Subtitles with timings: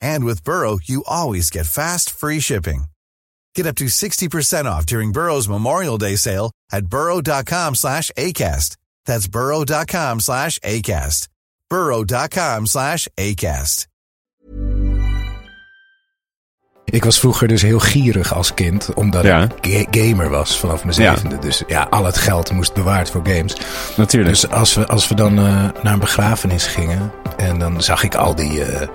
[0.00, 2.86] And with Burrow, you always get fast, free shipping.
[3.54, 8.76] Get up to 60% off during Burrow's Memorial Day sale at burrow.com slash ACAST.
[9.06, 11.28] That's burrow.com slash ACAST.
[11.70, 13.86] burrow.com slash ACAST.
[16.84, 19.42] Ik was vroeger dus heel gierig als kind, omdat Ja.
[19.60, 21.14] ik ga- gamer was vanaf mijn Ja.
[21.14, 21.38] zevende.
[21.38, 23.56] Dus ja, al het geld moest bewaard voor games.
[23.96, 24.32] Natuurlijk.
[24.34, 25.44] Dus als we, als we dan eh,
[25.82, 28.88] naar een begrafenis gingen en dan zag ik al die, eh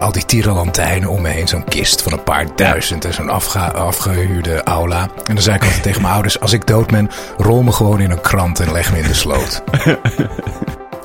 [0.00, 1.48] al die tierenlantijnen om me heen.
[1.48, 5.00] Zo'n kist van een paar duizend en zo'n afge- afgehuurde aula.
[5.26, 8.00] En dan zei ik altijd tegen mijn ouders, als ik dood ben, rol me gewoon
[8.00, 9.62] in een krant en leg me in de sloot.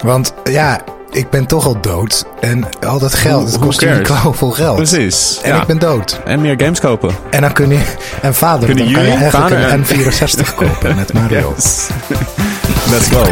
[0.04, 4.52] Want ja, ik ben toch al dood en al dat geld, het kost een klauwvol
[4.52, 4.76] geld.
[4.76, 5.40] Precies.
[5.44, 5.62] En ja.
[5.62, 6.20] ik ben dood.
[6.26, 7.16] En meer games kopen.
[7.30, 7.84] En dan kun je,
[8.22, 11.54] en vader, dan kan je eigenlijk vader en- een N64 kopen met Mario.
[11.56, 11.88] Yes.
[12.92, 13.24] Let's go.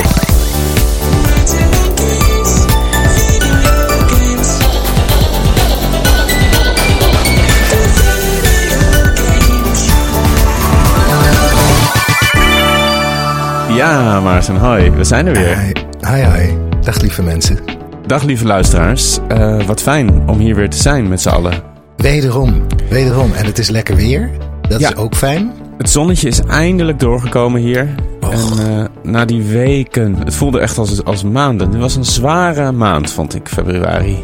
[13.75, 14.89] Ja, Maarten, hoi.
[14.91, 15.58] We zijn er weer.
[15.58, 15.72] Hi,
[16.16, 16.53] hi, hi.
[16.81, 17.58] Dag lieve mensen.
[18.05, 19.17] Dag lieve luisteraars.
[19.27, 21.53] Eh, wat fijn om hier weer te zijn met z'n allen.
[21.97, 23.33] Wederom, wederom.
[23.33, 24.30] En het is lekker weer.
[24.67, 24.89] Dat Ja.
[24.89, 25.52] is ook fijn.
[25.77, 27.95] Het zonnetje is eindelijk doorgekomen hier.
[28.21, 28.32] Och.
[28.59, 31.70] En eh, na die weken, het voelde echt als, als maanden.
[31.71, 34.20] Het was een zware maand, vond ik, februari.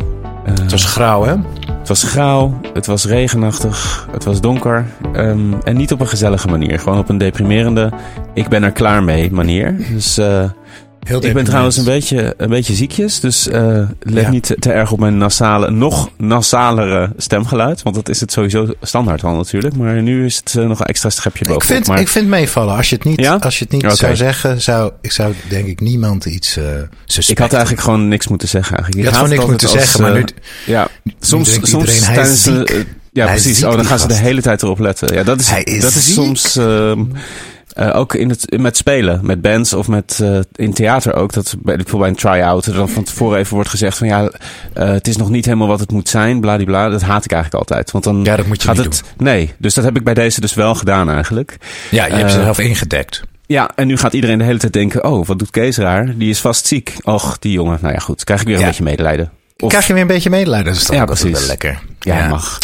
[0.45, 1.33] Eh, Het was grauw, hè?
[1.87, 4.85] Het was grauw, het was regenachtig, het was donker.
[5.13, 6.79] ehm, en niet op een gezellige manier.
[6.79, 7.91] Gewoon op een deprimerende,
[8.33, 9.75] ik ben er klaar mee manier.
[9.91, 10.49] Dus eh,
[11.07, 13.19] Heel ik ben trouwens een beetje, een beetje ziekjes.
[13.19, 13.61] Dus eh,
[13.99, 14.29] let Ja.
[14.29, 17.83] niet te, te erg op mijn nasale, nog nasalere stemgeluid.
[17.83, 19.75] Want dat is het sowieso standaard al natuurlijk.
[19.75, 21.63] Maar nu is het eh, nog een extra schepje Ik bovenop.
[21.75, 22.75] vind, maar, ik vind meevallen.
[22.75, 23.35] Als je het niet, Ja?
[23.39, 26.63] als je het niet zou zeggen, zou ik zou denk ik niemand iets eh
[27.05, 27.29] suspect.
[27.29, 29.05] ik had eigenlijk gewoon niks moeten zeggen eigenlijk.
[29.07, 30.23] Ik had gewoon niks moeten zeggen, maar nu...
[30.65, 30.87] Ja,
[31.19, 33.63] soms, soms tijdens de- ja, Hij precies.
[33.63, 35.13] Oh, dan gaan ze de hele tijd erop letten.
[35.13, 36.13] Ja, dat is, Hij is dat is ziek.
[36.15, 36.57] soms
[37.77, 41.33] eh, ook in het, met spelen, met bands of met, eh, in theater ook.
[41.33, 44.31] Dat bij, bijvoorbeeld bij een try-out er dan van tevoren even wordt gezegd van ja,
[44.73, 46.89] eh, het is nog niet helemaal wat het moet zijn, bladibla.
[46.89, 47.91] Dat haat ik eigenlijk altijd.
[47.91, 50.13] Want dan Ja, dat moet je gaat niet het, Nee, dus dat heb ik bij
[50.13, 51.57] deze dus wel gedaan eigenlijk.
[51.91, 53.21] Ja, je hebt Eh, jezelf ingedekt.
[53.45, 56.13] Ja, en nu gaat iedereen de hele tijd denken, oh, wat doet Kees raar?
[56.17, 56.95] Die is vast ziek.
[57.03, 57.77] Och, die jongen.
[57.81, 58.23] Nou ja, goed.
[58.23, 59.31] Krijg ik weer een beetje medelijden.
[59.57, 60.65] Of- Krijg je weer een beetje medelijden?
[60.67, 61.39] Dat is toch Ja, altijd precies.
[61.39, 61.79] wel lekker.
[61.99, 62.59] Ja, mag.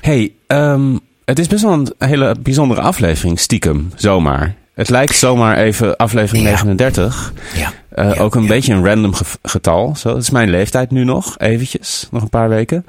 [0.00, 4.54] Hey, ehm, het is best wel een hele bijzondere aflevering, stiekem, zomaar.
[4.74, 6.50] Het lijkt zomaar even aflevering Ja.
[6.50, 7.32] 39.
[7.54, 7.72] Ja.
[7.88, 8.48] Eh, Ja, ook een ja.
[8.48, 9.96] beetje een random ge- getal.
[9.96, 12.08] Zo, dat is mijn leeftijd nu nog, eventjes.
[12.10, 12.86] Nog een paar weken.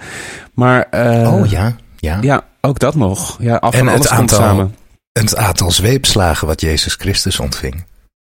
[0.53, 2.18] Maar eh, Oh ja, ja.
[2.22, 3.38] ja, ook dat nog.
[3.40, 4.75] Ja, af En alles komt aantal- samen.
[5.12, 7.85] Het aantal zweepslagen wat Jezus Christus ontving.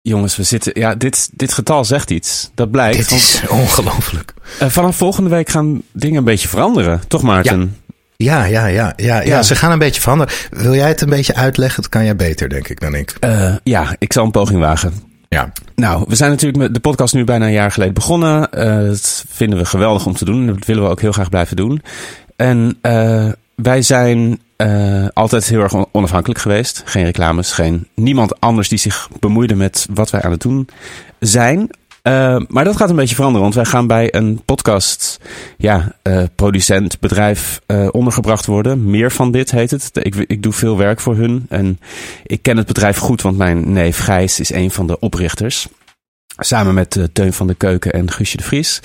[0.01, 0.71] Jongens, we zitten.
[0.75, 2.49] Ja, dit, dit getal zegt iets.
[2.55, 2.97] Dat blijkt.
[2.97, 4.33] Dit is ongelooflijk.
[4.59, 7.01] eh, vanaf volgende week gaan dingen een beetje veranderen.
[7.07, 7.77] Toch, Maarten?
[8.23, 9.43] Ja, ja, ja, ja, ja.
[9.43, 10.33] Ze gaan een beetje veranderen.
[10.51, 11.81] Wil jij het een beetje uitleggen?
[11.81, 13.15] Dat kan jij beter, denk ik, dan ik.
[13.19, 14.93] Eh, ja, ik zal een poging wagen.
[15.29, 15.51] Ja.
[15.75, 18.51] Nou, we zijn natuurlijk met de podcast nu bijna een jaar geleden begonnen.
[18.51, 20.47] Eh, dat vinden we geweldig om te doen.
[20.47, 21.81] Dat willen we ook heel graag blijven doen.
[22.35, 24.39] En eh, wij zijn
[25.13, 26.81] altijd heel erg on- onafhankelijk geweest.
[26.85, 30.67] Geen reclames, geen niemand anders die zich bemoeide met wat wij aan het doen
[31.19, 31.69] zijn.
[32.01, 35.19] Eh, maar dat gaat een beetje veranderen, want wij gaan bij een podcast,
[35.57, 38.89] ja, eh, producent, bedrijf eh, ondergebracht worden.
[38.89, 39.89] Meer van dit heet het.
[39.93, 41.79] Ik, ik doe veel werk voor hun en
[42.23, 45.67] ik ken het bedrijf goed, want mijn neef Gijs is een van de oprichters.
[46.37, 48.81] Samen met Teun van de Keuken en Guusje de Vries.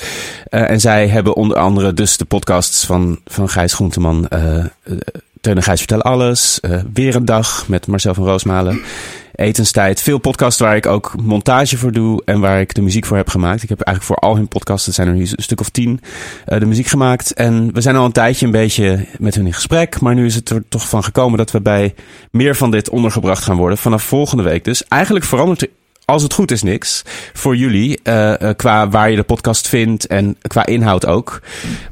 [0.49, 4.29] En zij hebben onder andere dus de podcasts van, van Gijs Groenteman.
[5.41, 6.61] Teun en Gijs vertellen alles.
[6.93, 8.81] Weer een dag met Marcel van Roosmalen.
[9.35, 10.01] Etenstijd.
[10.01, 13.29] Veel podcasts waar ik ook montage voor doe en waar ik de muziek voor heb
[13.29, 13.63] gemaakt.
[13.63, 16.01] Ik heb eigenlijk voor al hun podcasts, het zijn er nu een stuk of tien,
[16.45, 17.33] eh, de muziek gemaakt.
[17.33, 20.01] En we zijn al een tijdje een beetje met hun in gesprek.
[20.01, 21.95] Maar nu is het er toch van gekomen dat we bij
[22.31, 23.79] meer van dit ondergebracht gaan worden.
[23.79, 24.89] Vanaf volgende week dus.
[24.89, 25.69] Eigenlijk verandert er
[26.05, 27.03] als het goed is, niks.
[27.33, 31.41] Voor jullie, eh, eh, qua waar je de podcast vindt en qua inhoud ook,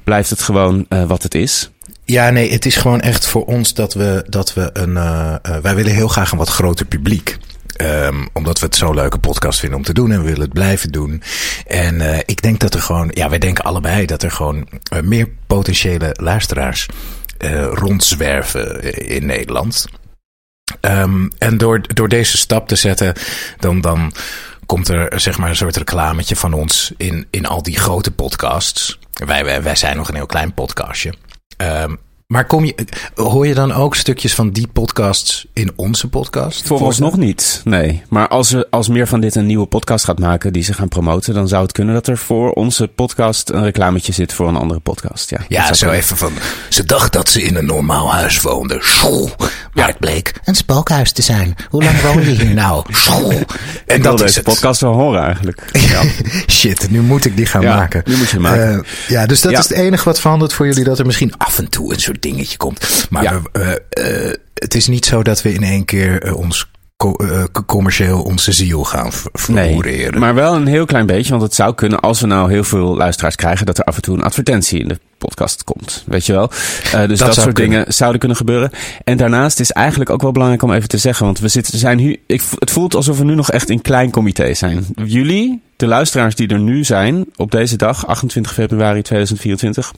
[0.04, 1.71] blijft het gewoon wat het is.
[2.12, 4.96] Ja, nee, het is gewoon echt voor ons dat we, dat we een.
[4.96, 7.38] eh, eh, wij willen heel graag een wat groter publiek.
[7.76, 10.52] Ehm, omdat we het zo'n leuke podcast vinden om te doen en we willen het
[10.52, 11.22] blijven doen.
[11.66, 14.68] En eh, ik denk dat er gewoon, ja, wij denken allebei dat er gewoon
[15.02, 16.86] meer potentiële luisteraars
[17.72, 19.86] rondzwerven in Nederland.
[20.80, 23.14] Ehm, en door, door deze stap te zetten,
[23.58, 24.12] dan, dan
[24.66, 28.98] komt er zeg maar een soort reclametje van ons in, in al die grote podcasts.
[29.12, 31.14] Wij, wij, wij zijn nog een heel klein podcastje.
[31.62, 31.98] um,
[32.32, 32.74] maar kom je,
[33.14, 36.66] hoor je dan ook stukjes van die podcasts in onze podcast?
[36.66, 38.02] Vooralsnog niet, nee.
[38.08, 40.88] Maar als, er, als meer van dit een nieuwe podcast gaat maken die ze gaan
[40.88, 44.56] promoten, dan zou het kunnen dat er voor onze podcast een reclametje zit voor een
[44.56, 45.30] andere podcast.
[45.30, 45.96] Ja, Ja, zo kunnen.
[45.96, 46.32] even van.
[46.68, 48.78] Ze dacht dat ze in een normaal huis woonde.
[48.80, 49.30] School.
[49.72, 51.54] Maar het bleek een spookhuis te zijn.
[51.68, 52.84] Hoe lang woon je hier nou?
[52.94, 53.30] School.
[53.30, 53.46] En Ik
[53.86, 54.48] wil dat is deze het.
[54.48, 55.62] podcast wel horen eigenlijk.
[55.72, 56.02] Ja.
[56.58, 58.02] Shit, nu moet ik die gaan Ja, maken.
[58.06, 58.72] nu moet je maken.
[58.84, 59.58] Eh, ja, dus dat Ja.
[59.58, 60.84] is het enige wat verandert voor jullie.
[60.84, 63.06] Dat er misschien af en toe een soort dingetje komt.
[63.10, 63.40] Maar Ja.
[63.52, 66.70] we, eh, het is niet zo dat we in één keer eh, ons
[67.18, 71.30] eh, commercieel onze ziel gaan ver- Nee, maar wel een heel klein beetje.
[71.30, 74.02] Want het zou kunnen, als we nou heel veel luisteraars krijgen, dat er af en
[74.02, 76.04] toe een advertentie in de podcast komt.
[76.06, 76.48] Weet je wel?
[76.48, 77.54] Dus dat, soort kunnen.
[77.54, 78.70] dingen zouden kunnen gebeuren.
[79.04, 81.24] En daarnaast is eigenlijk ook wel belangrijk om even te zeggen.
[81.24, 84.10] Want we zitten, zijn nu, ik, het voelt alsof we nu nog echt in klein
[84.10, 84.86] comité zijn.
[85.04, 89.92] Jullie, de luisteraars die er nu zijn, op deze dag, 28 februari 2024.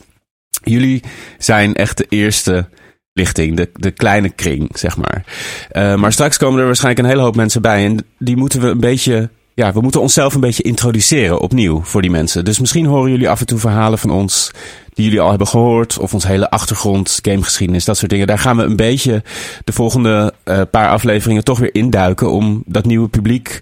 [0.63, 1.03] Jullie
[1.39, 2.69] zijn echt de eerste
[3.13, 5.25] lichting, de, de kleine kring, zeg maar.
[5.71, 7.85] Eh, maar straks komen er waarschijnlijk een hele hoop mensen bij.
[7.85, 9.31] En die moeten we een beetje.
[9.55, 12.45] Ja, we moeten onszelf een beetje introduceren opnieuw voor die mensen.
[12.45, 14.51] Dus misschien horen jullie af en toe verhalen van ons
[14.95, 15.99] die jullie al hebben gehoord.
[15.99, 18.27] Of ons hele achtergrond, gamegeschiedenis, dat soort dingen.
[18.27, 19.23] Daar gaan we een beetje
[19.65, 22.31] de volgende eh, paar afleveringen toch weer induiken.
[22.31, 23.61] Om dat nieuwe publiek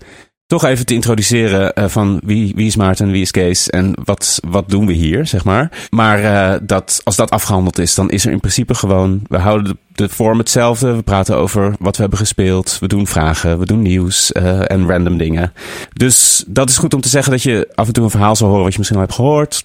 [0.52, 4.40] toch even te introduceren eh, van wie, wie is Maarten, wie is Kees en wat,
[4.48, 5.70] wat doen we hier, zeg maar.
[5.90, 9.64] Maar eh, dat, als dat afgehandeld is, dan is er in principe gewoon, we houden
[9.72, 10.94] de, de vorm hetzelfde.
[10.94, 14.88] We praten over wat we hebben gespeeld, we doen vragen, we doen nieuws eh, en
[14.88, 15.52] random dingen.
[15.92, 18.48] Dus dat is goed om te zeggen dat je af en toe een verhaal zal
[18.48, 19.64] horen wat je misschien al hebt gehoord.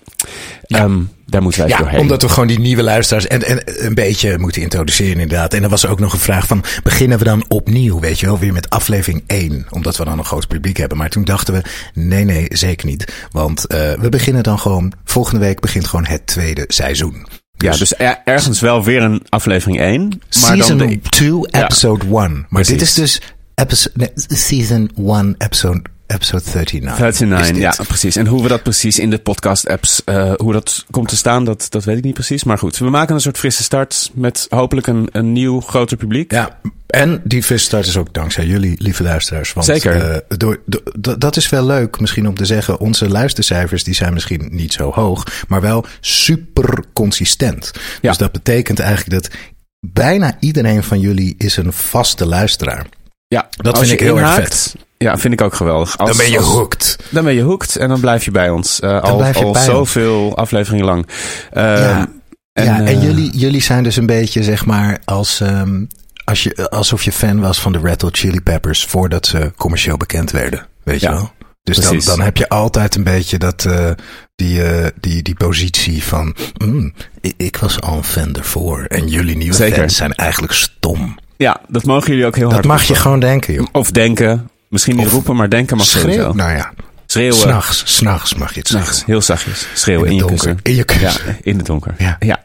[0.68, 2.00] Ehm, daar moeten wij Ja, doorheen.
[2.00, 5.54] omdat we gewoon die nieuwe luisteraars en, en een beetje moeten introduceren inderdaad.
[5.54, 8.40] En er was ook nog een vraag van, beginnen we dan opnieuw, weet je wel,
[8.40, 9.66] weer met aflevering 1?
[9.70, 10.98] Omdat we dan een groot publiek hebben.
[10.98, 11.62] Maar toen dachten we,
[11.94, 13.28] nee, nee, zeker niet.
[13.32, 17.28] Want eh, we beginnen dan gewoon, volgende week begint gewoon het tweede seizoen.
[17.58, 20.08] Ja, dus er- ergens wel weer een aflevering 1.
[20.08, 21.32] Maar season dan de, 2,
[21.64, 22.12] episode 1.
[22.12, 22.74] Maar Precies.
[22.74, 23.22] dit is dus
[23.56, 27.00] episode, nee, season 1, episode, episode 39.
[27.00, 27.58] 39, is dit.
[27.62, 28.16] ja, precies.
[28.16, 31.66] En hoe we dat precies in de podcast-apps, eh, hoe dat komt te staan, dat,
[31.70, 32.44] dat weet ik niet precies.
[32.44, 36.32] Maar goed, we maken een soort frisse start met hopelijk een, een nieuw, groter publiek.
[36.32, 39.54] Ja, en die visstart is ook dankzij jullie, lieve luisteraars.
[39.54, 40.12] Want, Zeker.
[40.12, 42.80] eh, door, door- d- dat is wel leuk misschien om te zeggen.
[42.80, 47.72] Onze luistercijfers die zijn misschien niet zo hoog, maar wel super consistent.
[48.02, 48.10] Ja.
[48.10, 49.34] Dus dat betekent eigenlijk dat
[49.80, 52.86] bijna iedereen van jullie is een vaste luisteraar.
[53.28, 55.98] Ja, Dat vind ik heel erg inhaakt, Ja, vind ik ook geweldig.
[55.98, 56.98] Als- Dan ben je als- hooked.
[57.10, 58.80] Dan ben je hooked en dan blijf je bij ons.
[58.80, 61.08] Eh, al je al bij zoveel afleveringen lang.
[61.52, 62.08] Eh, Ja.
[62.54, 65.84] En, ja, en eh, jullie, jullie zijn dus een beetje, zeg maar, als, ehm,
[66.24, 69.98] als je, alsof je fan was van de Red Hot Chili Peppers voordat ze commercieel
[69.98, 70.66] bekend werden.
[70.84, 71.32] Weet je wel?
[71.64, 72.06] Dus dan, precies.
[72.06, 73.90] dan heb je altijd een beetje dat, eh,
[74.36, 78.84] die, eh, die, die positie van, mm, ik, ik was al een fan ervoor.
[78.84, 79.78] En jullie nieuwe Zeker.
[79.78, 81.18] fans zijn eigenlijk stom.
[81.38, 83.68] Ja, dat mogen jullie ook heel Dat hard mag je gewoon denken, joh.
[83.72, 84.50] Of denken.
[84.70, 86.34] Misschien niet Of roepen, maar denken mag Schreeuw, sowieso.
[86.34, 86.72] nou ja,
[87.06, 87.38] Schreeuwen.
[87.40, 89.04] s'nachts, s'nachts mag je het zeggen.
[89.06, 89.68] heel zachtjes.
[89.74, 90.38] Schreeuwen In je donker.
[90.38, 90.60] kussen.
[90.64, 91.22] In je kussen.
[91.28, 91.96] Ja, in het donker.
[91.98, 92.18] Ja.
[92.20, 92.44] ja.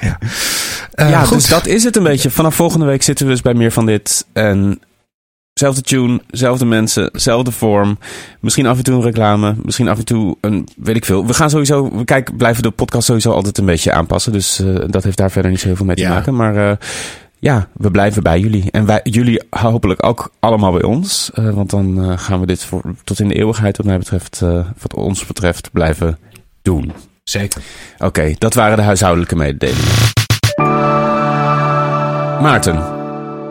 [0.00, 0.18] ja.
[0.92, 1.36] Eh, ja, goed.
[1.36, 2.30] dus dat is het een beetje.
[2.30, 4.26] Vanaf volgende week zitten we dus bij meer van dit.
[4.32, 4.80] En
[5.52, 7.98] zelfde tune, zelfde mensen, zelfde vorm.
[8.40, 9.54] Misschien af en toe een reclame.
[9.62, 11.26] Misschien af en toe een, weet ik veel.
[11.26, 14.32] We gaan sowieso, we kijken, blijven de podcast sowieso altijd een beetje aanpassen.
[14.32, 16.36] Dus eh, dat heeft daar verder niet zo heel veel mee te maken.
[16.36, 16.76] Maar eh,
[17.42, 18.70] ja, we blijven bij jullie.
[18.70, 21.30] En wij, jullie hopelijk ook allemaal bij ons.
[21.34, 24.42] Eh, want dan eh, gaan we dit voor, tot in de eeuwigheid, wat mij betreft,
[24.42, 26.18] eh, wat ons betreft, blijven
[26.62, 26.92] doen.
[27.24, 27.62] Zeker.
[27.98, 29.92] Oké, dat waren de huishoudelijke mededelingen.
[32.42, 32.76] Maarten,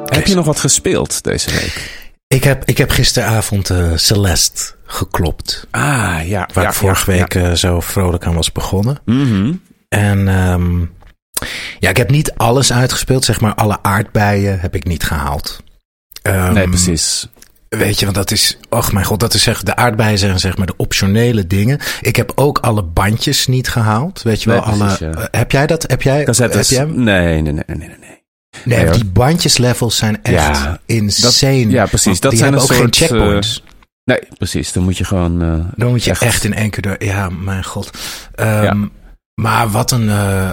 [0.05, 2.03] heb je nog wat gespeeld deze week?
[2.27, 5.67] Ik heb, ik heb gisteravond eh, Celeste geklopt.
[5.71, 6.49] Ah, ja.
[6.53, 8.99] Waar ja, ik vorige ja, week zo vrolijk aan was begonnen.
[9.05, 9.53] Mhm.
[9.89, 10.85] En ehm,
[11.79, 13.25] ja, ik heb niet alles uitgespeeld.
[13.25, 15.63] Zeg maar, alle aardbeien heb ik niet gehaald.
[16.21, 17.27] Ehm, Nee, precies.
[17.69, 20.57] Weet je, want dat is, och mijn god, dat is zeg, de aardbeien zijn zeg
[20.57, 21.79] maar de optionele dingen.
[22.01, 24.21] Ik heb ook alle bandjes niet gehaald.
[24.21, 24.77] Weet je Nee, wel, alle.
[24.77, 25.09] precies, ja.
[25.11, 25.83] eh, heb jij dat?
[25.87, 26.23] Heb jij?
[26.23, 26.69] Cassettes.
[26.69, 26.97] Heb jij?
[26.97, 27.87] Nee, nee, nee, nee, nee.
[27.99, 28.19] nee.
[28.65, 31.69] Nee, die bandjeslevels zijn echt Ja, insane.
[31.69, 32.19] ja, precies.
[32.19, 33.63] Dat die zijn hebben ook geen soort, checkpoints.
[34.03, 34.71] Nee, precies.
[34.71, 35.41] Dan moet je gewoon...
[35.41, 36.95] eh, Dan moet je echt, in één keer door.
[37.03, 37.89] Ja, mijn god.
[38.35, 38.85] Ehm,
[39.41, 40.51] Maar wat een, eh,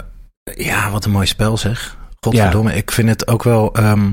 [0.57, 1.97] ja, wat een mooi spel zeg.
[2.21, 2.75] Godverdomme.
[2.75, 3.75] Ik vind het ook wel...
[3.75, 4.11] ehm,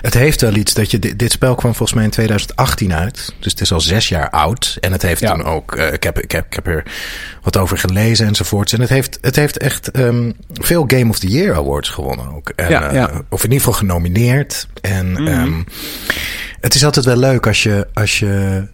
[0.00, 0.98] het heeft wel iets dat je...
[0.98, 3.34] Dit, dit spel kwam volgens mij in 2018 uit.
[3.40, 4.76] Dus het is al zes jaar oud.
[4.80, 5.32] En het heeft Ja.
[5.32, 5.74] toen ook...
[5.76, 6.82] eh, ik, heb, ik, heb, ik heb er
[7.42, 8.72] wat over gelezen enzovoorts.
[8.72, 12.48] En het heeft, het heeft echt ehm, veel Game of the Year awards gewonnen ook.
[12.48, 13.18] En, Ja, eh.
[13.28, 14.66] Of in ieder geval genomineerd.
[14.80, 15.26] En Mhm.
[15.26, 15.62] ehm,
[16.60, 17.86] het is altijd wel leuk als je...
[17.94, 18.66] Als je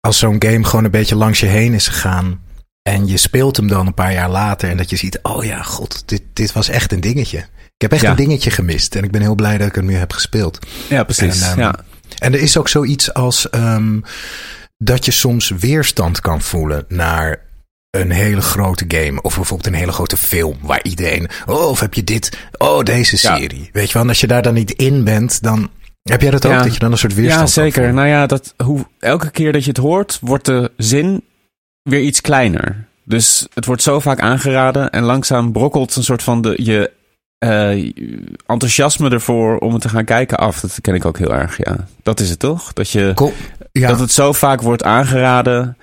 [0.00, 2.40] als zo'n game gewoon een beetje langs je heen is gegaan.
[2.88, 4.70] En je speelt hem dan een paar jaar later.
[4.70, 7.38] En dat je ziet, oh ja, god, dit, dit was echt een dingetje.
[7.38, 8.10] Ik heb echt Ja.
[8.10, 8.94] een dingetje gemist.
[8.94, 10.58] En ik ben heel blij dat ik hem nu heb gespeeld.
[10.88, 11.40] Ja, precies.
[11.42, 11.74] En, ehm, ja.
[12.18, 14.00] En er is ook zoiets als ehm,
[14.78, 17.40] dat je soms weerstand kan voelen naar
[17.90, 19.22] een hele grote game.
[19.22, 21.28] Of bijvoorbeeld een hele grote film waar iedereen.
[21.46, 22.38] Oh, of heb je dit?
[22.58, 23.36] Oh, deze Ja.
[23.36, 23.70] serie.
[23.72, 25.70] Weet je wel, en als je daar dan niet in bent, dan
[26.02, 26.52] heb jij dat ook?
[26.52, 26.62] Ja.
[26.62, 27.92] Dat je dan een soort weerstand Ja, kan zeker.
[27.94, 31.22] Nou ja, dat, hoe, elke keer dat je het hoort, wordt de zin
[31.88, 32.86] weer iets kleiner.
[33.04, 36.90] Dus het wordt zo vaak aangeraden en langzaam brokkelt een soort van de, je
[37.38, 37.92] eh,
[38.46, 40.60] enthousiasme ervoor om het te gaan kijken af.
[40.60, 41.76] Dat ken ik ook heel erg, ja.
[42.02, 42.72] Dat is het toch?
[42.72, 43.32] Dat, je.
[43.72, 43.88] Ja.
[43.88, 45.76] dat het zo vaak wordt aangeraden.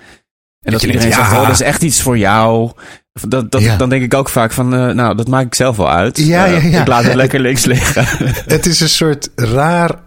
[0.61, 1.39] En dat, iedereen denkt, zegt, ja.
[1.39, 2.71] oh, dat is echt iets voor jou.
[3.13, 3.77] Dat, dat, Ja.
[3.77, 6.17] Dan denk ik ook vaak van, eh, nou, dat maak ik zelf wel uit.
[6.17, 6.81] Ja, Eh, ja, ja.
[6.81, 8.05] Ik laat het lekker links liggen.
[8.47, 9.99] Het is een soort raar,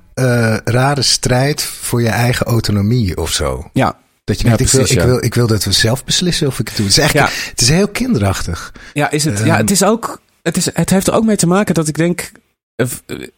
[0.64, 3.70] rare strijd voor je eigen autonomie of zo.
[3.72, 3.96] ja,
[4.28, 6.68] Dat je denkt, ik, wil, ik, wil, ik wil dat we zelf beslissen of ik
[6.68, 6.86] het doe.
[6.86, 7.28] Het is, Ja.
[7.50, 8.72] het is heel kinderachtig.
[8.92, 10.20] Ja, is het, Ehm, ja, het is ook.
[10.42, 12.32] Het, is, het heeft er ook mee te maken dat ik denk.
[12.76, 12.86] eh,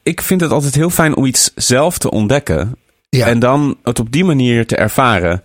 [0.02, 2.76] Ik vind het altijd heel fijn om iets zelf te ontdekken.
[3.08, 3.26] Ja.
[3.26, 5.42] En dan het op die manier te ervaren.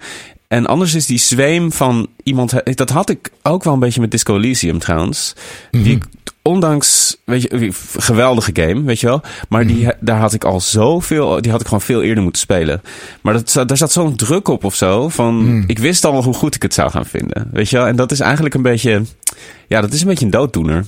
[0.47, 2.53] En anders is die zweem van iemand.
[2.77, 5.33] Dat had ik ook wel een beetje met Disco Elysium trouwens.
[5.71, 5.83] Mhm.
[5.83, 6.05] Die, ik-
[6.41, 9.21] ondanks, weet je, geweldige game, weet je wel.
[9.49, 9.91] Maar die, Mhm.
[9.99, 11.41] daar had ik al zoveel.
[11.41, 12.81] Die had ik gewoon veel eerder moeten spelen.
[13.21, 15.09] Maar dat, daar zat zo'n druk op of zo.
[15.09, 15.63] Van, Mhm.
[15.67, 17.49] ik wist al hoe goed ik het zou gaan vinden.
[17.51, 17.87] Weet je wel.
[17.87, 19.03] En dat is eigenlijk een beetje.
[19.67, 20.85] Ja, dat is een beetje een dooddoener.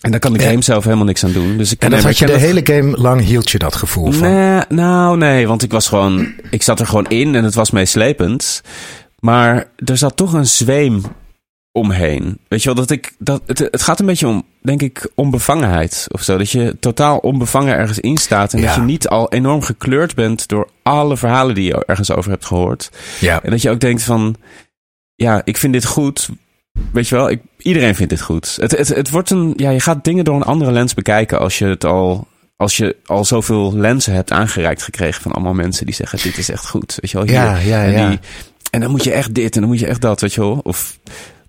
[0.00, 1.56] En daar kan de game zelf helemaal niks aan doen.
[1.56, 4.12] Dus ik, En dat had je de dat- hele game lang hield je dat gevoel
[4.12, 4.32] van.
[4.32, 7.70] Nee, nou nee, want ik was gewoon, ik zat er gewoon in en het was
[7.70, 8.62] meeslepend.
[9.20, 11.02] Maar er zat toch een zweem
[11.72, 12.38] omheen.
[12.48, 16.06] Weet je wel, dat ik, dat, het, het gaat een beetje om, denk ik, onbevangenheid
[16.10, 16.38] of zo.
[16.38, 18.66] Dat je totaal onbevangen ergens in staat en Ja.
[18.66, 22.44] dat je niet al enorm gekleurd bent door alle verhalen die je ergens over hebt
[22.46, 22.90] gehoord.
[23.20, 23.42] Ja.
[23.42, 24.34] En dat je ook denkt van,
[25.14, 26.28] ja, ik vind dit goed.
[26.92, 28.56] Weet je wel, ik, iedereen vindt dit goed.
[28.60, 31.58] Het, het, het wordt een, ja, je gaat dingen door een andere lens bekijken als
[31.58, 32.26] je het al,
[32.56, 36.50] als je al zoveel lenzen hebt aangereikt gekregen van allemaal mensen die zeggen, dit is
[36.50, 36.98] echt goed.
[37.00, 37.34] Weet je wel, hier.
[37.36, 38.08] Ja, ja, en, ja.
[38.08, 38.18] die-
[38.70, 40.60] en dan moet je echt dit en dan moet je echt dat, weet je wel.
[40.62, 40.98] Of,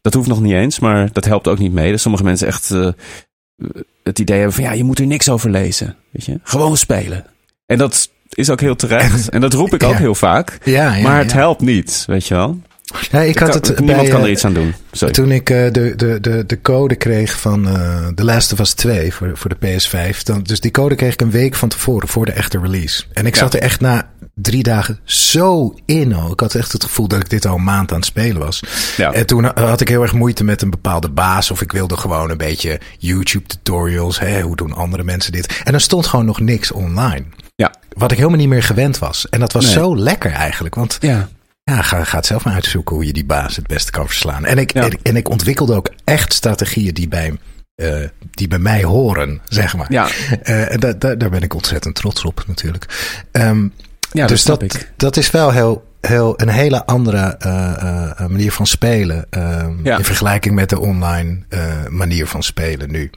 [0.01, 1.91] dat hoeft nog niet eens, maar dat helpt ook niet mee.
[1.91, 2.89] Dus sommige mensen echt eh,
[4.03, 5.95] het idee hebben van, ja, je moet er niks over lezen.
[6.11, 7.25] Weet je, gewoon spelen.
[7.65, 9.29] En dat is ook heel terecht.
[9.29, 9.97] En dat roep ik ook Ja.
[9.97, 10.57] heel vaak.
[10.63, 12.59] Ja, ja, maar het helpt niet, weet je wel.
[13.11, 14.73] Ja, ik had het niemand bij, kan er eh, iets aan doen.
[14.91, 15.13] Sorry.
[15.13, 18.73] Toen ik eh, de, de, de, de code kreeg van eh The Last of Us
[18.73, 20.17] 2 voor, voor de PS5.
[20.23, 23.03] Dan, dus die code kreeg ik een week van tevoren, voor de echte release.
[23.13, 23.39] En ik Ja.
[23.39, 26.11] zat er echt na drie dagen zo in.
[26.31, 28.59] Ik had echt het gevoel dat ik dit al een maand aan het spelen was.
[28.97, 29.11] Ja.
[29.11, 31.51] En toen had ik heel erg moeite met een bepaalde baas.
[31.51, 34.19] Of ik wilde gewoon een beetje YouTube tutorials.
[34.19, 35.61] Hè, hoe doen andere mensen dit?
[35.63, 37.25] En er stond gewoon nog niks online.
[37.55, 37.73] Ja.
[37.97, 39.29] Wat ik helemaal niet meer gewend was.
[39.29, 39.73] En dat was Nee.
[39.73, 40.75] zo lekker eigenlijk.
[40.75, 41.29] Want Ja.
[41.71, 44.45] Ja, ga, ga het zelf maar uitzoeken hoe je die baas het beste kan verslaan.
[44.45, 44.83] En ik, Ja.
[44.83, 47.37] en, en ik ontwikkelde ook echt strategieën die bij,
[47.75, 47.95] eh,
[48.31, 49.91] die bij mij horen, zeg maar.
[49.91, 50.07] Ja.
[50.43, 52.85] Eh, en da, da- daar ben ik ontzettend trots op natuurlijk.
[53.31, 53.67] Ehm,
[54.11, 58.67] Ja, dus dat dat, dat is wel heel, heel, een hele andere eh, manier van
[58.67, 59.25] spelen.
[59.29, 59.97] ehm, Ja.
[59.97, 61.43] In vergelijking met de online
[61.89, 63.09] manier van spelen nu.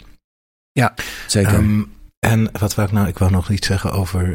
[1.27, 1.55] Zeker.
[1.55, 1.83] Ehm,
[2.19, 3.09] en wat wou ik nou?
[3.09, 4.35] Ik wou nog iets zeggen over.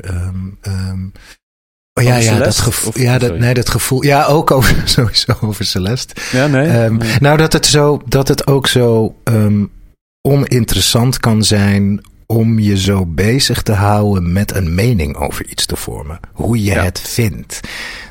[1.94, 2.90] Oh ja, ja, dat gevoel.
[2.90, 3.44] Of- Ja, dat, sorry.
[3.44, 4.04] nee, dat gevoel.
[4.04, 6.14] Ja, ook over, sowieso over Celeste.
[6.32, 6.68] ja, nee.
[6.68, 7.16] Ehm, Nee.
[7.20, 9.66] Nou, dat het, zo, dat het ook zo ehm,
[10.28, 15.76] oninteressant kan zijn om je zo bezig te houden met een mening over iets te
[15.76, 16.20] vormen.
[16.34, 16.84] Hoe je Ja.
[16.84, 17.60] het vindt.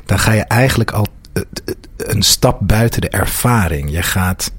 [0.05, 3.91] Dan ga je eigenlijk al eh, eh, een stap buiten de ervaring.
[3.91, 4.51] Je gaat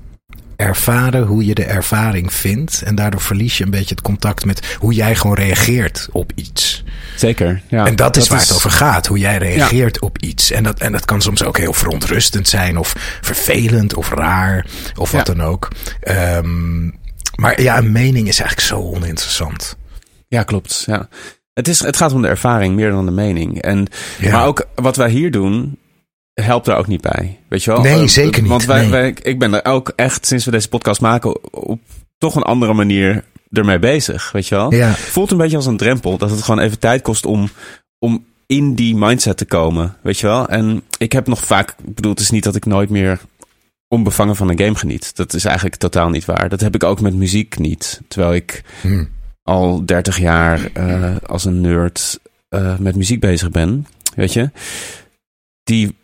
[0.56, 2.82] ervaren hoe je de ervaring vindt.
[2.82, 6.84] En daardoor verlies je een beetje het contact met hoe jij gewoon reageert op iets.
[7.16, 7.62] Zeker.
[7.68, 7.86] Ja.
[7.86, 9.06] En dat is waar het over gaat.
[9.06, 10.50] Hoe jij reageert op iets.
[10.50, 12.78] En dat, en dat kan soms ook heel verontrustend zijn.
[12.78, 13.94] Of vervelend.
[13.94, 14.66] Of raar.
[14.96, 15.34] Of wat Ja.
[15.34, 15.68] dan ook.
[16.00, 16.84] Ehm,
[17.34, 19.76] maar ja, een mening is eigenlijk zo oninteressant.
[20.28, 20.82] Ja, klopt.
[20.86, 21.08] Ja.
[21.54, 23.62] Het, is, het gaat om de ervaring meer dan de mening.
[23.62, 23.86] En,
[24.18, 24.32] Ja.
[24.32, 25.78] Maar ook wat wij hier doen,
[26.34, 27.38] helpt er ook niet bij.
[27.48, 27.80] Weet je wel?
[27.80, 28.50] Nee, Eh, zeker niet.
[28.50, 28.90] Want wij, Nee.
[28.90, 31.80] wij, ik ben er ook echt, sinds we deze podcast maken, op
[32.18, 34.32] toch een andere manier ermee bezig.
[34.32, 34.72] Weet je wel?
[34.74, 34.92] Ja.
[34.94, 36.18] Voelt een beetje als een drempel.
[36.18, 37.48] Dat het gewoon even tijd kost om,
[37.98, 40.48] om in die mindset te komen, weet je wel.
[40.48, 43.20] En ik heb nog vaak, ik bedoel, het is niet dat ik nooit meer
[43.88, 45.16] onbevangen van een game geniet.
[45.16, 46.48] Dat is eigenlijk totaal niet waar.
[46.48, 48.00] Dat heb ik ook met muziek niet.
[48.08, 49.08] Terwijl ik Hmm.
[49.42, 54.50] al 30 jaar eh, als een nerd eh, met muziek bezig ben, weet je.
[55.64, 55.96] Die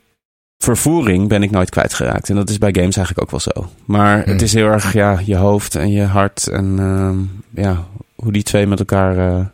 [0.65, 2.29] vervoering ben ik nooit kwijtgeraakt.
[2.29, 3.71] En dat is bij games eigenlijk ook wel zo.
[3.85, 4.33] Maar Hmm.
[4.33, 7.19] het is heel erg ja, je hoofd en je hart en ehm,
[7.63, 9.45] ja, hoe die twee met elkaar eh,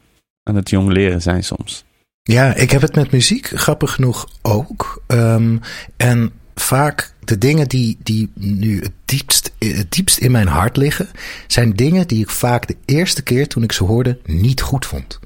[0.43, 1.85] aan het jong leren zijn soms.
[2.23, 5.03] Ja, ik heb het met muziek, grappig genoeg ook.
[5.07, 5.57] Ehm,
[5.97, 11.09] en vaak de dingen die, die nu het diepst, het diepst in mijn hart liggen,
[11.47, 15.19] zijn dingen die ik vaak de eerste keer toen ik ze hoorde niet goed vond.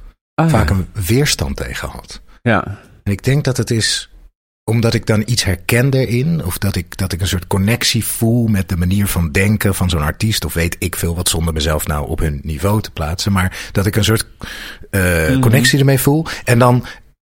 [0.46, 2.20] Vaak een weerstand tegen had.
[2.42, 4.09] Ja, En ik denk dat het is
[4.70, 8.46] omdat ik dan iets herken erin, of dat ik, dat ik een soort connectie voel
[8.46, 11.86] met de manier van denken van zo'n artiest, of weet ik veel wat zonder mezelf
[11.86, 14.26] nou op hun niveau te plaatsen, maar dat ik een soort
[14.90, 15.40] eh, Mhm.
[15.40, 16.26] connectie ermee voel.
[16.44, 16.84] En dan,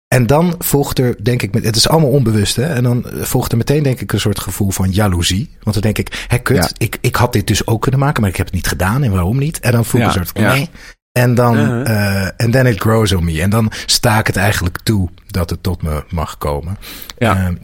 [0.08, 2.64] en dan volgt er, denk ik, het is allemaal onbewust, hè?
[2.64, 5.50] En dan volgt er meteen, denk ik, een soort gevoel van jaloezie.
[5.60, 6.70] Want dan denk ik, hé, kut, Ja.
[6.76, 9.02] ik, ik had dit dus ook kunnen maken, maar ik heb het niet gedaan.
[9.02, 9.60] En waarom niet?
[9.60, 10.54] En dan voel ik Ja, een soort, ja.
[10.54, 10.68] nee.
[11.12, 11.84] En dan, Ja.
[11.84, 13.40] eh, en then it grows on me.
[13.40, 16.78] En dan sta ik het eigenlijk toe dat het tot me mag komen.
[17.18, 17.36] ja.
[17.36, 17.54] Ehm,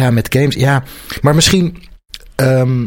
[0.00, 0.54] ja, met games.
[0.54, 0.82] Ja,
[1.20, 1.82] maar misschien
[2.36, 2.86] l-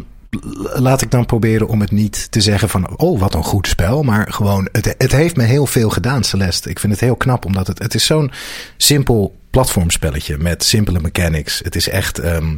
[0.80, 2.96] laat ik dan proberen om het niet te zeggen van...
[2.98, 4.02] oh, wat een goed spel.
[4.02, 6.70] Maar gewoon, het, het heeft me heel veel gedaan, Celeste.
[6.70, 8.30] Ik vind het heel knap, omdat het, het is zo'n
[8.76, 10.38] simpel platformspelletje...
[10.38, 11.60] met simpele mechanics.
[11.64, 12.18] Het is echt...
[12.18, 12.56] ehm,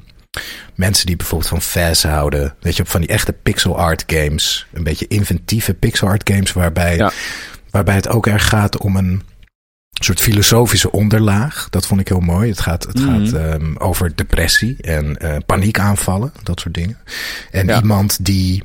[0.74, 2.54] mensen die bijvoorbeeld van Faz houden.
[2.60, 4.66] Weet je, van die echte pixel art games.
[4.72, 6.52] Een beetje inventieve pixel art games...
[6.52, 7.12] waarbij, Ja.
[7.70, 9.22] waarbij het ook erg gaat om een
[9.92, 11.66] soort filosofische onderlaag.
[11.70, 12.50] Dat vond ik heel mooi.
[12.50, 13.24] Het gaat, het Mhm.
[13.26, 16.98] gaat ehm, over depressie en eh, paniekaanvallen, dat soort dingen.
[17.50, 17.76] En Ja.
[17.80, 18.62] iemand die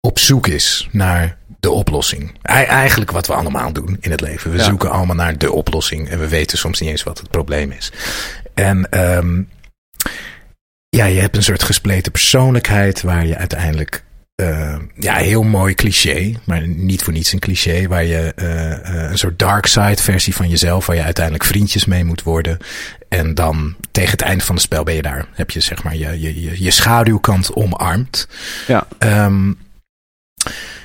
[0.00, 2.38] op zoek is naar de oplossing.
[2.42, 4.50] Eigenlijk wat we allemaal doen in het leven.
[4.50, 4.64] We Ja.
[4.64, 7.92] zoeken allemaal naar de oplossing en we weten soms niet eens wat het probleem is.
[8.54, 9.42] En ehm,
[10.88, 14.04] ja, je hebt een soort gespleten persoonlijkheid waar je uiteindelijk
[14.42, 19.10] eh, ja, heel mooi cliché, maar niet voor niets een cliché, waar je eh, eh,
[19.10, 22.58] een soort dark side versie van jezelf, waar je uiteindelijk vriendjes mee moet worden.
[23.08, 25.26] En dan tegen het einde van het spel ben je daar.
[25.32, 28.28] Heb je zeg maar je, je, je, je schaduwkant omarmd.
[28.66, 28.86] Ja.
[28.98, 29.48] Ehm,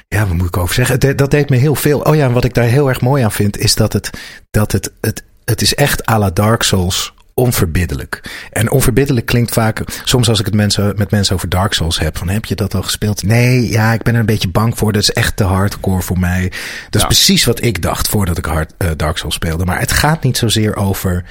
[0.08, 1.00] ja, wat moet ik over zeggen?
[1.00, 2.00] Dat, dat deed me heel veel.
[2.00, 4.10] Oh ja, en wat ik daar heel erg mooi aan vind, is dat het,
[4.52, 8.48] dat het, het, het is echt à la Dark Souls onverbiddelijk.
[8.52, 12.18] En onverbiddelijk klinkt vaak, soms als ik het mensen, met mensen over Dark Souls heb,
[12.18, 13.24] van heb je dat al gespeeld?
[13.24, 14.92] Nee, ja, ik ben er een beetje bang voor.
[14.92, 16.42] Dat is echt te hardcore voor mij.
[16.84, 17.08] Dat is Ja.
[17.08, 19.66] precies wat ik dacht voordat ik hard, eh, Dark Souls speelde.
[19.66, 21.26] Maar het gaat niet zozeer over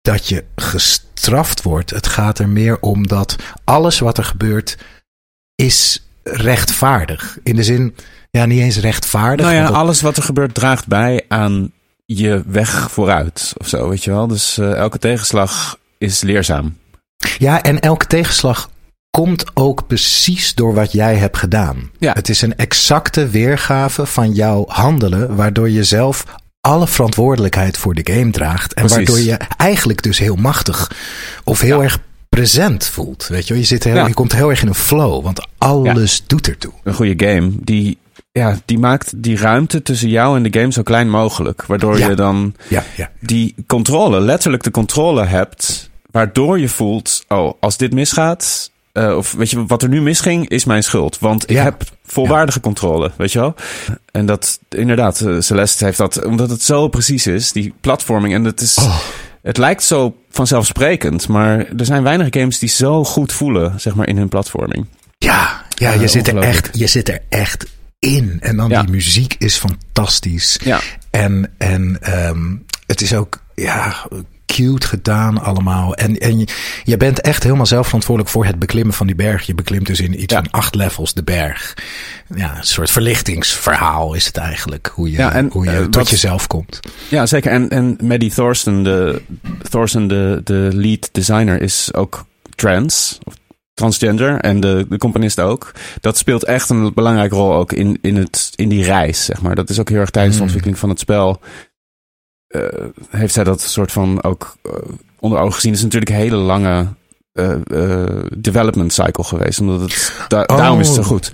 [0.00, 1.90] dat je gestraft wordt.
[1.90, 4.78] Het gaat er meer om dat alles wat er gebeurt
[5.54, 7.38] is rechtvaardig.
[7.42, 7.94] In de zin,
[8.30, 9.46] ja, niet eens rechtvaardig.
[9.46, 11.72] Nou ja, alles wat er gebeurt draagt bij aan
[12.18, 14.26] je weg vooruit of zo, weet je wel.
[14.26, 16.76] Dus eh, elke tegenslag is leerzaam.
[17.38, 18.70] Ja, en elke tegenslag
[19.10, 21.90] komt ook precies door wat jij hebt gedaan.
[21.98, 22.12] Ja.
[22.12, 26.24] Het is een exacte weergave van jouw handelen, waardoor je zelf
[26.60, 28.74] alle verantwoordelijkheid voor de game draagt.
[28.74, 28.96] En Precies.
[28.96, 30.90] waardoor je eigenlijk dus heel machtig
[31.44, 31.82] of heel Ja.
[31.84, 31.98] erg
[32.28, 33.26] present voelt.
[33.28, 33.62] Weet je, wel?
[33.62, 34.06] je, zit heel, Ja.
[34.06, 36.72] je komt heel erg in een flow, want alles doet ertoe.
[36.84, 37.98] Een goede game, die,
[38.32, 41.64] ja, die maakt die ruimte tussen jou en de game zo klein mogelijk.
[41.66, 42.08] Waardoor Ja.
[42.08, 43.10] je dan Ja, ja.
[43.20, 49.32] die controle, letterlijk de controle hebt, waardoor je voelt, oh, als dit misgaat, eh, of
[49.32, 51.18] weet je, wat er nu misging, is mijn schuld.
[51.18, 53.54] Want ik heb volwaardige controle, weet je wel?
[54.10, 58.34] En dat, inderdaad, eh, Celeste heeft dat, omdat het zo precies is, die platforming.
[58.34, 58.98] En het is, Oh.
[59.42, 64.08] het lijkt zo vanzelfsprekend, maar er zijn weinig games die zo goed voelen, zeg maar,
[64.08, 64.86] in hun platforming.
[65.18, 67.66] Ja, ja Eh, je, zit er echt, je zit er echt
[68.02, 68.36] in.
[68.40, 68.82] En dan Ja.
[68.82, 70.58] die muziek is fantastisch.
[70.64, 70.80] Ja.
[71.10, 73.94] En, en ehm, het is ook ja,
[74.46, 75.94] cute gedaan allemaal.
[75.94, 76.46] En, en je,
[76.84, 79.46] je bent echt helemaal zelf verantwoordelijk voor het beklimmen van die berg.
[79.46, 80.42] Je beklimt dus in iets Ja.
[80.42, 81.74] van acht levels de berg.
[82.34, 84.90] Ja, een soort verlichtingsverhaal is het eigenlijk.
[84.94, 86.80] Hoe je, Ja, en, hoe je eh, tot wat- jezelf komt.
[87.08, 87.52] Ja, zeker.
[87.52, 89.22] En, en Maddie Thorsten, de,
[89.70, 93.18] Thorsten de, de lead designer, is ook trans.
[93.24, 93.34] Of
[93.82, 94.38] transgender.
[94.40, 95.72] En de, de componist ook.
[96.00, 99.54] Dat speelt echt een belangrijke rol ook in, in, het, in die reis, zeg maar.
[99.54, 100.50] Dat is ook heel erg tijdens de Hmm.
[100.52, 101.40] ontwikkeling van het spel.
[102.46, 102.62] eh,
[103.10, 104.72] heeft zij dat soort van ook eh,
[105.20, 105.70] onder ogen gezien.
[105.70, 106.86] Het is natuurlijk een hele lange
[107.32, 107.56] eh,
[108.36, 109.60] development cycle geweest.
[109.60, 110.56] Omdat het, da- Oh.
[110.56, 111.32] Daarom is het zo goed.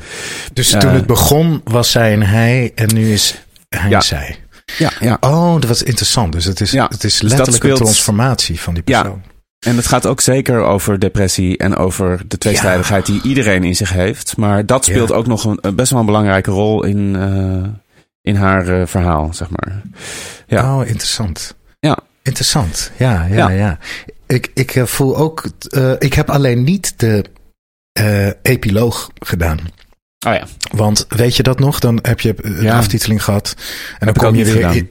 [0.53, 2.73] Dus toen het begon was zij en hij.
[2.75, 4.01] En nu is hij Ja.
[4.01, 4.37] zij.
[4.79, 5.17] Ja, ja.
[5.21, 6.33] Oh, dat was interessant.
[6.33, 9.15] Dus het is, Ja, het is dus letterlijk speelt- een transformatie van die Ja.
[9.67, 13.93] En het gaat ook zeker over depressie en over de tweestrijdigheid die iedereen in zich
[13.93, 14.37] heeft.
[14.37, 15.15] Maar dat speelt Ja.
[15.15, 17.69] ook nog een, een best wel een belangrijke rol in, eh,
[18.23, 19.83] in haar eh, verhaal, zeg maar.
[20.47, 20.79] Ja.
[20.81, 21.55] Oh, interessant.
[21.81, 21.99] Ja.
[22.23, 22.91] Interessant.
[22.97, 23.49] Ja, ja, Ja.
[23.49, 23.79] ja.
[24.27, 25.45] Ik, ik eh, voel ook.
[25.69, 27.25] eh, ik heb alleen niet de
[27.93, 29.59] eh, epiloog gedaan.
[30.27, 30.47] Oh ja.
[30.73, 31.79] Want weet je dat nog?
[31.79, 32.77] Dan heb je een Ja.
[32.77, 33.55] aftiteling gehad.
[33.99, 34.87] En dan kom je weer.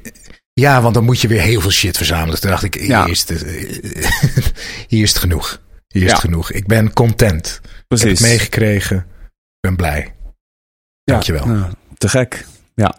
[0.59, 2.39] Ja, want dan moet je weer heel veel shit verzamelen.
[2.39, 3.05] Toen dacht ik, hier, Ja.
[3.05, 3.41] is, het,
[4.93, 5.61] hier is het genoeg.
[5.87, 6.13] Hier is Ja.
[6.15, 6.51] het genoeg.
[6.51, 7.59] Ik ben content.
[7.63, 8.19] Ik heb Precies.
[8.19, 8.97] het meegekregen.
[8.97, 10.13] Ik ben blij.
[11.03, 11.47] Dankjewel.
[11.49, 12.45] Ja, te gek.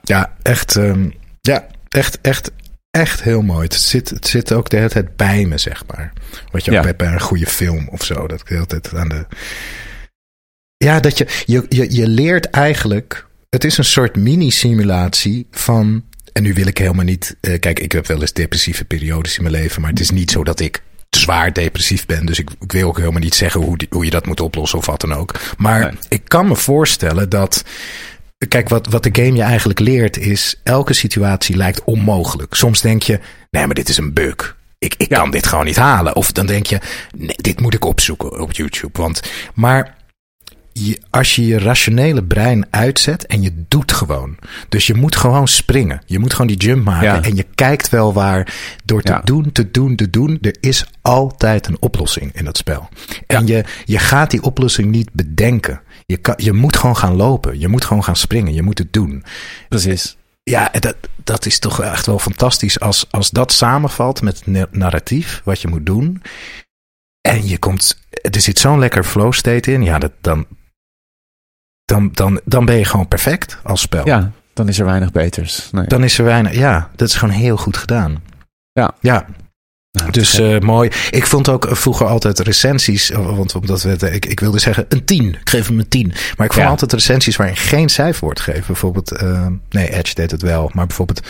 [0.02, 2.50] Ja, echt, ehm, ja, echt, echt,
[2.90, 3.62] echt heel mooi.
[3.64, 6.12] Het zit, het zit ook de hele tijd bij me, zeg maar.
[6.50, 6.84] Wat je ook Ja.
[6.84, 8.26] hebt bij een goede film of zo.
[8.26, 9.26] Dat ik de hele tijd aan de...
[10.76, 13.26] Ja, dat je, je, je, je leert eigenlijk...
[13.48, 16.04] Het is een soort mini-simulatie van...
[16.38, 17.36] En nu wil ik helemaal niet...
[17.40, 19.80] eh, kijk, ik heb wel eens depressieve periodes in mijn leven...
[19.80, 22.26] maar het is niet zo dat ik zwaar depressief ben.
[22.26, 24.78] Dus ik, ik wil ook helemaal niet zeggen hoe, die- hoe je dat moet oplossen
[24.78, 25.34] of wat dan ook.
[25.56, 25.90] Maar Nee.
[26.08, 27.64] ik kan me voorstellen dat...
[28.48, 30.60] Kijk, wat, wat de game je eigenlijk leert is...
[30.62, 32.54] elke situatie lijkt onmogelijk.
[32.54, 33.20] Soms denk je,
[33.50, 34.56] nee, maar dit is een bug.
[34.78, 35.18] Ik, ik Ja.
[35.18, 36.16] kan dit gewoon niet halen.
[36.16, 36.78] Of dan denk je,
[37.16, 38.98] nee, dit moet ik opzoeken op YouTube.
[39.02, 39.20] Want,
[39.54, 39.96] maar
[40.86, 44.36] je, als je je rationele brein uitzet en je doet gewoon.
[44.68, 46.02] Dus je moet gewoon springen.
[46.06, 47.06] Je moet gewoon die jump maken.
[47.08, 47.22] Ja.
[47.22, 48.54] En je kijkt wel waar.
[48.84, 49.20] Door te Ja.
[49.24, 50.38] doen, te doen, te doen.
[50.40, 52.88] Er is altijd een oplossing in dat spel.
[53.26, 55.80] En je, je gaat die oplossing niet bedenken.
[56.06, 57.58] Je, kan, je moet gewoon gaan lopen.
[57.58, 58.54] Je moet gewoon gaan springen.
[58.54, 59.24] Je moet het doen.
[59.68, 60.16] Precies.
[60.42, 64.66] Ja, dat, dat is toch echt wel fantastisch als, als dat samenvalt met het na-
[64.70, 66.22] narratief, wat je moet doen.
[67.20, 69.82] En je komt, er zit zo'n lekker flow state in.
[69.82, 70.46] Ja, dat, dan,
[71.88, 74.06] dan, dan, dan ben je gewoon perfect als spel.
[74.06, 75.68] Ja, dan is er weinig beters.
[75.70, 75.86] Nee.
[75.86, 78.22] Dan is er weinig, ja, dat is gewoon heel goed gedaan.
[78.72, 78.90] Ja.
[79.00, 79.26] Ja,
[79.90, 80.90] Nou, dus eh, mooi.
[81.10, 83.10] Ik vond ook vroeger altijd recensies.
[83.10, 85.24] eh, Want omdat we het, ik, ik wilde zeggen een 10.
[85.40, 86.06] Ik geef hem een 10.
[86.36, 86.70] Maar ik vond Ja.
[86.70, 88.66] altijd recensies waarin geen cijfer wordt gegeven.
[88.66, 90.70] Bijvoorbeeld, eh, nee, Edge deed het wel.
[90.74, 91.26] Maar bijvoorbeeld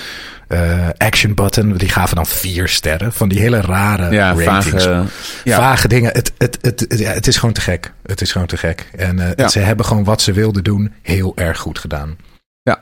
[0.49, 1.73] eh, Action Button.
[1.77, 3.13] Die gaven dan vier sterren.
[3.13, 4.85] Van die hele rare ja, ratings.
[4.85, 5.05] vage,
[5.45, 5.57] ja.
[5.57, 6.13] Vage dingen.
[6.13, 7.93] Het, het, het, het- ja, het is gewoon te gek.
[8.07, 8.89] Het is gewoon te gek.
[8.97, 12.17] En eh, ze hebben gewoon wat ze wilden doen heel erg goed gedaan.
[12.63, 12.79] Ja.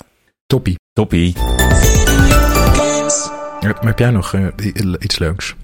[0.46, 0.78] Toppie.
[0.92, 1.34] Toppie.
[3.60, 4.42] Heb, heb jij nog eh,
[4.98, 5.54] iets leuks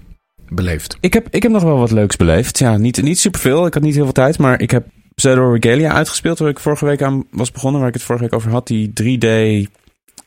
[0.49, 0.97] beleefd?
[0.99, 2.59] Ik heb, ik heb nog wel wat leuks beleefd.
[2.59, 3.65] Ja, niet, niet superveel.
[3.65, 4.37] Ik had niet heel veel tijd.
[4.37, 6.39] Maar ik heb Pseudo Regalia uitgespeeld.
[6.39, 7.79] Waar ik vorige week aan was begonnen.
[7.79, 8.67] Waar ik het vorige week over had.
[8.67, 9.27] Die 3D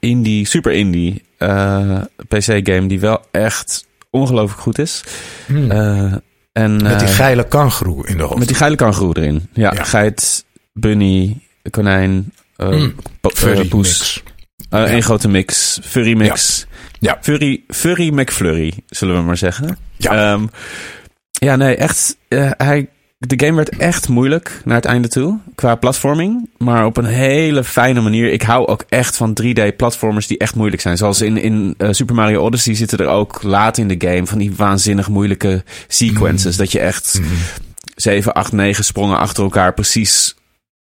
[0.01, 2.87] indie, super indie eh, PC-game.
[2.87, 5.05] Die wel echt ongelooflijk goed is.
[5.47, 5.71] Hmm.
[5.71, 6.13] Eh,
[6.53, 8.39] en, Met die eh, geile kangeroe in de hoofd.
[8.39, 9.49] met die geile kangoeroe erin.
[9.53, 9.85] Ja, Ja.
[9.85, 11.39] geit, bunny,
[11.71, 12.95] konijn, eh, Mm.
[13.21, 13.89] po- eh, Furry poes.
[13.89, 14.23] mix.
[14.71, 14.91] Ja.
[14.91, 15.79] Een grote mix.
[15.83, 16.67] Furry mix.
[16.69, 16.76] Ja.
[17.21, 19.79] Furry, furry McFlurry, zullen we maar zeggen.
[19.97, 20.33] Ja.
[20.33, 20.47] Ehm,
[21.31, 22.17] ja, nee, echt.
[22.29, 22.89] eh, hij,
[23.19, 25.39] de game werd echt moeilijk naar het einde toe.
[25.55, 26.49] Qua platforming.
[26.59, 28.33] Maar op een hele fijne manier.
[28.33, 30.97] Ik hou ook echt van 3D-platformers die echt moeilijk zijn.
[30.97, 34.39] Zoals in, in eh, Super Mario Odyssey zitten er ook laat in de game van
[34.39, 36.57] die waanzinnig moeilijke sequences.
[36.57, 37.29] Dat je echt Mhm.
[37.97, 40.35] 7, 8, 9 sprongen achter elkaar precies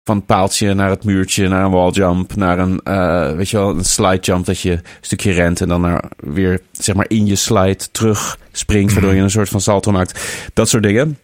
[0.03, 3.69] van het paaltje naar het muurtje, naar een walljump, naar een, eh, weet je wel,
[3.69, 7.25] een slide jump dat je een stukje rent en dan naar, weer, zeg maar, in
[7.25, 10.47] je slide terug springt, waardoor je een soort van salto maakt.
[10.53, 11.17] Dat soort dingen.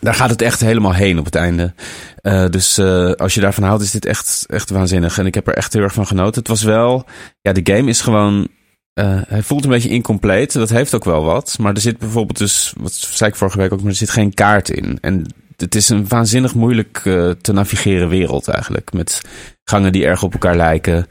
[0.00, 1.74] Daar gaat het echt helemaal heen op het einde.
[2.16, 5.18] Eh, dus eh, als je daarvan houdt, is dit echt, echt waanzinnig.
[5.18, 6.38] En ik heb er echt heel erg van genoten.
[6.38, 7.04] Het was wel,
[7.40, 8.48] ja, de game is gewoon
[9.28, 10.52] hij voelt een beetje incompleet.
[10.52, 11.56] Dat heeft ook wel wat.
[11.60, 14.34] Maar er zit bijvoorbeeld dus, wat zei ik vorige week ook, maar er zit geen
[14.34, 14.98] kaart in.
[15.00, 15.26] En
[15.60, 18.92] het is een waanzinnig moeilijk eh, te navigeren wereld eigenlijk.
[18.92, 19.20] Met
[19.64, 21.06] gangen die erg op elkaar lijken.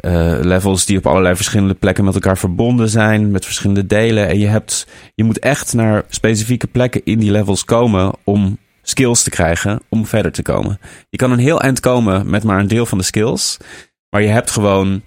[0.00, 3.30] eh, levels die op allerlei verschillende plekken met elkaar verbonden zijn.
[3.30, 4.28] Met verschillende delen.
[4.28, 9.22] En je, hebt, je moet echt naar specifieke plekken in die levels komen om skills
[9.22, 10.78] te krijgen om verder te komen.
[11.10, 13.56] Je kan een heel eind komen met maar een deel van de skills.
[14.10, 15.02] Maar je hebt gewoon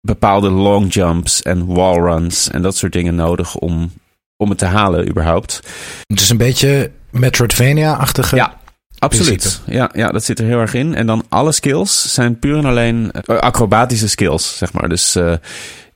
[0.00, 3.92] bepaalde long jumps en wall runs en dat soort dingen nodig om,
[4.36, 5.60] om het te halen überhaupt.
[6.06, 8.36] Het is een beetje Metroidvania-achtige.
[8.36, 8.60] Ja,
[9.02, 9.60] Absoluut.
[9.66, 10.94] Ja, ja, dat zit er heel erg in.
[10.94, 14.88] En dan alle skills zijn puur en alleen eh, acrobatische skills, zeg maar.
[14.88, 15.32] Dus eh,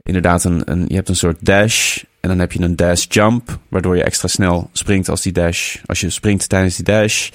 [0.02, 3.58] inderdaad, een, een, je hebt een soort dash en dan heb je een dash jump,
[3.68, 7.30] waardoor je extra snel springt als die dash, als je springt tijdens die dash.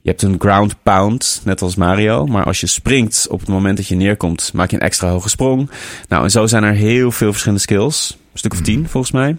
[0.00, 2.26] Je hebt een ground pound, net als Mario.
[2.26, 5.28] Maar als je springt op het moment dat je neerkomt, maak je een extra hoge
[5.28, 5.70] sprong.
[6.08, 8.16] Nou, en zo zijn er heel veel verschillende skills.
[8.32, 9.36] Een stuk of tien, volgens mij.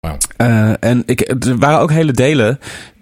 [0.00, 0.16] Wauw.
[0.36, 2.58] Eh, en ik, er waren ook hele delen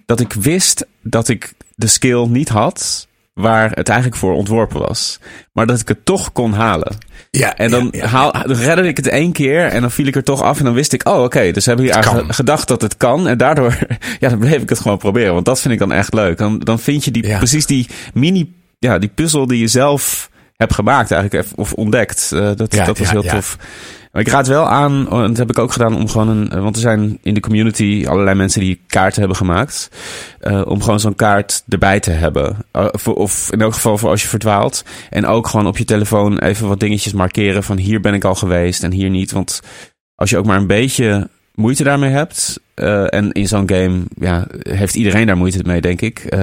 [0.06, 5.18] dat ik wist dat ik de skill niet had waar het eigenlijk voor ontworpen was.
[5.52, 6.96] Maar dat ik het toch kon halen.
[7.30, 8.06] Ja, En dan, ja, ja.
[8.06, 10.58] Haal, dan redde ik het één keer en dan viel ik er toch af.
[10.58, 13.28] En dan wist ik, oh oké, dus hebben jullie Het eigenlijk gedacht dat het kan.
[13.28, 13.78] En daardoor,
[14.20, 15.34] ja, dan bleef ik het gewoon proberen.
[15.34, 16.38] Want dat vind ik dan echt leuk.
[16.38, 17.38] Dan, dan vind je die, Ja.
[17.38, 21.48] precies die mini, ja, die puzzel die je zelf hebt gemaakt eigenlijk.
[21.54, 22.30] Of ontdekt.
[22.32, 23.58] Eh, dat, Ja, dat was heel tof.
[24.14, 26.62] Maar ik raad wel aan, en dat heb ik ook gedaan, om gewoon een.
[26.62, 29.90] Want er zijn in de community allerlei mensen die kaarten hebben gemaakt.
[30.40, 32.56] Uh, om gewoon zo'n kaart erbij te hebben.
[32.72, 34.84] Voor, of in elk geval voor als je verdwaalt.
[35.10, 38.34] En ook gewoon op je telefoon even wat dingetjes markeren van hier ben ik al
[38.34, 39.32] geweest en hier niet.
[39.32, 39.60] Want
[40.14, 42.60] als je ook maar een beetje moeite daarmee hebt.
[42.74, 46.36] En in zo'n game ja, heeft iedereen daar moeite mee, denk ik.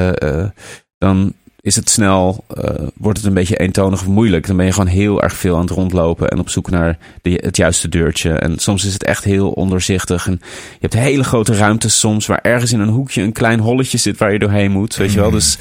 [0.98, 2.64] dan is het snel, uh,
[2.98, 4.48] wordt het een beetje eentonig of moeilijk.
[4.48, 7.40] Dan ben je gewoon heel erg veel aan het rondlopen en op zoek naar de,
[7.44, 8.34] het juiste deurtje.
[8.34, 10.28] En soms is het echt heel onderzichtig.
[10.28, 13.98] En je hebt hele grote ruimtes soms waar ergens in een hoekje een klein holletje
[13.98, 14.96] zit waar je doorheen moet.
[14.96, 15.32] Weet je wel?
[15.32, 15.58] Dus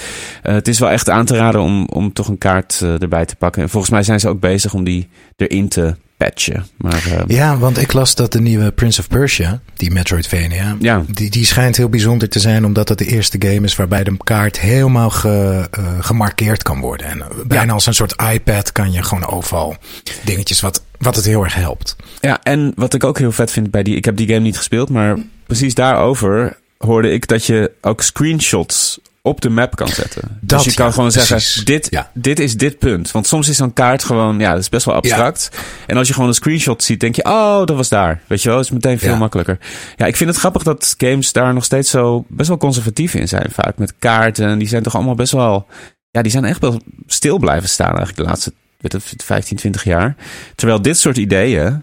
[0.47, 3.25] uh, het is wel echt aan te raden om, om toch een kaart uh, erbij
[3.25, 3.63] te pakken.
[3.63, 6.67] En volgens mij zijn ze ook bezig om die erin te patchen.
[6.77, 11.05] Maar, uh, ja, want ik las dat de nieuwe Prince of Persia, die Metroidvania, ja.
[11.09, 14.17] die, die schijnt heel bijzonder te zijn omdat het de eerste game is waarbij de
[14.17, 17.07] kaart helemaal ge, uh, gemarkeerd kan worden.
[17.07, 17.73] En bijna ja.
[17.73, 19.77] als een soort iPad kan je gewoon overal
[20.25, 21.97] dingetjes wat, wat het heel erg helpt.
[22.21, 24.57] Ja, en wat ik ook heel vet vind bij die, ik heb die game niet
[24.57, 30.23] gespeeld, maar precies daarover hoorde ik dat je ook screenshots op de map kan zetten.
[30.41, 31.29] Dat, dus je kan ja, gewoon precies.
[31.29, 32.11] zeggen, dit, Ja.
[32.15, 33.11] dit is dit punt.
[33.11, 35.51] Want soms is zo'n kaart gewoon, ja, dat is best wel abstract.
[35.87, 38.21] En als je gewoon een screenshot ziet, denk je, oh, dat was daar.
[38.27, 39.59] Weet je wel, dat is meteen veel makkelijker.
[39.97, 43.29] Ja, ik vind het grappig dat games daar nog steeds zo best wel conservatief in
[43.29, 43.79] zijn vaak.
[43.79, 45.67] Met kaarten, die zijn toch allemaal best wel,
[46.11, 49.85] ja, die zijn echt wel stil blijven staan eigenlijk de laatste weet het, 15, 20
[49.85, 50.17] jaar.
[50.55, 51.83] Terwijl dit soort ideeën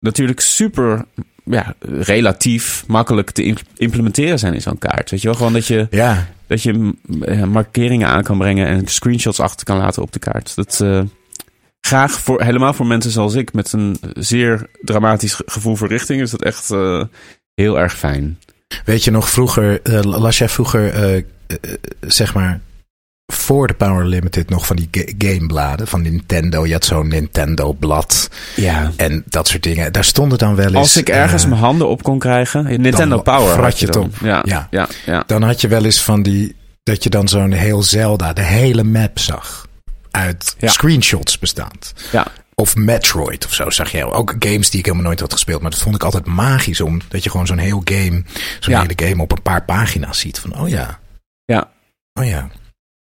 [0.00, 1.04] natuurlijk super,
[1.50, 5.10] ja, relatief makkelijk te imp- implementeren zijn in zo'n kaart.
[5.10, 8.86] Weet je wel, gewoon dat je Ja, dat je eh, markeringen aan kan brengen en
[8.86, 10.54] screenshots achter kan laten op de kaart.
[10.54, 11.02] Dat eh,
[11.80, 16.20] graag voor helemaal voor mensen zoals ik met een zeer dramatisch ge- gevoel voor richting
[16.20, 17.04] is dat echt eh,
[17.54, 18.38] heel erg fijn.
[18.84, 21.24] Weet je nog vroeger, eh, las jij vroeger,
[22.00, 22.60] zeg maar,
[23.32, 26.66] voor de Power Limited nog van die ga- gamebladen van Nintendo?
[26.66, 28.92] Je had zo'n Nintendo-blad Ja.
[28.96, 29.92] en dat soort dingen.
[29.92, 30.76] Daar stonden dan wel eens...
[30.76, 33.60] Als ik ergens eh, mijn handen op kon krijgen, Nintendo dan Power.
[33.62, 34.04] had je het dan.
[34.04, 34.14] op.
[34.22, 34.66] Ja, Ja.
[34.70, 35.22] ja, ja.
[35.26, 38.84] Dan had je wel eens van die, dat je dan zo'n heel Zelda, de hele
[38.84, 39.66] map zag.
[40.10, 40.68] Uit Ja.
[40.68, 41.92] screenshots bestaand.
[42.12, 42.26] ja.
[42.54, 44.04] Of Metroid of zo zag je.
[44.04, 45.60] Ook games die ik helemaal nooit had gespeeld.
[45.62, 47.00] Maar dat vond ik altijd magisch om.
[47.08, 48.22] Dat je gewoon zo'n heel game,
[48.60, 48.80] zo'n Ja.
[48.80, 50.38] hele game op een paar pagina's ziet.
[50.38, 50.98] Van oh ja.
[51.44, 51.70] Ja.
[52.14, 52.48] Oh ja.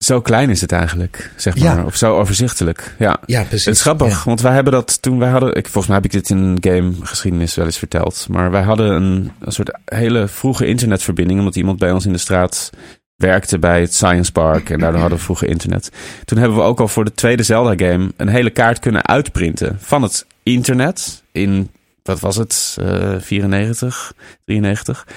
[0.03, 1.77] Zo klein is het eigenlijk, zeg maar.
[1.77, 1.83] Ja.
[1.85, 2.95] Of zo overzichtelijk.
[2.99, 3.17] Ja.
[3.25, 3.65] Ja, precies.
[3.65, 4.21] Het is grappig, Ja.
[4.25, 5.55] want wij hebben dat toen wij hadden.
[5.55, 8.27] Ik, volgens mij heb ik dit in een gamegeschiedenis wel eens verteld.
[8.29, 11.39] Maar wij hadden een, een soort hele vroege internetverbinding.
[11.39, 12.69] Omdat iemand bij ons in de straat
[13.15, 14.69] werkte bij het Science Park.
[14.69, 15.91] En daardoor hadden we vroeger internet.
[16.25, 20.01] Toen hebben we ook al voor de tweede Zelda-game een hele kaart kunnen uitprinten van
[20.01, 21.23] het internet.
[21.31, 21.69] In,
[22.03, 22.77] wat was het?
[22.81, 24.13] Eh 94,
[24.45, 25.07] 93.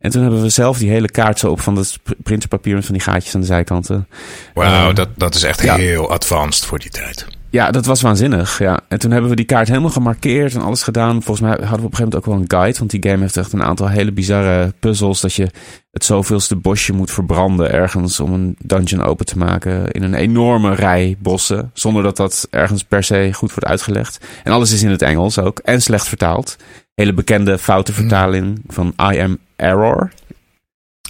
[0.00, 2.94] En toen hebben we zelf die hele kaart zo op van pr- printerpapier met van
[2.94, 4.08] die gaatjes aan de zijkanten.
[4.54, 5.74] Wauw, Eh, dat, dat is echt ja.
[5.76, 7.26] heel advanced voor die tijd.
[7.50, 8.58] Ja, dat was waanzinnig.
[8.58, 8.80] Ja.
[8.88, 11.22] En toen hebben we die kaart helemaal gemarkeerd en alles gedaan.
[11.22, 12.78] Volgens mij hadden we op een gegeven moment ook wel een guide.
[12.78, 15.20] Want die game heeft echt een aantal hele bizarre puzzels.
[15.20, 15.48] Dat je
[15.90, 19.90] het zoveelste bosje moet verbranden ergens om een dungeon open te maken.
[19.90, 21.70] In een enorme rij bossen.
[21.74, 24.24] Zonder dat dat ergens per se goed wordt uitgelegd.
[24.44, 25.58] En alles is in het Engels ook.
[25.58, 26.56] En slecht vertaald.
[26.94, 30.10] Hele bekende foute vertaling van I am error.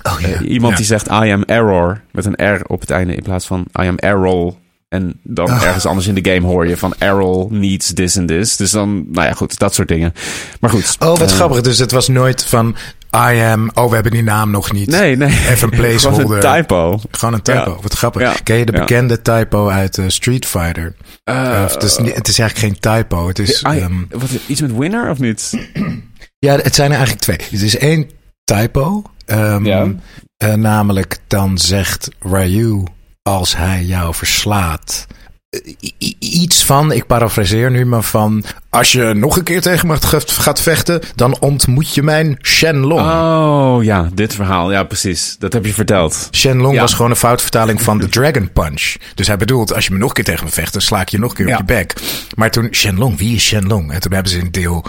[0.02, 3.22] Oh Eh, iemand die zegt I am error met een R op het einde in
[3.22, 4.58] plaats van I am Errol.
[4.88, 5.62] En dan Ah.
[5.62, 8.56] ergens anders in de game hoor je van Errol needs this and this.
[8.56, 10.12] Dus dan, nou ja, goed, dat soort dingen.
[10.60, 10.96] Maar goed.
[10.98, 11.60] Oh, wat eh, grappig.
[11.60, 12.76] Dus het was nooit van
[13.16, 13.70] I am.
[13.74, 14.88] Oh, we hebben die naam nog niet.
[14.88, 15.28] Nee, nee.
[15.28, 16.44] Even een Gewoon placeholder.
[16.44, 17.00] een typo.
[17.10, 17.70] Gewoon een typo.
[17.70, 17.76] Ja.
[17.82, 18.22] Wat grappig.
[18.22, 18.34] Ja.
[18.44, 18.78] Ken je de Ja.
[18.78, 20.94] bekende typo uit eh, Street Fighter?
[21.24, 23.28] Of het, is, het is eigenlijk geen typo.
[23.28, 25.58] Het is, I- ehm, wat, iets met winner of niet?
[26.46, 27.38] ja, het zijn er eigenlijk twee.
[27.50, 28.10] Het is één
[28.56, 29.02] typo.
[29.26, 29.86] ehm, Ja.
[30.36, 32.82] eh, namelijk dan zegt Ryu
[33.22, 35.06] als hij jou verslaat.
[35.50, 38.44] eh, i- Iets van, ik parafraseer nu, maar van...
[38.70, 41.00] Als je nog een keer tegen me gaat- gaat vechten...
[41.14, 43.00] dan ontmoet je mijn Shenlong.
[43.00, 44.70] Oh ja, dit verhaal.
[44.72, 45.36] Ja, precies.
[45.38, 46.28] Dat heb je verteld.
[46.32, 46.80] Shenlong Ja.
[46.80, 48.94] was gewoon een foutvertaling van de Dragon Punch.
[49.14, 50.72] Dus hij bedoelt, als je me nog een keer tegen me vecht...
[50.72, 51.52] dan sla ik je nog een keer Ja.
[51.52, 51.94] op je bek.
[52.34, 53.92] Maar toen, Shenlong, wie is Shenlong?
[53.92, 54.84] En toen hebben ze in deel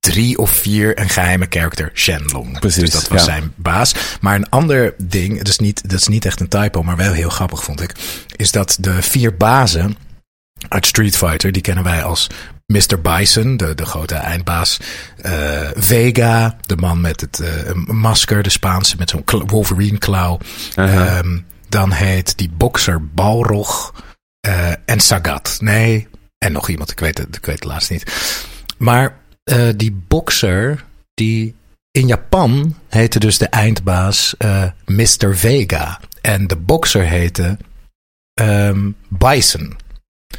[0.00, 2.58] drie of vier een geheime character, Shenlong.
[2.60, 3.24] Precies, dus dat was ja.
[3.24, 3.94] zijn baas.
[4.20, 6.82] Maar een ander ding, dat is, niet, dat is niet echt een typo...
[6.82, 7.94] maar wel heel grappig vond ik...
[8.36, 9.96] is dat de vier bazen
[10.68, 11.52] uit Street Fighter...
[11.52, 12.26] die kennen wij als
[12.66, 13.00] Mr.
[13.02, 14.78] Bison, de, de grote eindbaas.
[15.22, 20.38] eh, Vega, de man met het eh, masker, de Spaanse met zo'n kla- Wolverine klauw.
[20.76, 21.18] Uh-huh.
[21.18, 23.94] Ehm, dan heet die bokser Balrog
[24.40, 25.56] eh, en Sagat.
[25.60, 26.08] Nee,
[26.38, 28.12] en nog iemand, ik weet het, ik weet het laatst niet.
[28.78, 31.54] Maar eh, die bokser, die
[31.90, 35.36] in Japan heette dus de eindbaas eh, Mr.
[35.36, 36.00] Vega.
[36.20, 37.56] En de bokser heette
[38.34, 39.76] ehm, Bison.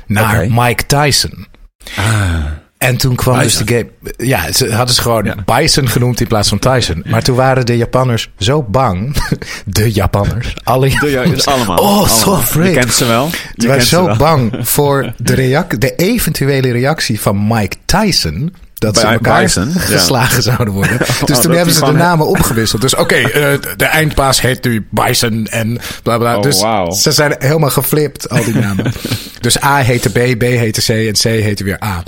[0.08, 0.48] Naar.
[0.52, 1.48] Mike Tyson.
[1.96, 2.46] Ah,
[2.78, 3.66] En toen kwam Bison.
[3.66, 3.74] dus de
[4.08, 4.16] game.
[4.28, 5.36] Ja, ze hadden ze gewoon Ja.
[5.46, 7.04] Bison genoemd in plaats van Tyson.
[7.08, 9.16] Maar toen waren de Japanners zo bang.
[9.66, 10.54] De Japanners.
[10.64, 11.48] Alle Japanners.
[11.48, 11.78] allemaal.
[11.78, 12.64] Oh, zo allemaal.
[12.64, 13.30] Je kent ze wel.
[13.54, 14.16] Die waren ze zo wel.
[14.18, 18.54] bang voor de, de eventuele reactie van Mike Tyson.
[18.82, 19.80] Dat ze Bij elkaar Bison, ja.
[19.80, 20.98] geslagen zouden worden.
[21.08, 22.82] Dus dat toen hebben ze de namen opgewisseld.
[22.82, 26.36] Dus oké, eh, de eindpaas heet nu Bison en bla bla.
[26.36, 26.92] Oh, dus wauw.
[26.92, 28.94] ze zijn helemaal geflipt, al die namen.
[29.40, 32.04] dus A heette B, B heette C en C heette weer A.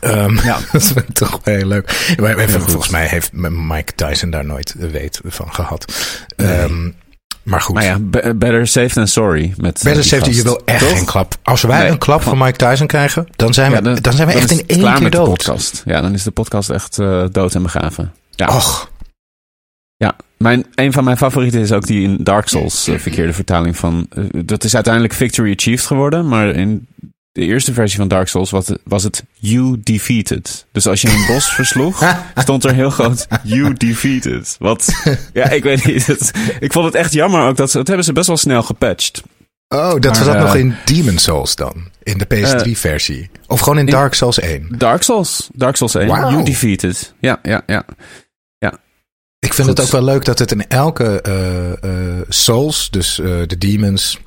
[0.00, 0.58] Ehm, Ja.
[0.72, 2.14] dat vind ik toch wel heel leuk.
[2.16, 5.92] Even, volgens mij heeft Mike Tyson daar nooit weet van gehad.
[6.36, 6.90] Ehm,
[7.42, 7.74] maar goed.
[7.74, 9.52] Maar ja, be- better safe than sorry.
[9.56, 10.96] Met eh, Better die safety, je wil echt Toch?
[10.96, 11.34] geen klap.
[11.42, 11.90] Als wij Nee.
[11.90, 14.66] een klap van Mike Tyson krijgen, dan zijn we, Ja, dan, zijn we echt in
[14.66, 15.28] één keer dood.
[15.28, 15.82] podcast.
[15.84, 18.12] Ja, dan is de podcast echt eh, dood en begraven.
[18.30, 18.90] Ja, Och,
[19.96, 20.16] ja.
[20.36, 24.06] Mijn, een van mijn favorieten is ook die in Dark Souls eh, verkeerde vertaling van...
[24.10, 26.86] eh, dat is uiteindelijk Victory Achieved geworden, maar in
[27.32, 30.66] de eerste versie van Dark Souls was het, was het You Defeated.
[30.72, 34.56] Dus als je een bos versloeg, stond er heel groot You Defeated.
[34.58, 34.88] Wat,
[35.32, 36.06] ja, ik weet niet.
[36.06, 37.56] Het, ik vond het echt jammer ook.
[37.56, 39.22] Dat, ze, dat hebben ze best wel snel gepatcht.
[39.68, 41.88] oh, dat Maar, was dat eh, nog in Demon Souls dan.
[42.02, 43.30] In de PS3-versie.
[43.46, 44.66] Of gewoon in in- Dark Souls 1.
[44.78, 45.48] Dark Souls.
[45.52, 46.08] Dark Souls 1.
[46.08, 46.30] Wauw.
[46.30, 47.14] You Defeated.
[47.20, 47.84] Ja, ja, ja.
[49.42, 49.76] Ik vind Goed.
[49.76, 54.18] het ook wel leuk dat het in elke eh, eh, Souls, dus eh, de Demons,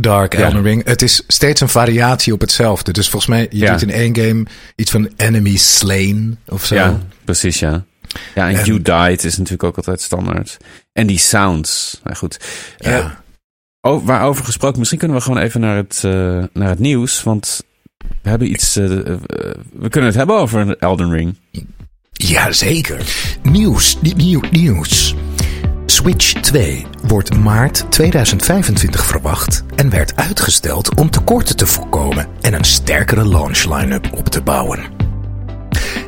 [0.00, 0.44] Dark, Ja.
[0.44, 2.92] Elden Ring, het is steeds een variatie op hetzelfde.
[2.92, 3.70] Dus volgens mij, je Ja.
[3.72, 6.74] doet in één game iets van enemy slain of zo.
[6.74, 7.84] Ja, precies, ja.
[8.34, 10.56] Ja, en En- You Died is natuurlijk ook altijd standaard.
[10.92, 12.00] En die sounds.
[12.04, 12.40] Nou goed.
[12.78, 12.90] Ja.
[12.98, 13.10] Eh,
[13.92, 16.12] oh, waarover gesproken, misschien kunnen we gewoon even naar het, eh,
[16.52, 17.22] naar het nieuws.
[17.22, 17.62] Want
[18.22, 18.76] we hebben iets.
[18.76, 18.86] eh,
[19.72, 21.36] we kunnen het hebben over Elden Ring.
[22.12, 23.00] Jazeker.
[23.42, 25.14] Nieuws, nie- nieuw, nieuws.
[25.90, 32.64] Switch 2 wordt maart 2025 verwacht en werd uitgesteld om tekorten te voorkomen en een
[32.64, 34.80] sterkere launch line-up op te bouwen.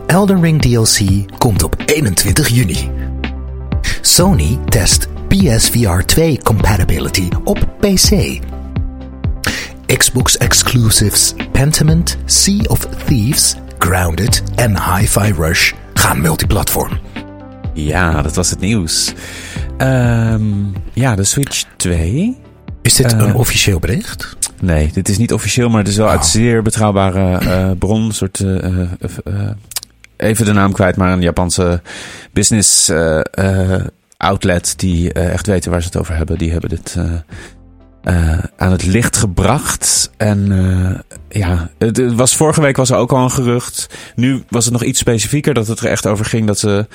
[0.07, 2.90] Elden Ring DLC komt op 21 juni.
[4.01, 8.38] Sony test PSVR 2 compatibility op PC.
[9.97, 17.01] Xbox exclusives Pentiment, Sea of Thieves, Grounded en Hi-Fi Rush gaan multiplatform.
[17.75, 19.12] Ja, dat was het nieuws.
[19.87, 20.42] Ehm,
[20.92, 22.37] ja, de Switch 2.
[22.83, 23.18] Is dit Eh.
[23.18, 24.37] een officieel bericht?
[24.61, 26.25] Nee, dit is niet officieel, maar het is wel uit Oh.
[26.27, 28.12] zeer betrouwbare eh, bron.
[28.12, 28.40] Soort.
[28.40, 28.88] eh, eh,
[29.25, 29.51] eh,
[30.16, 31.83] even de naam kwijt, maar een Japanse
[32.33, 33.85] business eh, eh,
[34.16, 36.38] outlet die eh, echt weten waar ze het over hebben.
[36.38, 37.12] Die hebben dit eh,
[38.03, 40.11] eh, aan het licht gebracht.
[40.16, 43.87] En eh, ja, het, het was, vorige week was er ook al een gerucht.
[44.16, 46.87] Nu was het nog iets specifieker dat het er echt over ging dat ze.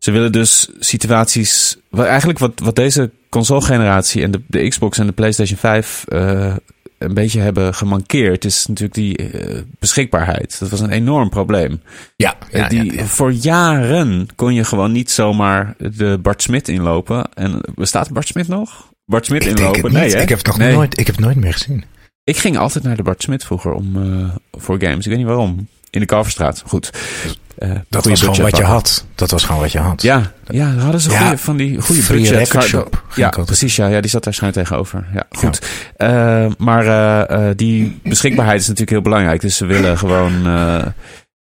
[0.00, 1.76] Ze willen dus situaties.
[1.90, 6.54] Wat, eigenlijk wat, wat deze console-generatie en de, de Xbox en de PlayStation 5 eh,
[6.98, 10.56] een beetje hebben gemankeerd, is natuurlijk die eh, beschikbaarheid.
[10.58, 11.80] Dat was een enorm probleem.
[12.16, 17.28] Ja, Eh, die, Voor jaren kon je gewoon niet zomaar de Bart Smit inlopen.
[17.34, 18.88] En bestaat Bart Smit nog?
[19.04, 19.92] Bart Smit inlopen?
[19.92, 20.20] nee, hè?
[20.20, 20.74] ik heb het nog Nee.
[20.74, 21.84] nooit, ik heb het nooit meer gezien.
[22.24, 23.92] Ik ging altijd naar de Bart Smit vroeger om,
[24.52, 24.98] voor games.
[25.04, 25.68] Ik weet niet waarom.
[25.90, 26.62] In de Kalverstraat.
[26.66, 26.90] Goed.
[27.60, 29.04] Eh, Dat was gewoon wat je had.
[29.14, 30.02] Dat was gewoon wat je had.
[30.02, 32.62] Ja, ja, daar hadden ze Ja, goede, van die goede Free budget.
[32.62, 33.76] Shop Ja, precies.
[33.76, 35.06] Ja, ja, die zat daar schuin tegenover.
[35.14, 35.66] Ja, goed.
[35.96, 36.86] Eh, maar
[37.28, 39.40] eh, die beschikbaarheid is natuurlijk heel belangrijk.
[39.40, 40.32] Dus ze willen gewoon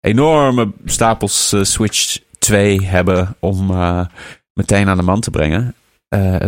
[0.01, 3.67] enorme stapels Switch 2 hebben om
[4.53, 5.73] meteen aan de man te brengen.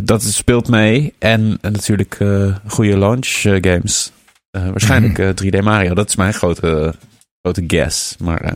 [0.03, 1.13] Dat speelt mee.
[1.19, 2.17] En natuurlijk
[2.67, 4.11] goede launch games.
[4.51, 5.27] Waarschijnlijk Mhm.
[5.27, 5.93] eh, 3D Mario.
[5.93, 6.93] Dat is mijn grote,
[7.41, 8.15] grote guess.
[8.19, 8.53] Maar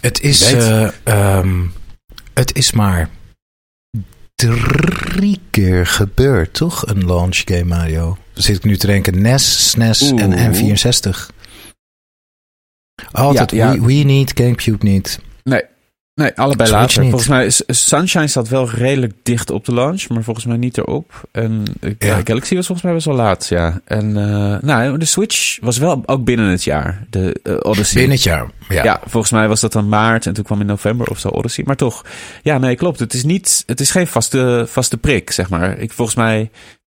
[0.00, 1.66] Het is, eh, ehm,
[2.34, 3.10] het is maar
[4.34, 6.86] drie keer gebeurd, toch?
[6.86, 8.18] Een launch game Mario.
[8.32, 10.74] Zit ik nu te denken, NES, SNES en Oeh.
[10.74, 11.30] N64.
[13.12, 13.70] Altijd Ja, ja.
[13.70, 15.18] Wii, Wii niet, Gamecube niet.
[15.42, 15.62] Nee,
[16.14, 17.00] nee allebei Switch later.
[17.00, 17.10] niet.
[17.10, 20.78] Volgens mij is Sunshine staat wel redelijk dicht op de launch, maar volgens mij niet
[20.78, 21.28] erop.
[21.32, 22.20] En eh, Ja.
[22.24, 23.80] Galaxy was volgens mij best wel laat, ja.
[23.84, 27.98] En eh, nou, de Switch was wel ook binnen het jaar, de eh, Odyssey.
[27.98, 28.50] Binnen het jaar.
[28.68, 28.84] Ja.
[28.84, 29.00] Ja.
[29.06, 31.64] volgens mij was dat dan maart en toen kwam in november of zo Odyssey.
[31.66, 32.04] Maar toch,
[32.42, 32.98] ja, nee, klopt.
[32.98, 35.78] Het is niet, het is geen vaste, vaste prik, zeg maar.
[35.78, 36.50] Ik, volgens mij,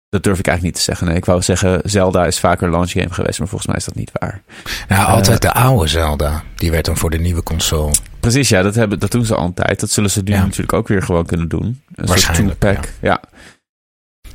[0.08, 1.06] dat durf ik eigenlijk niet te zeggen.
[1.06, 3.94] Nee, ik wou zeggen, Zelda is vaker launch game geweest, maar volgens mij is dat
[3.94, 4.42] niet waar.
[4.88, 6.42] Nou, altijd de oude Zelda.
[6.56, 7.94] Die werd dan voor de nieuwe console.
[8.20, 9.80] Precies, ja, dat, hebben, dat doen ze al een tijd.
[9.80, 10.40] Dat zullen ze nu Ja.
[10.42, 11.62] natuurlijk ook weer gewoon kunnen doen.
[11.64, 12.88] Een soort Waarschijnlijk, two-pack.
[13.00, 13.20] Ja.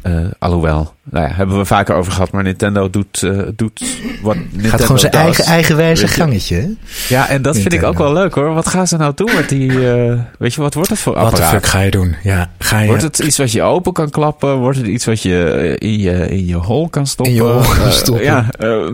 [0.01, 3.83] Eh, alhoewel, nou ja, hebben we vaker over gehad, maar Nintendo doet, eh, doet
[4.21, 5.21] wat Nintendo Gaat gewoon zijn does.
[5.21, 6.75] eigen eigenwijze gangetje.
[7.09, 8.53] Ja, en dat vind ik ook wel leuk hoor.
[8.53, 11.21] Wat gaan ze nou doen met die, eh, weet je, wat wordt het voor Wat
[11.23, 11.49] de apparaat?
[11.51, 12.15] fuck ga je doen?
[12.23, 14.57] Ja, ga je Wordt het iets wat je open kan klappen?
[14.57, 17.35] Wordt het iets wat je in je, in je hol kan stoppen?
[17.35, 18.23] In je hol kan stoppen.
[18.23, 18.45] ja,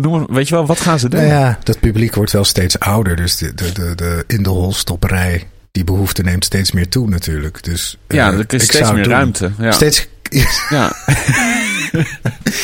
[0.01, 1.19] noem maar, weet je wel, wat gaan ze doen?
[1.19, 3.15] Nou ja, dat publiek wordt wel steeds ouder.
[3.15, 7.63] Dus de, de, de, de in de holstopperij, die behoefte neemt steeds meer toe natuurlijk.
[7.63, 9.11] Dus, Ja, er is steeds meer doen.
[9.13, 9.51] ruimte.
[9.59, 9.71] Ja.
[9.71, 10.07] Steeds,
[10.69, 10.91] ja.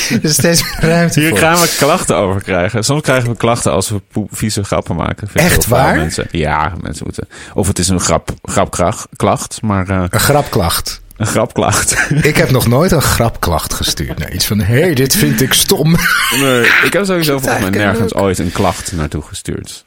[0.09, 1.37] er is steeds meer ruimte Hier voor.
[1.37, 2.83] gaan we klachten over krijgen.
[2.83, 4.01] Soms krijgen we klachten als we
[4.31, 5.27] vieze grappen maken.
[5.27, 5.95] Vind Echt waar?
[5.95, 6.27] Mensen.
[6.31, 7.27] Ja, mensen moeten.
[7.53, 11.01] Of het is een grap, grapklacht, maar eh, Een grapklacht.
[11.17, 11.95] een grapklacht.
[12.21, 14.17] Ik heb nog nooit een grapklacht gestuurd.
[14.19, 15.95] Nee, iets van, hé, hey, dit vind ik stom.
[16.41, 19.85] nee, ik heb sowieso volgens mij nergens ooit een klacht naartoe gestuurd.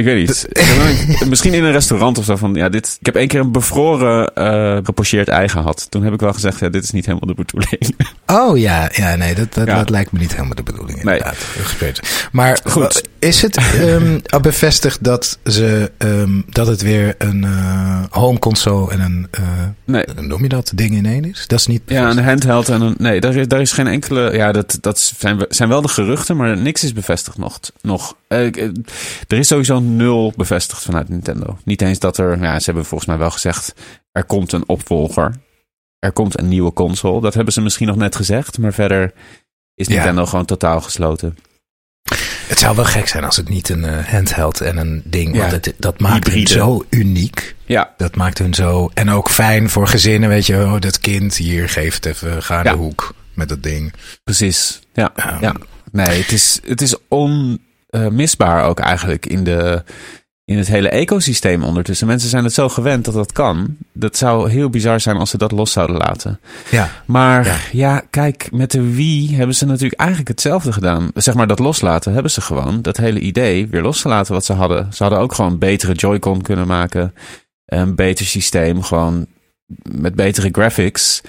[0.00, 0.48] Ik weet niet.
[1.20, 2.96] Een- Misschien in een restaurant of zo van, ja, dit.
[3.00, 5.86] Ik heb één keer een bevroren eh gepocheerd ei gehad.
[5.90, 7.94] Toen heb ik wel gezegd, ja, dit is niet helemaal de bedoeling.
[8.26, 9.76] Oh ja, ja nee, dat, dat, Ja.
[9.76, 11.02] dat lijkt me niet helemaal de bedoeling.
[11.02, 11.16] Nee.
[11.16, 11.36] Inderdaad.
[11.36, 12.00] Gespeeld.
[12.32, 13.02] Maar Goed.
[13.18, 13.58] is het
[14.34, 19.42] al bevestigd dat, ze, ehm, dat het weer een eh, home console en een, eh,
[19.84, 20.04] Nee.
[20.20, 21.44] noem je dat, ding in één is?
[21.46, 22.94] Dat is niet Ja, een handheld en een.
[22.98, 24.32] Nee, daar is, daar is geen enkele.
[24.36, 27.58] Ja, dat, dat zijn, zijn wel de geruchten, maar niks is bevestigd nog.
[27.82, 28.14] nog.
[28.28, 28.72] Er
[29.38, 31.58] is sowieso nul bevestigd vanuit Nintendo.
[31.64, 32.42] Niet eens dat er.
[32.42, 33.74] Ja, ze hebben volgens mij wel gezegd.
[34.12, 35.34] Er komt een opvolger.
[35.98, 37.20] Er komt een nieuwe console.
[37.20, 39.12] Dat hebben ze misschien nog net gezegd, maar verder
[39.74, 39.94] is Ja.
[39.94, 41.36] Nintendo gewoon totaal gesloten.
[42.48, 45.34] Het zou wel gek zijn als het niet een eh, handheld en een ding.
[45.34, 45.40] Ja.
[45.40, 46.50] Want het, dat maakt hun Hybride.
[46.60, 47.54] zo uniek.
[47.64, 48.90] Ja, Dat maakt hun zo.
[48.94, 50.28] En ook fijn voor gezinnen.
[50.28, 52.42] Weet je, oh, dat kind hier, geef het even.
[52.42, 52.62] Ga Ja.
[52.72, 53.92] de hoek met dat ding.
[54.24, 54.80] precies.
[54.92, 55.54] Ja, ja.
[55.92, 56.94] Nee, het is, het is
[57.90, 59.82] onmisbaar ook eigenlijk in, de,
[60.44, 62.06] in het hele ecosysteem ondertussen.
[62.06, 63.76] Mensen zijn het zo gewend dat dat kan.
[63.92, 66.40] Dat zou heel bizar zijn als ze dat los zouden laten.
[66.70, 67.56] Ja, Maar Ja.
[67.72, 68.02] ja.
[68.10, 71.10] kijk, met de Wii hebben ze natuurlijk eigenlijk hetzelfde gedaan.
[71.14, 72.82] Zeg maar dat loslaten hebben ze gewoon.
[72.82, 74.92] Dat hele idee weer losgelaten wat ze hadden.
[74.92, 77.14] Ze hadden ook gewoon een betere Joy-Con kunnen maken.
[77.66, 79.26] Een beter systeem, gewoon
[79.90, 81.20] met betere graphics.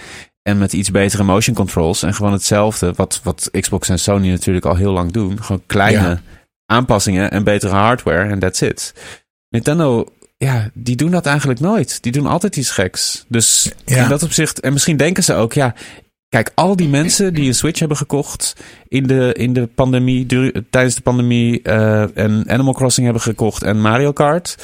[0.42, 2.04] En met iets betere motion controls.
[2.04, 5.44] En gewoon hetzelfde wat, wat Xbox en Sony natuurlijk al heel lang doen.
[5.44, 6.22] Gewoon kleine Ja.
[6.72, 8.94] Aanpassingen en betere hardware en that's it.
[9.50, 10.06] Nintendo,
[10.38, 12.04] ja, die doen dat eigenlijk nooit.
[12.04, 13.26] Die doen altijd iets geks.
[13.28, 14.04] Dus Ja.
[14.04, 15.74] in dat opzicht, en misschien denken ze ook, ja,
[16.30, 18.56] kijk, al die mensen die een Switch hebben gekocht
[18.88, 20.26] in de, in de pandemie,
[20.70, 24.56] tijdens de pandemie, eh, en Animal Crossing hebben gekocht en Mario Kart,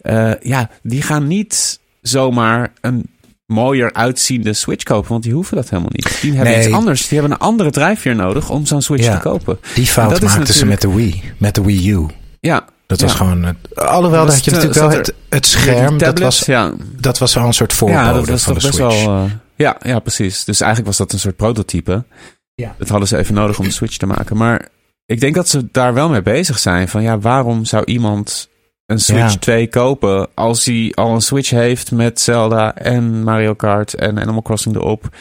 [0.00, 3.06] eh, ja, die gaan niet zomaar een
[3.52, 6.18] mooier uitziende Switch kopen, want die hoeven dat helemaal niet.
[6.20, 6.64] Die hebben Nee.
[6.66, 7.08] iets anders.
[7.08, 9.14] Die hebben een andere drijfveer nodig om zo'n Switch Ja.
[9.14, 9.58] te kopen.
[9.74, 11.22] die fout dat maakten ze met de Wii.
[11.38, 12.06] Met de Wii U.
[12.40, 13.06] Ja, Dat Ja.
[13.06, 13.42] was gewoon...
[13.42, 15.98] Het, alhoewel, Dat je natuurlijk wel het, het scherm.
[15.98, 18.68] Dat was, ja, dat was wel een soort voorbode ja, dat was van toch de
[18.68, 19.04] best Switch.
[19.04, 19.24] wel.
[19.24, 20.44] eh, ja, ja, precies.
[20.44, 22.04] Dus eigenlijk was dat een soort prototype.
[22.54, 22.74] Ja.
[22.78, 24.36] Dat hadden ze even nodig om de Switch te maken.
[24.36, 24.68] Maar
[25.06, 26.88] ik denk dat ze daar wel mee bezig zijn.
[26.88, 28.48] Van ja, waarom zou iemand
[28.86, 29.38] een Switch Ja.
[29.38, 34.42] 2 kopen als hij al een Switch heeft met Zelda en Mario Kart en Animal
[34.42, 35.16] Crossing erop?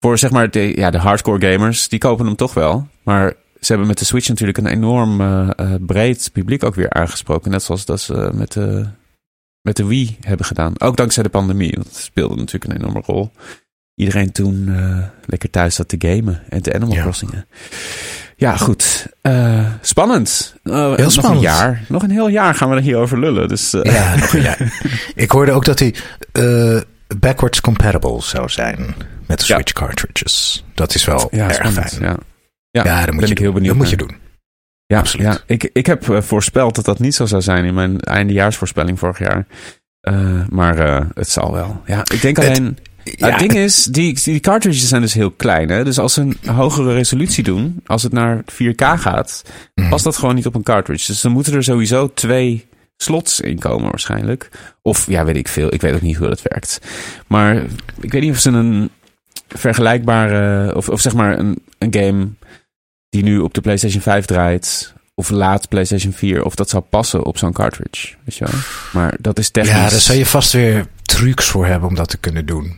[0.00, 2.88] Voor zeg maar de, ja, de hardcore gamers, die kopen hem toch wel.
[3.02, 6.90] Maar ze hebben met de Switch natuurlijk een enorm eh, eh, breed publiek ook weer
[6.90, 7.50] aangesproken.
[7.50, 8.86] Net zoals dat ze met de,
[9.60, 10.80] met de Wii hebben gedaan.
[10.80, 11.72] Ook dankzij de pandemie.
[11.74, 13.30] Want het speelde natuurlijk een enorme rol.
[13.94, 17.02] Iedereen toen eh, lekker thuis zat te gamen en te Animal Ja.
[17.02, 17.46] Crossingen.
[18.36, 19.06] Ja, goed.
[19.20, 20.54] Eh, spannend.
[20.62, 21.40] Eh, nog een spannend.
[21.42, 21.82] jaar.
[21.88, 23.48] Nog een heel jaar gaan we er hierover lullen.
[23.48, 24.72] Dus eh, Ja, nog een jaar.
[25.14, 25.94] Ik hoorde ook dat hij
[27.16, 28.78] backwards compatible zou zijn
[29.26, 29.54] met de Ja.
[29.54, 30.64] Switch cartridges.
[30.74, 31.88] Dat is wel ja, erg spannend.
[31.88, 32.02] fijn.
[32.02, 32.16] Ja,
[32.70, 34.16] ja, Ja, dat moet ben je ik heel benieuwd Dat moet je doen.
[34.86, 35.26] Ja, Absoluut.
[35.26, 35.38] ja.
[35.46, 39.46] Ik, ik heb voorspeld dat dat niet zo zou zijn in mijn eindejaarsvoorspelling vorig jaar.
[40.48, 40.76] Maar
[41.14, 41.82] het zal wel.
[41.86, 42.78] Ja, ik denk Het- alleen...
[43.16, 45.68] Ja, het ding is, die, die cartridges zijn dus heel klein.
[45.68, 45.84] Hè?
[45.84, 49.42] Dus als ze een hogere resolutie doen, als het naar 4K gaat,
[49.74, 49.88] Mhm.
[49.88, 51.06] past dat gewoon niet op een cartridge.
[51.06, 54.48] Dus dan moeten er sowieso twee slots in komen waarschijnlijk.
[54.82, 55.74] Of ja, weet ik veel.
[55.74, 56.80] Ik weet ook niet hoe dat werkt.
[57.26, 57.56] Maar
[58.00, 58.90] ik weet niet of ze een
[59.48, 62.28] vergelijkbare, of, of zeg maar een, een game
[63.08, 67.24] die nu op de PlayStation 5 draait, of laat PlayStation 4, of dat zou passen
[67.24, 68.14] op zo'n cartridge.
[68.24, 68.54] Weet je wel?
[68.92, 69.74] Maar dat is technisch.
[69.74, 72.76] Ja, daar zou je vast weer trucs voor hebben om dat te kunnen doen.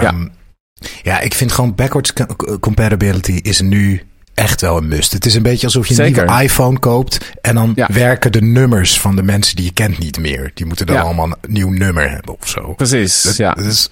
[0.00, 0.26] Ehm,
[1.02, 4.02] ja, ik vind gewoon backwards co- compatibility is nu
[4.34, 5.12] echt wel een must.
[5.12, 6.26] Het is een beetje alsof je een Zeker.
[6.26, 7.88] nieuwe iPhone koopt en dan Ja.
[7.92, 10.50] werken de nummers van de mensen die je kent niet meer.
[10.54, 11.02] Die moeten dan Ja.
[11.02, 12.74] allemaal een nieuw nummer hebben of zo.
[12.74, 13.52] Precies, Dat- ja.
[13.52, 13.88] dat is-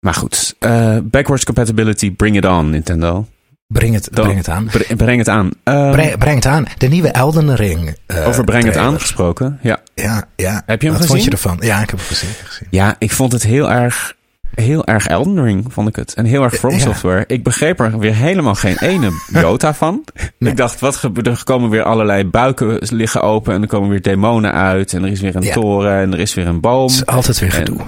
[0.00, 3.26] Maar goed, eh, backwards compatibility, bring it on, Nintendo.
[3.66, 4.64] breng, het, Dan- breng het aan.
[4.64, 5.50] Bre- breng het aan.
[5.64, 6.64] Ehm, Breng, breng het aan.
[6.78, 7.96] De nieuwe Elden Ring.
[8.06, 9.58] eh, over breng het aan gesproken.
[9.62, 9.80] Ja.
[9.94, 10.62] Ja, ja.
[10.66, 11.06] Heb je hem Wat gezien?
[11.08, 11.56] vond je ervan?
[11.60, 12.30] Ja, ik heb hem gezien.
[12.44, 12.68] gezien.
[12.70, 14.14] ja, ik vond het heel erg
[14.54, 16.14] heel erg Elden Ring, vond ik het.
[16.14, 16.78] En heel erg From Ja.
[16.78, 17.24] Software.
[17.26, 20.04] Ik begreep er weer helemaal geen ene jota van.
[20.38, 21.40] Ik dacht, wat gebeurt er?
[21.44, 23.54] komen weer allerlei buiken liggen open.
[23.54, 24.92] En er komen weer demonen uit.
[24.92, 25.52] En er is weer een Ja.
[25.52, 26.00] toren.
[26.00, 26.82] En er is weer een boom.
[26.82, 27.80] Het is altijd weer gedoe.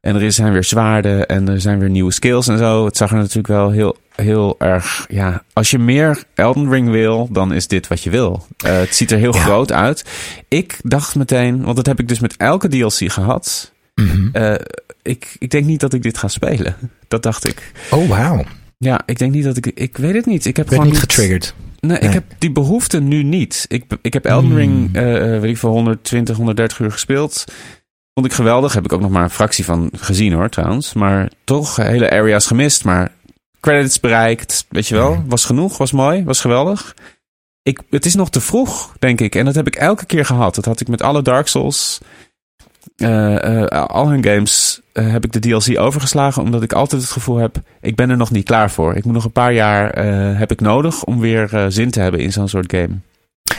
[0.00, 2.84] En er zijn weer zwaarden en er zijn weer nieuwe skills en zo.
[2.84, 5.06] Het zag er natuurlijk wel heel, heel erg...
[5.08, 8.46] Ja, als je meer Elden Ring wil, dan is dit wat je wil.
[8.64, 9.40] Eh, het ziet er heel Ja.
[9.40, 10.04] groot uit.
[10.48, 13.72] Ik dacht meteen, want dat heb ik dus met elke DLC gehad.
[14.32, 14.54] Eh,
[15.02, 16.76] ik, ik denk niet dat ik dit ga spelen.
[17.08, 17.72] Dat dacht ik.
[17.90, 18.44] Oh, wauw.
[18.78, 19.66] Ja, ik denk niet dat ik...
[19.66, 20.44] Ik weet het niet.
[20.44, 21.54] Ik heb gewoon niet getriggerd.
[21.80, 23.64] Nee, ik heb die behoefte nu niet.
[23.68, 24.58] Ik, ik heb Elden Hmm.
[24.58, 27.44] Ring, eh, eh, weet ik veel, 120, 130 uur gespeeld.
[28.14, 28.72] Vond ik geweldig.
[28.72, 30.92] Heb ik ook nog maar een fractie van gezien hoor, trouwens.
[30.92, 32.84] Maar toch hele areas gemist.
[32.84, 33.12] Maar
[33.60, 35.24] credits bereikt, weet je wel.
[35.26, 36.94] Was genoeg, was mooi, was geweldig.
[37.62, 39.34] Ik, het is nog te vroeg, denk ik.
[39.34, 40.54] En dat heb ik elke keer gehad.
[40.54, 42.00] Dat had ik met alle Dark Souls.
[42.96, 46.42] Eh, eh, al hun games eh, heb ik de DLC overgeslagen.
[46.42, 48.96] Omdat ik altijd het gevoel heb, ik ben er nog niet klaar voor.
[48.96, 49.98] Ik moet nog een paar jaar
[50.38, 52.94] heb ik nodig om weer zin te hebben in zo'n soort game.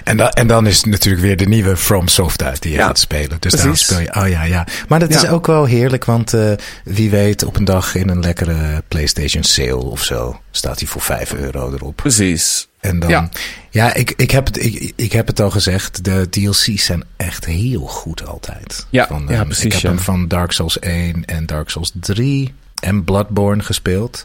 [0.04, 2.78] En, da- en dan is het natuurlijk weer de nieuwe From Soft uit die je
[2.78, 3.38] Ja, gaat spelen.
[3.39, 3.84] Dus precies.
[3.86, 4.16] speel je.
[4.16, 4.68] Oh ja, ja.
[4.88, 6.51] Maar dat is ook wel heerlijk, want eh,
[6.84, 11.01] wie weet op een dag in een lekkere PlayStation sale of zo staat hij voor
[11.01, 11.95] 5 euro erop.
[11.95, 12.68] Precies.
[12.80, 13.30] En dan, ja,
[13.70, 13.93] Ja.
[13.93, 17.82] ik, ik, heb het, ik, ik heb het al gezegd, de DLC's zijn echt heel
[17.86, 18.86] goed altijd.
[18.89, 19.88] Ja, van, ja, ehm, precies, Ik heb ja.
[19.89, 24.24] hem van Dark Souls 1 en Dark Souls 3 en Bloodborne gespeeld.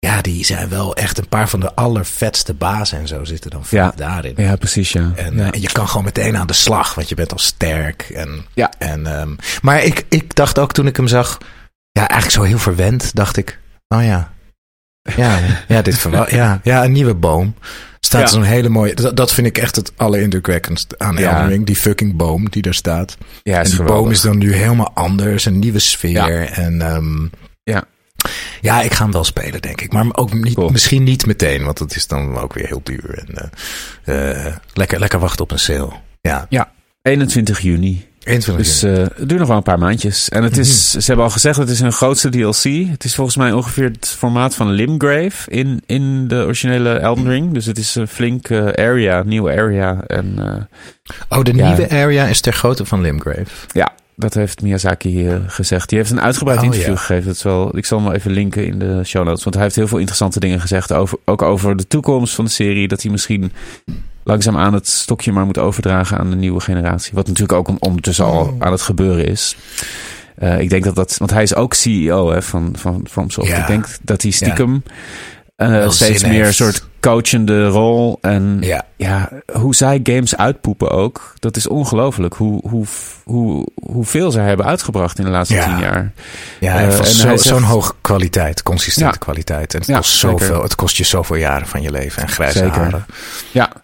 [0.00, 3.62] Ja, die zijn wel echt een paar van de allervetste bazen en zo zitten dan
[3.64, 3.92] vaak Ja.
[3.96, 4.32] daarin.
[4.36, 5.12] Ja, precies, ja.
[5.16, 5.40] En, ja.
[5.46, 8.02] eh, en je kan gewoon meteen aan de slag, want je bent al sterk.
[8.02, 8.72] En, Ja.
[8.78, 11.38] en, ehm, maar ik, ik dacht ook toen ik hem zag,
[11.92, 14.32] ja, eigenlijk zo heel verwend, dacht ik, oh ja.
[15.16, 15.38] Ja,
[15.68, 17.54] ja, dit ja, ja, een nieuwe boom.
[18.00, 18.26] Staat Ja.
[18.26, 18.94] zo'n hele mooie.
[18.94, 21.18] Dat, dat vind ik echt het allerindrukwekkendst aan.
[21.18, 21.66] Elden Ring.
[21.66, 23.16] Die fucking boom die daar staat.
[23.42, 23.96] ja, en die geweldig.
[24.02, 25.44] boom is dan nu helemaal anders.
[25.44, 26.40] Een nieuwe sfeer.
[26.50, 27.26] En ehm,
[28.60, 28.80] Ja.
[28.82, 29.92] ik ga hem wel spelen, denk ik.
[29.92, 30.68] Maar ook niet, Cool.
[30.70, 33.24] misschien niet meteen, want het is dan ook weer heel duur.
[33.26, 33.50] En,
[34.04, 35.90] eh, eh, lekker, lekker wachten op een sale.
[36.20, 36.70] Ja, Ja,
[37.02, 38.06] 21 juni.
[38.22, 40.28] 21 Dus eh, het duurt nog wel een paar maandjes.
[40.28, 41.00] En het is, Mhm.
[41.00, 42.62] ze hebben al gezegd, het is hun grootste DLC.
[42.90, 47.52] Het is volgens mij ongeveer het formaat van Limgrave in, in de originele Elden Ring.
[47.54, 50.00] Dus het is een flink area, nieuwe area.
[50.06, 50.38] En
[51.28, 51.66] oh, de ja.
[51.66, 53.44] nieuwe area is ter grootte van Limgrave.
[53.72, 55.88] ja, dat heeft Miyazaki eh, gezegd.
[55.88, 56.96] Die heeft een uitgebreid Oh, interview ja.
[56.98, 57.26] gegeven.
[57.26, 59.42] Dat is wel, ik zal hem even linken in de show notes.
[59.42, 60.92] Want hij heeft heel veel interessante dingen gezegd.
[60.92, 62.88] Over, ook over de toekomst van de serie.
[62.88, 63.52] Dat hij misschien
[64.24, 67.12] langzaam aan het stokje maar moet overdragen aan de nieuwe generatie.
[67.14, 68.54] Wat natuurlijk ook ondertussen al Oh.
[68.58, 69.56] aan het gebeuren is.
[70.36, 73.48] Eh, ik denk dat dat, want hij is ook CEO hè, van, van FromSoft.
[73.48, 73.56] Ja.
[73.60, 74.82] Ik denk dat hij stiekem
[75.66, 78.18] Wel steeds meer een soort coachende rol.
[78.20, 78.84] En Ja.
[78.96, 81.32] ja, hoe zij games uitpoepen ook.
[81.38, 82.34] Dat is ongelooflijk.
[82.34, 82.86] Hoe, hoe,
[83.24, 85.64] hoe, hoeveel zij hebben uitgebracht in de laatste Ja.
[85.64, 86.12] tien jaar.
[86.60, 89.18] Ja, en van en zo- zo'n hoge kwaliteit, consistente Ja.
[89.18, 89.74] kwaliteit.
[89.74, 92.80] En het, kost zoveel, het kost je zoveel jaren van je leven en grijze Zeker.
[92.80, 93.06] haren.
[93.52, 93.70] Ja.
[93.74, 93.82] ja,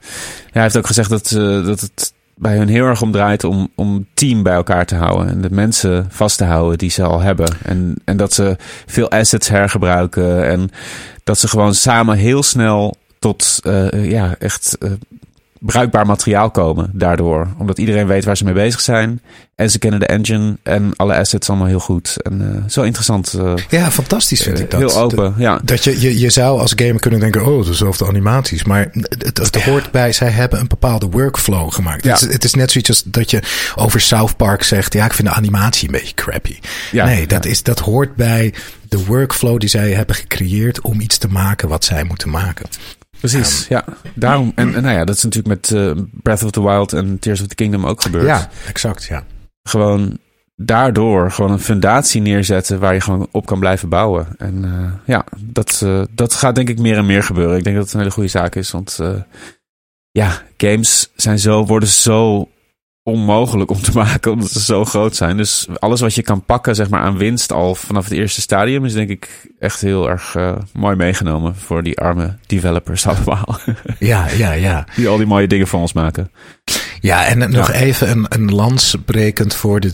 [0.53, 3.69] hij heeft ook gezegd dat, eh, dat het bij hun heel erg om draait om,
[3.75, 5.29] om team bij elkaar te houden.
[5.29, 7.57] En de mensen vast te houden die ze al hebben.
[7.63, 8.57] En, en dat ze
[8.87, 10.49] veel assets hergebruiken.
[10.49, 10.71] En
[11.25, 14.91] dat ze gewoon samen heel snel tot eh, ja, echt eh,
[15.67, 17.49] bruikbaar materiaal komen daardoor.
[17.59, 19.21] Omdat iedereen weet waar ze mee bezig zijn.
[19.55, 22.23] En ze kennen de engine en alle assets allemaal heel goed.
[22.23, 23.33] En eh, zo interessant.
[23.35, 24.81] eh, Ja, fantastisch vind ik dat.
[24.81, 25.61] heel open, ja.
[25.63, 28.65] Dat je, je, je zou als gamer kunnen denken, oh, dezelfde animaties.
[28.65, 32.05] Maar het, hoort bij, zij hebben een bepaalde workflow gemaakt.
[32.05, 32.13] Ja.
[32.13, 33.43] Het, is, het is net zoiets als dat je
[33.75, 36.59] over South Park zegt, ja, ik vind de animatie een beetje crappy.
[36.93, 38.55] Ja, nee, dat, is, dat hoort bij
[38.89, 42.67] de workflow die zij hebben gecreëerd om iets te maken wat zij moeten maken.
[43.31, 43.85] Precies, ja.
[44.15, 47.19] Daarom, en, en nou ja, dat is natuurlijk met eh, Breath of the Wild en
[47.19, 48.27] Tears of the Kingdom ook gebeurd.
[48.27, 49.25] Ja, exact, ja.
[49.63, 50.19] Gewoon
[50.57, 54.27] daardoor gewoon een fundatie neerzetten waar je gewoon op kan blijven bouwen.
[54.39, 57.57] En eh, ja, dat, eh, dat gaat denk ik meer en meer gebeuren.
[57.57, 59.01] Ik denk dat het een hele goede zaak is, want
[60.11, 62.49] ja, games zijn zo, worden zo
[63.07, 65.37] onmogelijk om te maken omdat ze zo groot zijn.
[65.37, 68.85] Dus alles wat je kan pakken zeg maar aan winst al vanaf het eerste stadium
[68.85, 73.59] is denk ik echt heel erg eh, mooi meegenomen voor die arme developers allemaal.
[73.99, 74.87] Ja, ja, ja.
[74.97, 76.31] die al die mooie dingen voor ons maken.
[77.01, 77.79] Ja, en nog Ja.
[77.79, 79.93] even een, een lans brekend voor de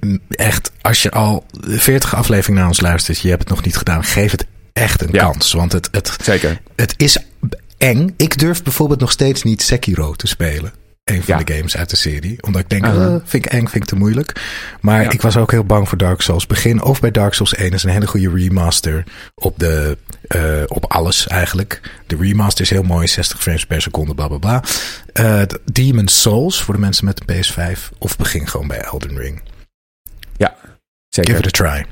[0.00, 3.76] m- Echt, als je al 40 afleveringen naar ons luistert, je hebt het nog niet
[3.76, 5.24] gedaan, geef het echt een Ja.
[5.24, 5.52] kans.
[5.52, 6.60] Want het, het, Zeker.
[6.76, 7.18] het is
[7.78, 8.14] eng.
[8.16, 10.72] Ik durf bijvoorbeeld nog steeds niet Sekiro te spelen.
[11.04, 11.44] Een van Ja.
[11.44, 12.42] de games uit de serie.
[12.42, 13.14] Omdat ik denk, Uh-huh.
[13.14, 14.40] eh, vind ik eng, vind ik te moeilijk.
[14.80, 15.10] Maar Ja.
[15.10, 16.46] ik was ook heel bang voor Dark Souls.
[16.46, 19.98] Begin of bij Dark Souls 1 is een hele goede remaster op, de,
[20.28, 21.80] eh, op alles eigenlijk.
[22.06, 24.62] De remaster is heel mooi, 60 frames per seconde, bla bla bla.
[25.12, 25.42] Eh,
[25.72, 27.90] Demon Souls voor de mensen met de PS5.
[27.98, 29.42] Of begin gewoon bij Elden Ring.
[31.08, 31.34] Zeker.
[31.34, 31.84] Give it a try.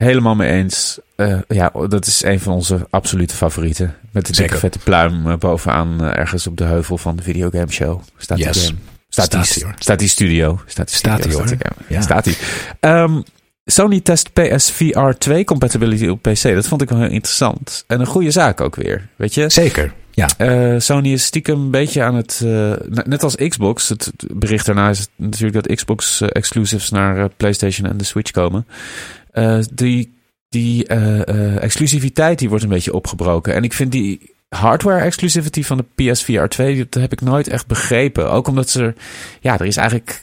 [0.00, 0.98] Helemaal mee eens.
[1.16, 3.96] Uh, ja, dat is een van onze absolute favorieten.
[4.10, 7.70] Met de dikke vette pluim uh, bovenaan uh, ergens op de heuvel van de videogame
[7.70, 8.00] show.
[8.16, 8.52] Staat yes.
[8.52, 8.78] die game.
[9.08, 10.60] Staat, die, die, staat die studio.
[10.66, 12.00] Staat die, staat studio, die, staat die, ja.
[12.00, 12.36] staat die.
[12.80, 13.22] Um,
[13.64, 16.42] Sony test PSVR 2 compatibility op PC.
[16.42, 17.84] Dat vond ik wel heel interessant.
[17.86, 19.08] En een goede zaak ook weer.
[19.16, 19.50] Weet je?
[19.50, 19.92] Zeker.
[20.10, 20.28] Ja.
[20.38, 22.40] Uh, Sony is stiekem een beetje aan het.
[22.44, 22.72] Uh,
[23.04, 23.88] net als Xbox.
[23.88, 28.66] Het bericht daarna is natuurlijk dat Xbox uh, exclusives naar PlayStation en de Switch komen.
[29.74, 30.18] Die
[30.48, 30.86] die
[31.58, 33.54] exclusiviteit die wordt een beetje opgebroken.
[33.54, 37.66] En ik vind die hardware exclusivity van de PSVR 2, dat heb ik nooit echt
[37.66, 38.30] begrepen.
[38.30, 38.94] Ook omdat ze.
[39.40, 40.22] Ja, er is eigenlijk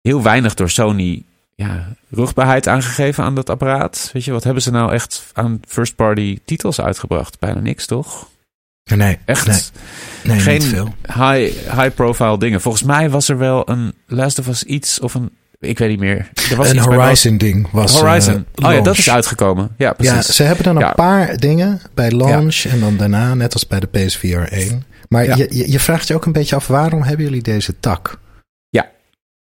[0.00, 1.22] heel weinig door Sony
[1.54, 4.10] ja, rugbaarheid aangegeven aan dat apparaat.
[4.12, 7.38] Weet je, wat hebben ze nou echt aan first-party titels uitgebracht?
[7.38, 8.28] Bijna niks, toch?
[8.94, 9.46] Nee, echt.
[9.46, 9.60] Nee,
[10.22, 10.94] nee geen veel.
[11.06, 12.60] High, high-profile dingen.
[12.60, 15.30] Volgens mij was er wel een Last of Us iets of een.
[15.62, 16.28] Ik weet niet meer.
[16.50, 18.00] Er was een Horizon-ding was.
[18.00, 18.46] Horizon.
[18.54, 19.74] Uh, oh ja, dat is uitgekomen.
[19.76, 20.26] Ja, precies.
[20.26, 20.92] Ja, ze hebben dan een ja.
[20.92, 22.70] paar dingen bij launch ja.
[22.70, 24.84] en dan daarna, net als bij de PSVR 1.
[25.08, 25.36] Maar ja.
[25.36, 28.20] je, je vraagt je ook een beetje af, waarom hebben jullie deze tak?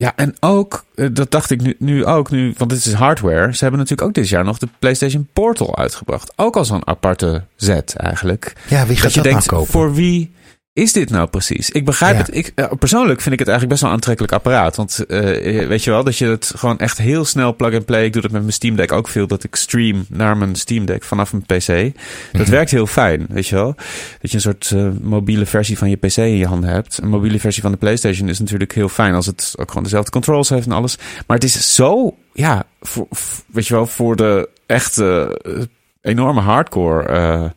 [0.03, 3.53] Ja, en ook, dat dacht ik nu, nu ook, nu, want dit is hardware.
[3.53, 6.33] Ze hebben natuurlijk ook dit jaar nog de PlayStation Portal uitgebracht.
[6.35, 8.53] Ook als een aparte zet eigenlijk.
[8.67, 9.71] Ja, wie gaat dat je dat denkt, nou kopen?
[9.71, 10.31] Voor wie
[10.79, 11.69] is dit nou precies?
[11.69, 12.19] Ik begrijp Ja.
[12.19, 12.35] het.
[12.35, 14.75] Ik, eh, persoonlijk vind ik het eigenlijk best wel een aantrekkelijk apparaat.
[14.75, 18.05] Want eh, weet je wel, dat je het gewoon echt heel snel plug and play.
[18.05, 19.27] Ik doe dat met mijn Steam Deck ook veel.
[19.27, 21.93] Dat ik stream naar mijn Steam Deck vanaf mijn PC.
[22.31, 22.49] Dat Mhm.
[22.51, 23.75] werkt heel fijn, weet je wel.
[24.21, 26.97] Dat je een soort eh, mobiele versie van je PC in je handen hebt.
[27.01, 30.11] Een mobiele versie van de PlayStation is natuurlijk heel fijn als het ook gewoon dezelfde
[30.11, 30.97] controls heeft en alles.
[31.27, 33.07] Maar het is zo, ja, voor,
[33.47, 37.53] weet je wel, voor de echte eh, enorme hardcore.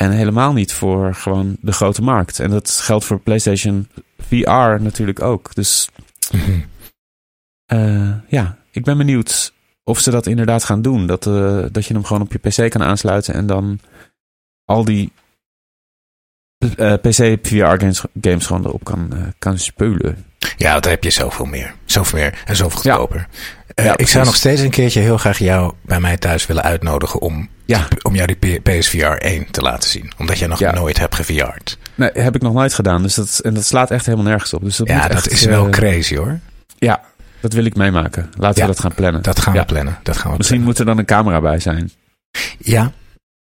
[0.00, 2.40] En helemaal niet voor gewoon de grote markt.
[2.40, 3.88] En dat geldt voor PlayStation
[4.28, 5.54] VR natuurlijk ook.
[5.54, 5.88] Dus
[6.32, 6.60] Mhm.
[7.66, 9.52] eh, ja, ik ben benieuwd
[9.84, 11.06] of ze dat inderdaad gaan doen.
[11.06, 13.80] Dat, eh, dat je hem gewoon op je PC kan aansluiten en dan
[14.64, 15.12] al die
[16.76, 20.24] eh, PC VR games, games gewoon erop kan, kan spelen.
[20.56, 21.74] Ja, daar heb je zoveel meer.
[21.84, 23.28] Zoveel meer en zoveel goedkoper.
[23.82, 27.20] Ja, ik zou nog steeds een keertje heel graag jou bij mij thuis willen uitnodigen
[27.20, 27.88] om, Ja.
[28.02, 30.12] om jou die PSVR 1 te laten zien.
[30.18, 30.72] Omdat jij nog Ja.
[30.74, 31.78] nooit hebt geVR'd.
[31.94, 33.02] Nee, heb ik nog nooit gedaan.
[33.02, 34.64] Dus dat, en dat slaat echt helemaal nergens op.
[34.64, 36.38] Dus dat Ja, moet dat echt, is wel eh, crazy hoor.
[36.78, 37.00] Ja,
[37.40, 38.30] dat wil ik meemaken.
[38.36, 39.22] Laten Ja, we dat gaan plannen.
[39.22, 39.60] Dat gaan Ja.
[39.60, 39.98] we plannen.
[40.02, 41.90] Dat gaan we Misschien moet er dan een camera bij zijn.
[42.58, 42.92] Ja,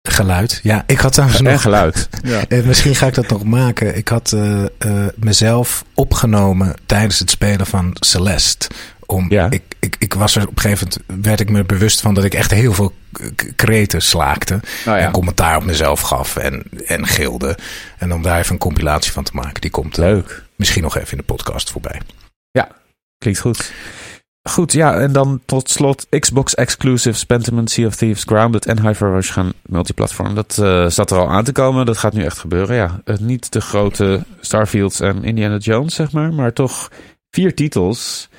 [0.02, 0.60] geluid.
[0.64, 1.62] Ja, ik had trouwens En nog...
[1.62, 2.10] geluid.
[2.24, 2.42] Ja.
[2.48, 3.98] Eh, misschien ga ik dat nog maken.
[3.98, 4.70] Ik had eh, eh,
[5.16, 8.68] mezelf opgenomen tijdens het spelen van Celeste.
[9.12, 9.48] Om, Ja.
[9.50, 12.24] ik, ik, ik was er op een gegeven moment werd ik me bewust van dat
[12.24, 12.94] ik echt heel veel
[13.56, 14.60] kreten slaakte.
[14.86, 15.06] Nou ja.
[15.06, 17.58] En commentaar op mezelf gaf en, en gilde.
[17.98, 19.62] En om daar even een compilatie van te maken.
[19.62, 20.44] Die komt eh, Leuk.
[20.56, 22.02] misschien nog even in de podcast voorbij.
[23.18, 23.72] Klinkt goed.
[24.50, 29.12] Goed, ja, en dan tot slot Xbox exclusives, Pentiment, Sea of Thieves, Grounded en Hyper
[29.12, 30.36] Rush gaan multiplatform.
[30.36, 32.76] Dat eh zat er al aan te komen, dat gaat nu echt gebeuren.
[32.76, 36.92] Ja, Eh, niet de grote Starfields en Indiana Jones, zeg maar, maar toch
[37.30, 38.30] vier titels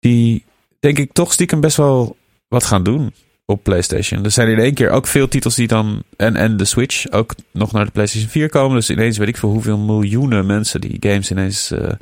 [0.00, 0.44] die,
[0.80, 2.16] denk ik, toch stiekem best wel
[2.48, 3.12] wat gaan doen
[3.50, 4.24] op PlayStation.
[4.24, 7.34] Er zijn in één keer ook veel titels die dan, en, en de Switch, ook
[7.52, 8.76] nog naar de PlayStation 4 komen.
[8.76, 11.92] Dus ineens weet ik veel hoeveel miljoenen mensen die games ineens eh,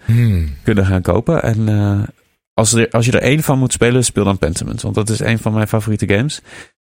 [0.62, 1.42] kunnen gaan kopen.
[1.42, 2.02] En eh,
[2.54, 4.82] als, er, als je er één van moet spelen, speel dan Pentiment.
[4.82, 6.40] Want dat is een van mijn favoriete games.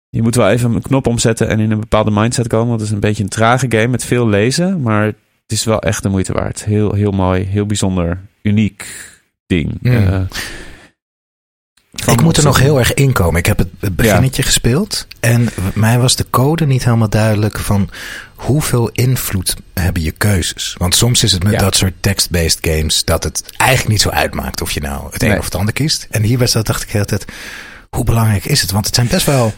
[0.09, 2.69] Je moet wel even een knop omzetten en in een bepaalde mindset komen.
[2.69, 4.81] Want het is een beetje een trage game met veel lezen.
[4.81, 6.65] Maar het is wel echt de moeite waard.
[6.65, 8.87] Heel, heel mooi, heel bijzonder, uniek
[9.47, 9.79] ding.
[9.81, 9.93] Mm.
[9.93, 10.21] Eh,
[12.13, 13.39] ik moet er nog heel erg inkomen.
[13.39, 15.07] Ik heb het beginnetje gespeeld.
[15.21, 17.91] En mij was de code niet helemaal duidelijk van
[18.35, 20.75] hoeveel invloed hebben je keuzes.
[20.79, 21.59] Want soms is het met Ja.
[21.59, 25.39] dat soort text-based games dat het eigenlijk niet zo uitmaakt of je nou het een
[25.39, 26.07] of het ander kiest.
[26.11, 27.25] En hier was dat, dacht ik de hele tijd,
[27.91, 28.71] hoe belangrijk is het?
[28.71, 29.55] Want het zijn best wel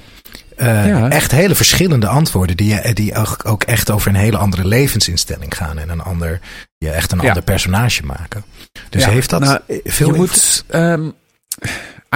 [0.57, 1.11] eh, Ja.
[1.11, 5.79] echt hele verschillende antwoorden die, je- die ook, echt over een hele andere levensinstelling gaan.
[5.79, 6.41] En een ander,
[6.79, 8.45] je echt een ander personage maken.
[8.91, 10.17] Dus heeft dat nou, veel je invloed?
[10.17, 11.09] moet, ehm,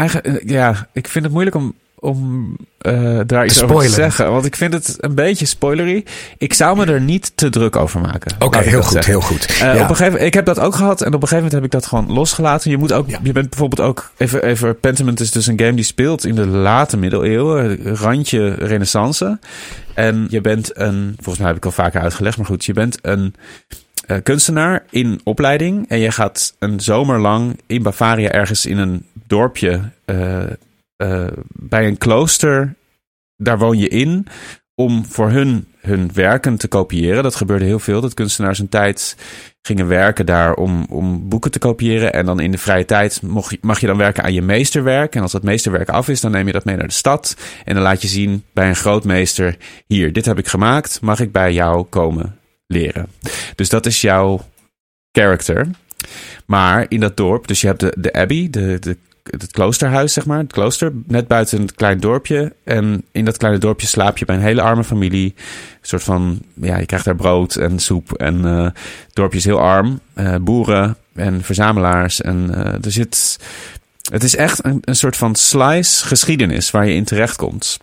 [0.00, 4.30] eigen, eh, ja, ik vind het moeilijk om, om eh, daar iets over te zeggen.
[4.32, 6.04] Want ik vind het een beetje spoilery.
[6.38, 8.36] Ik zou me er niet te druk over maken.
[8.38, 9.46] Oké, heel goed, heel goed.
[9.46, 9.82] Eh, Ja.
[9.82, 11.70] op een gegeven, ik heb dat ook gehad en op een gegeven moment heb ik
[11.70, 12.70] dat gewoon losgelaten.
[12.70, 13.18] Je moet ook, Ja.
[13.22, 16.46] je bent bijvoorbeeld ook even, even Pentiment is dus een game die speelt in de
[16.46, 19.38] late middeleeuwen, randje Renaissance.
[19.94, 22.98] En je bent een, volgens mij heb ik al vaker uitgelegd, maar goed, je bent
[23.02, 23.34] een
[24.10, 29.06] eh, kunstenaar in opleiding en je gaat een zomer lang in Bavaria ergens in een
[29.26, 30.42] dorpje eh,
[30.96, 32.74] eh, bij een klooster.
[33.36, 34.26] Daar woon je in
[34.74, 37.22] om voor hun hun werken te kopiëren.
[37.22, 38.00] Dat gebeurde heel veel.
[38.00, 39.16] Dat kunstenaars een tijd
[39.62, 42.12] gingen werken daar om, om boeken te kopiëren.
[42.12, 45.14] En dan in de vrije tijd mocht, mag je dan werken aan je meesterwerk.
[45.14, 47.36] En als dat meesterwerk af is, dan neem je dat mee naar de stad.
[47.64, 49.56] En dan laat je zien bij een grootmeester:
[49.86, 51.00] hier, dit heb ik gemaakt.
[51.00, 52.39] Mag ik bij jou komen
[52.70, 53.06] leren?
[53.54, 54.40] Dus dat is jouw
[55.12, 55.68] character.
[56.46, 60.26] Maar in dat dorp, dus je hebt de, de abbey, de, de, het kloosterhuis, zeg
[60.26, 62.52] maar, het klooster, net buiten een klein dorpje.
[62.64, 65.34] En in dat kleine dorpje slaap je bij een hele arme familie.
[65.36, 68.12] Een soort van, ja, je krijgt daar brood en soep.
[68.12, 70.00] En eh, het dorpje is heel arm.
[70.14, 72.20] Eh, boeren en verzamelaars.
[72.20, 73.38] En eh, er zit,
[74.10, 77.78] het is echt een, een soort van slice geschiedenis waar je in terechtkomt.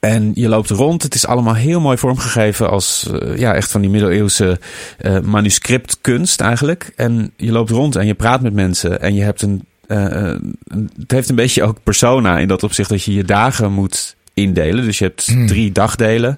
[0.00, 1.02] En je loopt rond.
[1.02, 4.60] Het is allemaal heel mooi vormgegeven als eh, ja, echt van die middeleeuwse
[4.98, 6.92] eh manuscriptkunst eigenlijk.
[6.96, 9.00] En je loopt rond en je praat met mensen.
[9.00, 10.56] En je hebt een, eh, een-
[11.00, 14.84] Het heeft een beetje ook persona in dat opzicht dat je je dagen moet indelen.
[14.84, 15.46] Dus je hebt Hmm.
[15.46, 16.36] drie dagdelen.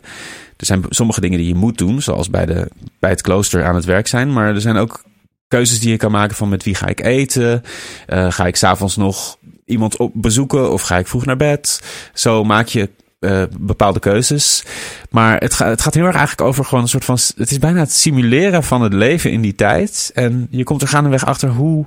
[0.57, 3.75] Er zijn sommige dingen die je moet doen, zoals bij, de, bij het klooster aan
[3.75, 4.33] het werk zijn.
[4.33, 5.03] Maar er zijn ook
[5.49, 7.63] keuzes die je kan maken van met wie ga ik eten?
[8.07, 11.81] Ga ik s'avonds nog iemand op bezoeken of ga ik vroeg naar bed?
[12.15, 12.91] Zo maak je
[13.21, 14.65] eh, bepaalde keuzes.
[15.11, 17.19] Maar het, ga- het gaat heel erg eigenlijk over gewoon een soort van...
[17.37, 20.11] Het is bijna het simuleren van het leven in die tijd.
[20.15, 21.87] En je komt er gaandeweg achter hoe,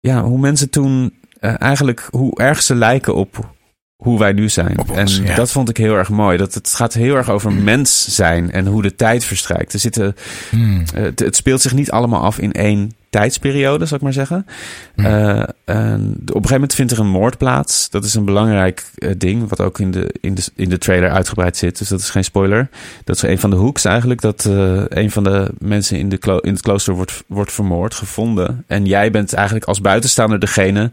[0.00, 2.08] ja, hoe mensen toen eh, eigenlijk...
[2.10, 3.54] Hoe erg ze lijken op
[3.96, 4.78] hoe wij nu zijn.
[4.90, 5.34] Ons, en ja.
[5.34, 6.36] dat vond ik heel erg mooi.
[6.36, 9.72] Dat het gaat heel erg over mens zijn en hoe de tijd verstrijkt.
[9.72, 10.16] Er zitten
[10.50, 10.82] Hmm.
[10.94, 14.46] eh, het, het speelt zich niet allemaal af in één tijdsperiode, zal ik maar zeggen.
[14.94, 15.04] Hm.
[15.04, 17.90] Eh, en op een gegeven moment vindt er een moord plaats.
[17.90, 21.10] Dat is een belangrijk eh, ding, wat ook in de, in, de, in de trailer
[21.10, 21.78] uitgebreid zit.
[21.78, 22.68] Dus dat is geen spoiler.
[23.04, 24.20] Dat is een van de hoeks eigenlijk.
[24.20, 27.94] Dat eh, een van de mensen in, de klo- in het klooster wordt, wordt vermoord,
[27.94, 28.64] gevonden.
[28.66, 30.90] En jij bent eigenlijk als buitenstaander degene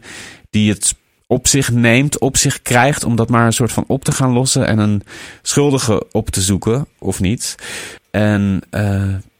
[0.50, 0.94] die het
[1.26, 3.04] op zich neemt, op zich krijgt...
[3.04, 4.66] om dat maar een soort van op te gaan lossen...
[4.66, 5.02] en een
[5.42, 7.54] schuldige op te zoeken, of niet.
[8.10, 8.62] En...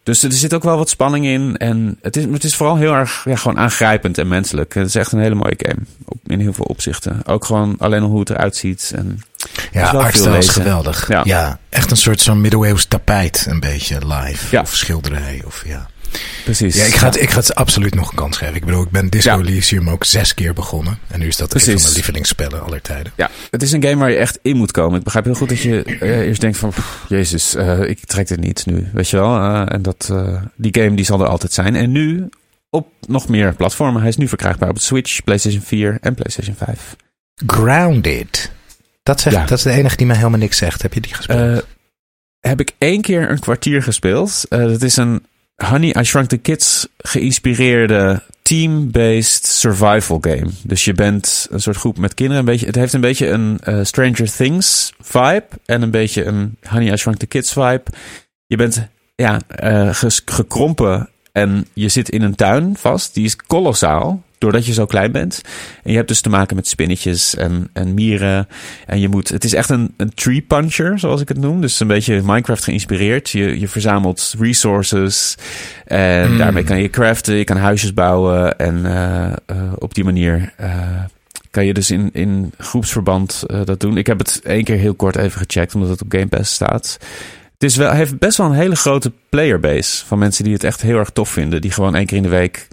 [0.05, 1.57] dus er zit ook wel wat spanning in.
[1.57, 4.75] En het is, het is vooral heel erg ja, gewoon aangrijpend en menselijk.
[4.75, 5.79] Het is echt een hele mooie game.
[6.05, 7.21] Op, in heel veel opzichten.
[7.27, 8.93] Ook gewoon alleen al hoe het eruit ziet.
[8.95, 9.21] En
[9.73, 11.09] Ja, veel is geweldig.
[11.09, 11.21] Ja.
[11.25, 11.59] Ja.
[11.69, 14.57] echt een soort zo'n middeleeuws tapijt, een beetje live.
[14.57, 14.61] Ja.
[14.61, 15.43] Of schilderij.
[15.45, 15.89] Of, ja.
[16.45, 16.77] Precies.
[16.77, 18.55] Ja, ik ga, het, ik ga het absoluut nog een kans geven.
[18.55, 19.39] Ik bedoel, ik ben Disco Ja.
[19.39, 20.99] Elysium ook zes keer begonnen.
[21.09, 21.73] En nu is dat een Precies.
[21.73, 23.13] van mijn lievelingsspellen aller tijden.
[23.17, 24.99] Ja, het is een game waar je echt in moet komen.
[24.99, 26.71] Ik begrijp heel goed dat je eh, eerst denkt van...
[26.71, 28.89] pff, Jezus, eh, ik trek dit niet nu.
[28.93, 29.37] Weet je wel?
[29.37, 30.13] Eh, en dat,
[30.57, 31.77] die game die zal er altijd zijn.
[31.77, 32.29] En nu
[32.71, 34.01] op nog meer platformen.
[34.01, 36.97] Hij is nu verkrijgbaar op Switch, PlayStation 4 en PlayStation 5.
[37.47, 38.51] Grounded.
[39.03, 39.45] Dat, zegt, Ja.
[39.47, 40.83] dat is de enige die mij helemaal niks zegt.
[40.83, 41.65] Heb je die gespeeld?
[42.41, 44.47] Heb ik één keer een kwartier gespeeld.
[44.49, 45.25] Dat is een
[45.57, 50.51] Honey, I Shrunk the Kids geïnspireerde team-based survival game.
[50.63, 52.41] Dus je bent een soort groep met kinderen.
[52.41, 55.47] Een beetje, het heeft een beetje een eh, Stranger Things vibe.
[55.65, 57.83] En een beetje een Honey, I Shrunk the Kids vibe.
[58.47, 59.89] Je bent ja, eh,
[60.25, 63.15] gekrompen en je zit in een tuin vast.
[63.15, 65.41] Die is kolossaal, doordat je zo klein bent.
[65.83, 68.49] En je hebt dus te maken met spinnetjes en, en mieren.
[68.87, 71.61] En je moet, het is echt een, een tree puncher, zoals ik het noem.
[71.61, 73.31] Dus een beetje Minecraft geïnspireerd.
[73.31, 75.37] Je, je verzamelt resources.
[75.85, 76.39] En Hmm.
[76.39, 78.59] daarmee kan je craften, je kan huisjes bouwen.
[78.59, 81.05] En eh, eh, op die manier eh,
[81.51, 83.97] kan je dus in, in groepsverband dat doen.
[83.97, 86.99] Ik heb het één keer heel kort even gecheckt, omdat het op Game Pass staat.
[87.53, 90.83] Het is wel, heeft best wel een hele grote playerbase van mensen die het echt
[90.83, 91.61] heel erg tof vinden.
[91.61, 92.69] Die gewoon één keer in de week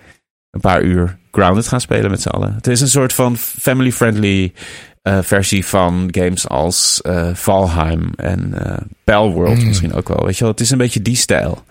[0.51, 2.53] een paar uur Grounded gaan spelen met z'n allen.
[2.53, 4.53] Het is een soort van family-friendly
[5.01, 9.65] eh, versie van games als eh, Valheim en eh Palworld Mm.
[9.67, 10.25] misschien ook wel.
[10.25, 11.63] Weet je wel, het is een beetje die stijl.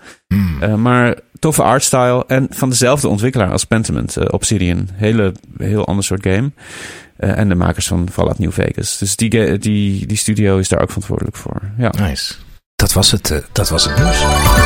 [0.59, 4.87] Eh, maar toffe artstyle en van dezelfde ontwikkelaar als Pentiment, Obsidian.
[4.93, 6.51] Hele, heel ander soort game.
[7.17, 8.97] En de makers van Fallout New Vegas.
[8.97, 11.61] Dus die, die, die studio is daar ook verantwoordelijk voor.
[11.77, 11.93] Ja.
[11.99, 12.33] Nice.
[12.75, 14.60] Dat was het, dat was het nieuws.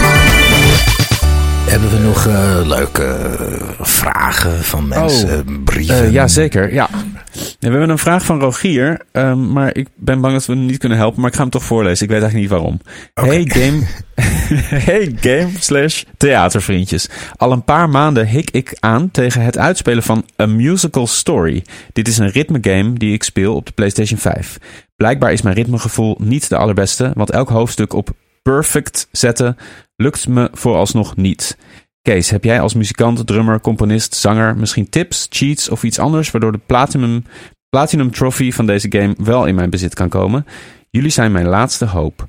[1.76, 6.04] Hebben we nog eh, leuke eh, vragen van mensen, brieven?
[6.04, 6.74] Eh, ja, zeker.
[6.74, 6.90] Ja.
[7.34, 10.78] We hebben een vraag van Rogier, ehm, maar ik ben bang dat we hem niet
[10.78, 12.06] kunnen helpen, maar ik ga hem toch voorlezen.
[12.06, 12.80] Ik weet eigenlijk niet waarom.
[13.14, 13.82] Hey game,
[14.90, 17.10] hey game slash theatervriendjes.
[17.36, 21.64] Al een paar maanden hik ik aan tegen het uitspelen van A Musical Story.
[21.94, 24.58] Dit is een ritmegame die ik speel op de PlayStation 5.
[24.96, 28.10] Blijkbaar is mijn ritmegevoel niet de allerbeste, want elk hoofdstuk op
[28.42, 29.58] perfect zetten
[29.96, 31.58] lukt me vooralsnog niet.
[32.02, 36.52] Kees, heb jij als muzikant, drummer, componist, zanger misschien tips, cheats of iets anders waardoor
[36.52, 37.24] de Platinum,
[37.70, 40.46] Platinum Trophy van deze game wel in mijn bezit kan komen?
[40.90, 42.28] Jullie zijn mijn laatste hoop.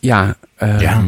[0.00, 1.04] Ja, ehm, Ja.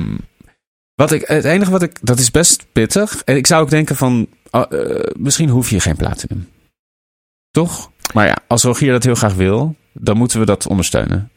[0.94, 3.22] Wat ik, het enige wat ik, dat is best pittig.
[3.24, 6.48] En ik zou ook denken van, ah, eh, misschien hoef je geen Platinum.
[7.50, 7.90] Toch?
[8.14, 11.30] Maar ja, als Rogier dat heel graag wil, dan moeten we dat ondersteunen.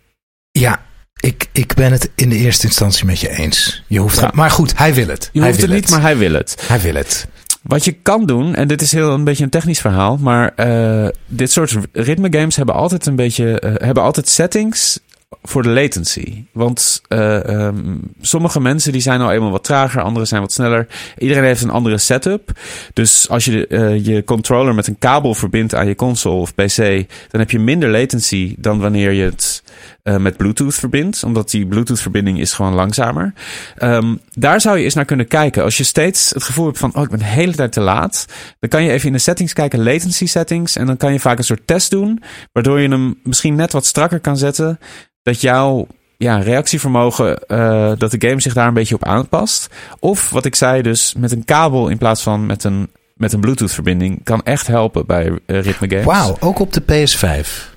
[0.52, 0.86] Ja,
[1.26, 3.84] ik, ik ben het in de eerste instantie met je eens.
[3.88, 4.32] Je hoeft Ja.
[4.34, 5.30] Maar goed, hij wil het.
[5.32, 6.64] Je hij hoeft wil het niet, maar hij wil het.
[6.68, 7.28] Hij wil het.
[7.62, 11.08] Wat je kan doen, en dit is heel een beetje een technisch verhaal, maar eh,
[11.28, 15.00] dit soort ritme games hebben altijd een beetje eh, hebben altijd settings
[15.44, 16.44] voor de latency.
[16.52, 20.88] Want eh, ehm, sommige mensen die zijn al eenmaal wat trager, anderen zijn wat sneller.
[21.18, 22.52] Iedereen heeft een andere setup.
[22.94, 23.68] Dus als je
[24.04, 27.90] je controller met een kabel verbindt aan je console of PC, dan heb je minder
[27.90, 29.64] latency dan wanneer je het
[30.06, 31.24] eh, met Bluetooth verbindt.
[31.24, 33.34] Omdat die Bluetooth-verbinding is gewoon langzamer.
[33.78, 35.64] Ehm, daar zou je eens naar kunnen kijken.
[35.64, 38.26] Als je steeds het gevoel hebt van, oh, ik ben de hele tijd te laat.
[38.60, 40.76] Dan kan je even in de settings kijken, latency settings.
[40.76, 42.24] En dan kan je vaak een soort test doen.
[42.52, 44.80] Waardoor je hem misschien net wat strakker kan zetten.
[45.22, 45.88] Dat jouw
[46.18, 49.70] ja, reactievermogen, eh, dat de game zich daar een beetje op aanpast.
[50.00, 53.40] Of wat ik zei, dus met een kabel in plaats van met een, met een
[53.40, 54.24] Bluetooth-verbinding.
[54.24, 56.06] Kan echt helpen bij eh, ritme games.
[56.06, 57.75] Wauw, ook op de PS5.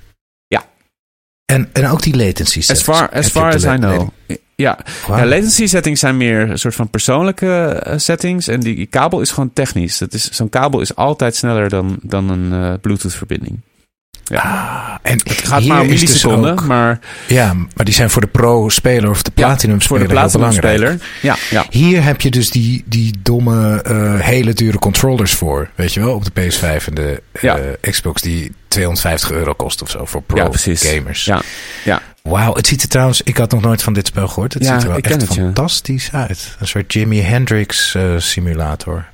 [1.49, 2.97] En, en ook die latency As settings.
[2.97, 4.09] far, as, far as I know.
[4.55, 4.77] Ja,
[5.07, 8.47] latency settings zijn meer een soort van persoonlijke eh, settings.
[8.47, 9.97] En die kabel is gewoon technisch.
[9.97, 13.59] Dat is, zo'n kabel is altijd sneller dan, dan een eh, Bluetooth verbinding.
[14.29, 14.39] Ja.
[14.41, 18.09] Ah, en het gaat maar om is dus milliseconden, ook- maar Ja, maar die zijn
[18.09, 20.99] voor de pro-speler of de ja, platinum-speler voor de platinum-speler.
[21.21, 21.65] Ja, ja.
[21.69, 25.69] Hier heb je dus die, die domme, eh, hele dure controllers voor.
[25.75, 27.57] Weet je wel, op de PS5 en de eh, Ja.
[27.81, 30.81] Xbox die 250 euro kost of zo voor Ja, precies.
[30.81, 31.25] pro-gamers.
[31.25, 31.41] Ja,
[31.85, 32.01] ja.
[32.23, 34.53] Wauw, het ziet er trouwens, ik had nog nooit van dit spel gehoord.
[34.53, 35.41] Het Ja, ziet er wel echt het, ja.
[35.41, 36.55] fantastisch uit.
[36.59, 39.05] Een soort Jimi Hendrix eh, simulator.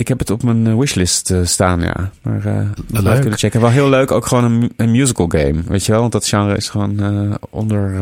[0.00, 2.10] Ik heb het op mijn eh, wishlist eh, staan, ja.
[2.22, 3.20] Maar eh Leuk.
[3.20, 3.60] kunnen checken.
[3.60, 5.62] Wel heel leuk, ook gewoon een, een musical game.
[5.66, 6.00] Weet je wel?
[6.00, 8.00] Want dat genre is gewoon eh, onder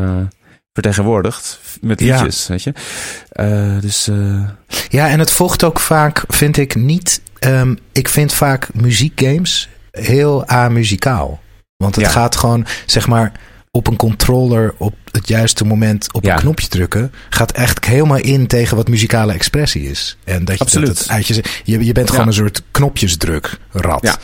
[0.73, 1.59] vertegenwoordigd.
[1.81, 2.15] Met Ja.
[2.15, 2.73] liedjes, weet je.
[3.81, 4.09] Dus
[4.89, 7.21] Ja, en het vocht ook vaak, vind ik niet.
[7.39, 11.39] ehm, ik vind vaak muziekgames heel amuzikaal.
[11.77, 12.11] Want het Ja.
[12.11, 13.31] gaat gewoon, zeg maar,
[13.71, 16.33] op een controller op het juiste moment op Ja.
[16.33, 17.11] een knopje drukken.
[17.29, 20.17] Gaat echt helemaal in tegen wat muzikale expressie is.
[20.23, 20.87] En dat je, Absoluut.
[20.87, 22.31] Dat het uit je, je, je bent gewoon Ja.
[22.31, 24.03] een soort knopjesdruk rat.
[24.03, 24.17] Ja,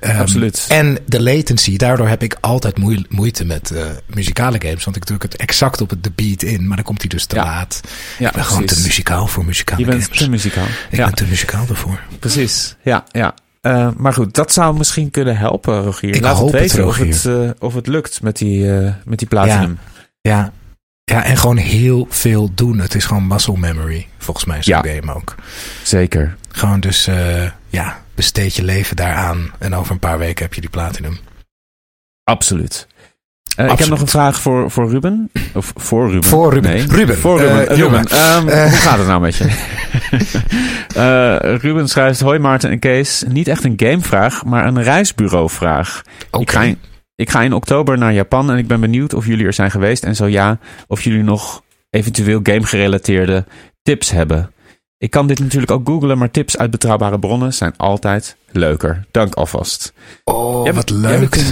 [0.00, 0.64] Ehm, absoluut.
[0.68, 3.84] En de latency, daardoor heb ik altijd moe- moeite met eh,
[4.14, 4.84] muzikale games.
[4.84, 7.24] Want ik druk het exact op het de beat in, maar dan komt hij dus
[7.26, 7.44] te Ja.
[7.44, 7.80] laat.
[8.18, 10.18] ja, ik ben gewoon te muzikaal voor muzikale Je bent games.
[10.18, 10.64] te muzikaal.
[10.90, 12.00] Ik ja, ben te muzikaal daarvoor.
[12.18, 12.74] precies.
[12.82, 13.34] Ja, ja.
[13.64, 16.14] Eh, maar goed, dat zou misschien kunnen helpen, Rogier.
[16.14, 18.94] Ik Laat hoop het het, weten of, het, eh, of het lukt met die, eh,
[19.04, 19.78] met die platinum.
[20.20, 20.52] Ja.
[21.04, 22.78] ja, en gewoon heel veel doen.
[22.78, 24.94] Het is gewoon muscle memory, volgens mij, zo'n Ja.
[24.94, 25.34] game ook.
[25.82, 26.36] Zeker.
[26.48, 27.08] Gewoon dus,
[27.68, 29.50] ja, besteed je leven daaraan.
[29.58, 31.18] En over een paar weken heb je die platinum.
[32.24, 32.86] Absoluut.
[33.56, 35.30] Eh, ik heb nog een vraag voor, voor Ruben.
[35.54, 36.24] Of voor Ruben.
[36.24, 36.70] Voor Ruben.
[36.70, 37.18] Nee, Ruben.
[37.18, 38.06] Voor Ruben.
[38.06, 38.38] Eh.
[38.38, 39.48] Hoe gaat het nou met je?
[41.62, 42.20] Ruben schrijft...
[42.20, 43.24] Hoi Maarten en Kees.
[43.28, 46.02] Niet echt een gamevraag, maar een reisbureauvraag.
[46.30, 46.42] Oké.
[46.42, 46.78] Ik, ga in,
[47.14, 50.04] ik ga in oktober naar Japan en ik ben benieuwd of jullie er zijn geweest.
[50.04, 53.44] En zo ja, of jullie nog eventueel game-gerelateerde
[53.82, 54.52] tips hebben.
[54.98, 59.04] Ik kan dit natuurlijk ook googlen, maar tips uit betrouwbare bronnen zijn altijd leuker.
[59.10, 59.92] Dank alvast.
[60.24, 61.44] Oh, Jij wat jij leuk.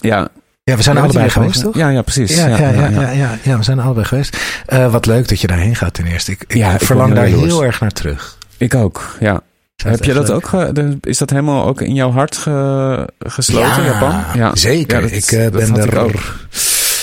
[0.00, 0.28] Ja,
[0.64, 1.74] Ja, we zijn allebei geweest, toch?
[1.76, 2.36] Ja, ja, precies.
[2.36, 4.36] Ja, ja, ja, ja, ja, ja, we zijn allebei geweest.
[4.66, 6.32] Eh, wat leuk dat je daarheen gaat ten eerste.
[6.32, 8.38] Ik, Ja, verlang daar heel erg naar terug.
[8.56, 9.42] Ik ook, ja.
[9.76, 10.52] Heb je dat ook,
[11.00, 14.24] is dat helemaal ook in jouw hart ge- gesloten, Japan?
[14.56, 15.00] zeker.
[15.00, 16.20] dat- ik eh, ben er ik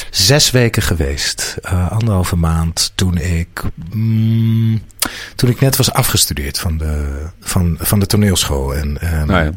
[0.10, 1.58] zes weken geweest.
[1.62, 3.62] Eh, anderhalve maand toen ik,
[3.94, 4.82] mm,
[5.36, 8.76] toen ik net was afgestudeerd van de, van, van de toneelschool.
[8.76, 9.52] En, ehm, Nou ja.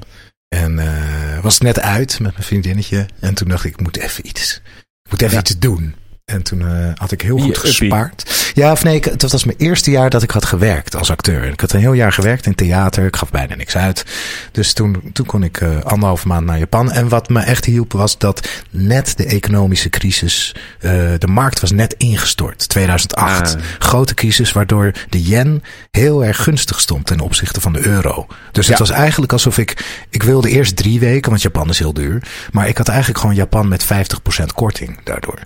[0.55, 3.07] En eh, was net uit met mijn vriendinnetje.
[3.21, 4.61] En toen dacht ik, ik moet even iets,
[5.05, 5.41] ik moet even Ja.
[5.41, 5.95] iets doen.
[6.25, 8.51] En toen eh, had ik heel goed gespaard.
[8.55, 11.45] Ja, of nee, ik, het was mijn eerste jaar dat ik had gewerkt als acteur.
[11.45, 13.07] Ik had een heel jaar gewerkt in theater.
[13.07, 14.05] Ik gaf bijna niks uit.
[14.53, 16.93] Dus toen, toen kon ik eh anderhalve maand naar Japan.
[16.93, 21.71] En wat me echt hielp was dat net de economische crisis, eh, de markt was
[21.71, 22.69] net ingestort.
[22.69, 23.55] 2008.
[23.57, 23.63] Ah.
[23.79, 28.27] Grote crisis waardoor de yen heel erg gunstig stond ten opzichte van de euro.
[28.53, 28.85] Dus het Ja.
[28.85, 32.23] was eigenlijk alsof ik, ik wilde eerst drie weken, want Japan is heel duur.
[32.53, 35.39] Maar ik had eigenlijk gewoon Japan met 50% korting daardoor.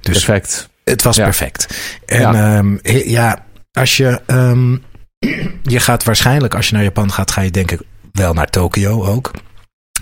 [0.00, 0.68] Dus Perfect.
[0.84, 1.24] het was Ja.
[1.24, 1.66] perfect.
[2.06, 2.62] En Ja.
[2.82, 4.76] ja, ja als je, ehm,
[5.74, 7.80] je gaat waarschijnlijk, als je naar Japan gaat, ga je denk ik
[8.12, 9.30] wel naar Tokio ook.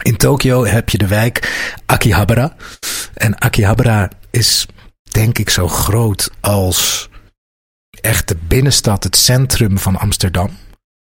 [0.03, 1.53] In Tokio heb je de wijk
[1.87, 2.57] Akihabara.
[3.15, 4.67] En Akihabara is
[5.03, 7.09] denk ik zo groot als
[8.01, 10.51] echt de binnenstad, het centrum van Amsterdam.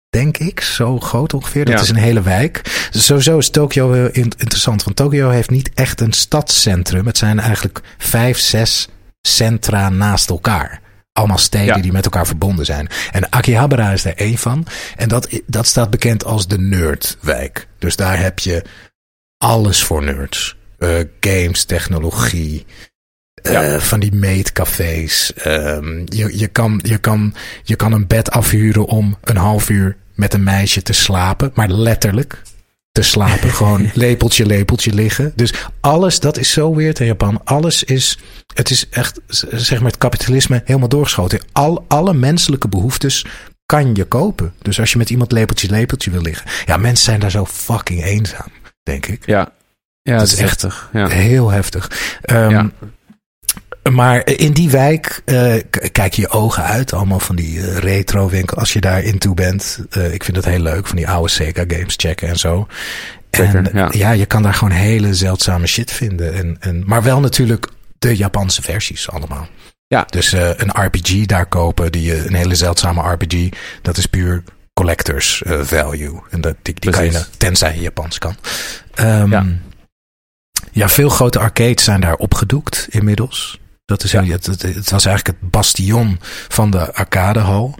[0.09, 1.65] Denk ik, zo groot ongeveer.
[1.65, 1.81] Dat Ja.
[1.81, 2.61] is een hele wijk.
[2.91, 4.83] Dus sowieso is Tokio heel in- interessant.
[4.83, 7.05] Want Tokio heeft niet echt een stadscentrum.
[7.05, 8.87] Het zijn eigenlijk vijf, zes
[9.21, 10.81] centra naast elkaar.
[11.11, 11.81] Allemaal steden Ja.
[11.81, 12.87] die met elkaar verbonden zijn.
[13.11, 14.65] En Akihabara is er één van.
[14.95, 17.67] En dat, dat staat bekend als de nerdwijk.
[17.79, 18.63] Dus daar heb je
[19.37, 20.55] alles voor nerds.
[20.77, 22.65] Eh, games, technologie,
[23.41, 25.33] eh, van die meetcafés.
[25.33, 27.33] Ehm, je, je, kan, je, kan,
[27.63, 31.51] je kan een bed afhuren om een half uur met een meisje te slapen.
[31.53, 32.41] Maar letterlijk
[32.91, 33.49] te slapen.
[33.59, 35.31] Gewoon lepeltje, lepeltje liggen.
[35.35, 37.41] Dus alles, dat is zo weird in Japan.
[37.43, 38.19] Alles is,
[38.53, 39.19] het is echt,
[39.51, 41.39] zeg maar, het kapitalisme helemaal doorgeschoten.
[41.51, 43.25] Al, alle menselijke behoeftes
[43.65, 44.53] kan je kopen.
[44.61, 46.45] Dus als je met iemand lepeltje, lepeltje wil liggen.
[46.65, 48.47] Ja, mensen zijn daar zo fucking eenzaam,
[48.83, 49.25] denk ik.
[49.25, 49.51] Ja,
[50.01, 50.89] ja Dat dat is heftig.
[50.93, 51.07] Ja.
[51.07, 52.17] Heel heftig.
[52.21, 52.71] Ehm, Ja.
[53.89, 55.53] Maar in die wijk eh,
[55.91, 56.93] kijk je ogen uit.
[56.93, 58.57] Allemaal van die eh, retro winkel.
[58.57, 59.79] Als je daar in toe bent.
[59.89, 60.87] Eh, ik vind het heel leuk.
[60.87, 62.67] Van die oude Sega games checken en zo.
[63.31, 64.11] Zeker, en ja.
[64.11, 66.33] je kan daar gewoon hele zeldzame shit vinden.
[66.33, 67.67] En, en, maar wel natuurlijk
[67.99, 69.47] de Japanse versies allemaal.
[69.87, 70.05] Ja.
[70.09, 71.91] Dus een RPG daar kopen.
[71.91, 73.49] Die, een hele zeldzame RPG.
[73.81, 76.21] Dat is puur collectors value.
[76.29, 78.35] En dat, die, die kan je, tenzij je Japans kan.
[78.93, 79.45] Ehm, Ja.
[80.71, 83.59] ja, veel grote arcades zijn daar opgedoekt inmiddels.
[83.87, 87.75] Dat is, het, het, het was eigenlijk het bastion van de arcadehal.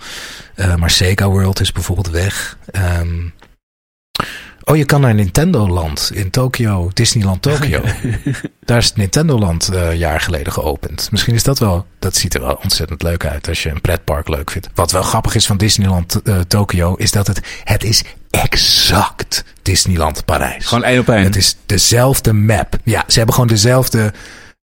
[0.56, 2.58] Eh maar Sega World is bijvoorbeeld weg.
[2.72, 3.28] Ehm,
[4.64, 7.82] oh, je kan naar Nintendo Land in Tokio, Disneyland Tokio.
[8.66, 11.12] Daar is Nintendo Land eh, een jaar geleden geopend.
[11.12, 14.28] Misschien is dat wel, dat ziet er wel ontzettend leuk uit als je een pretpark
[14.28, 14.70] leuk vindt.
[14.74, 20.26] Wat wel grappig is van Disneyland eh, Tokio, is dat het, het is exact Disneyland
[20.26, 20.66] Parijs.
[20.66, 21.24] Gewoon één op één.
[21.24, 22.78] Het is dezelfde map.
[22.84, 24.14] Ja, ze hebben gewoon dezelfde.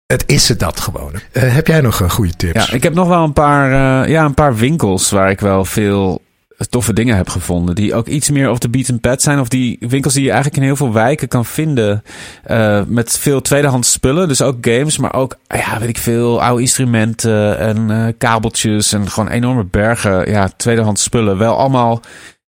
[0.06, 1.12] Het is het dat gewoon.
[1.32, 2.66] Eh, heb jij nog een goede tips?
[2.66, 5.64] Ja, ik heb nog wel een paar, eh, ja, een paar winkels waar ik wel
[5.64, 6.22] veel
[6.70, 7.74] toffe dingen heb gevonden.
[7.74, 9.40] Die ook iets meer op de beat and pad zijn.
[9.40, 12.02] Of die winkels die je eigenlijk in heel veel wijken kan vinden.
[12.44, 14.28] eh, met veel tweedehands spullen.
[14.28, 18.92] Dus ook games, maar ook, ja, weet ik veel, oude instrumenten en eh, kabeltjes.
[18.92, 21.38] En gewoon enorme bergen, ja, tweedehands spullen.
[21.38, 22.00] Wel allemaal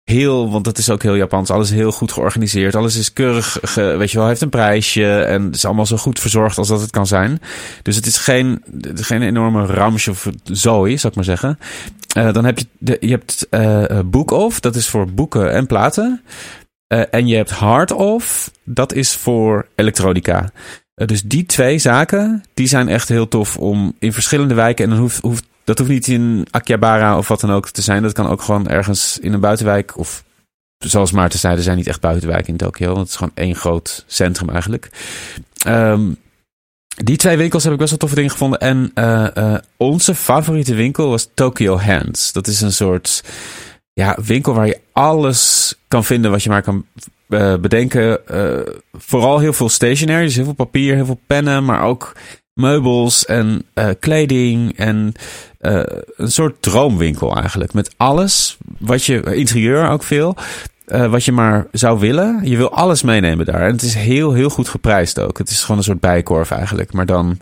[0.04, 1.50] heel, want dat is ook heel Japans.
[1.50, 2.76] Alles heel goed georganiseerd.
[2.76, 5.22] Alles is keurig, weet je wel, heeft een prijsje.
[5.24, 7.42] En het is allemaal zo goed verzorgd als dat het kan zijn.
[7.82, 11.60] Dus het is geen, geen enorme ramsje of zooi, zou ik maar zeggen.
[12.14, 15.68] Eh, dan heb je, je hebt eh eh, Book Off, dat is voor boeken en
[15.68, 16.22] platen.
[16.88, 20.52] En je hebt Hard Off, dat is voor elektronica.
[20.96, 24.84] Dus die twee zaken, die zijn echt heel tof om in verschillende wijken.
[24.84, 28.02] En dan hoeft, hoeft, dat hoeft niet in Akihabara of wat dan ook te zijn.
[28.02, 29.98] Dat kan ook gewoon ergens in een buitenwijk.
[29.98, 30.24] Of
[30.78, 32.88] zoals Maarten zei, er zijn niet echt buitenwijken in Tokio.
[32.88, 34.90] Want het is gewoon één groot centrum eigenlijk.
[35.66, 36.12] Ehm,
[36.88, 38.60] die twee winkels heb ik best wel toffe dingen gevonden.
[38.60, 42.32] En eh, eh, onze favoriete winkel was Tokyo Hands.
[42.32, 43.24] Dat is een soort
[43.94, 46.86] ja, winkel waar je alles kan vinden wat je maar kan
[47.30, 48.20] eh, bedenken.
[48.92, 52.14] Vooral heel veel stationery, dus heel veel papier, heel veel pennen, maar ook
[52.54, 55.14] meubels en eh, kleding en
[55.60, 55.82] eh,
[56.16, 57.74] een soort droomwinkel eigenlijk.
[57.74, 60.36] Met alles wat je, interieur ook veel,
[60.86, 62.40] eh, wat je maar zou willen.
[62.44, 63.62] Je wil alles meenemen daar.
[63.62, 65.38] En het is heel, heel goed geprijsd ook.
[65.38, 67.40] Het is gewoon een soort bijkorf eigenlijk, maar dan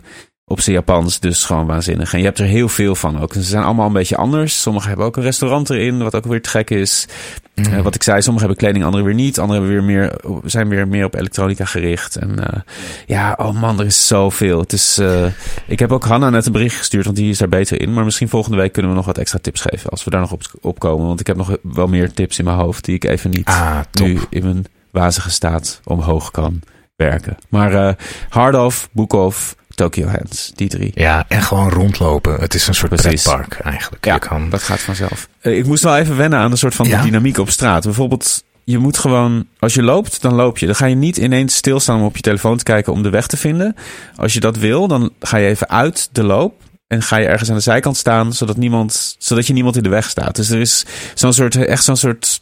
[0.52, 2.12] op zijn Japans, dus gewoon waanzinnig.
[2.12, 3.34] En je hebt er heel veel van ook.
[3.34, 4.60] En ze zijn allemaal een beetje anders.
[4.60, 7.08] Sommigen hebben ook een restaurant erin, wat ook weer te gek is.
[7.54, 7.74] Mhm.
[7.74, 9.38] Eh, wat ik zei, sommigen hebben kleding, anderen weer niet.
[9.38, 12.16] Anderen hebben weer meer, zijn weer meer op elektronica gericht.
[12.16, 12.60] En eh,
[13.06, 14.60] ja, oh man, er is zoveel.
[14.60, 15.26] Het is, eh,
[15.66, 17.92] ik heb ook Hanna net een bericht gestuurd, want die is daar beter in.
[17.92, 20.32] Maar misschien volgende week kunnen we nog wat extra tips geven, als we daar nog
[20.32, 21.06] op, op komen.
[21.06, 23.80] Want ik heb nog wel meer tips in mijn hoofd, die ik even niet Ah,
[23.92, 26.60] nu in mijn wazige staat omhoog kan
[26.96, 27.36] werken.
[27.48, 27.96] Maar
[28.28, 30.90] Hard Off, Book Off, Tokyo Hands, die drie.
[30.94, 32.34] Ja, en gewoon rondlopen.
[32.40, 33.22] Het is een soort Precies.
[33.22, 34.04] pretpark eigenlijk.
[34.04, 35.28] Ja, kan, dat gaat vanzelf.
[35.40, 37.02] Eh, ik moest wel even wennen aan een soort van de Ja?
[37.02, 37.84] dynamiek op straat.
[37.84, 40.66] Bijvoorbeeld, je moet gewoon, als je loopt, dan loop je.
[40.66, 43.26] Dan ga je niet ineens stilstaan om op je telefoon te kijken om de weg
[43.26, 43.76] te vinden.
[44.16, 46.54] Als je dat wil, dan ga je even uit de loop.
[46.86, 49.88] En ga je ergens aan de zijkant staan, zodat, niemand, zodat je niemand in de
[49.88, 50.36] weg staat.
[50.36, 52.40] Dus er is zo'n soort, echt zo'n soort.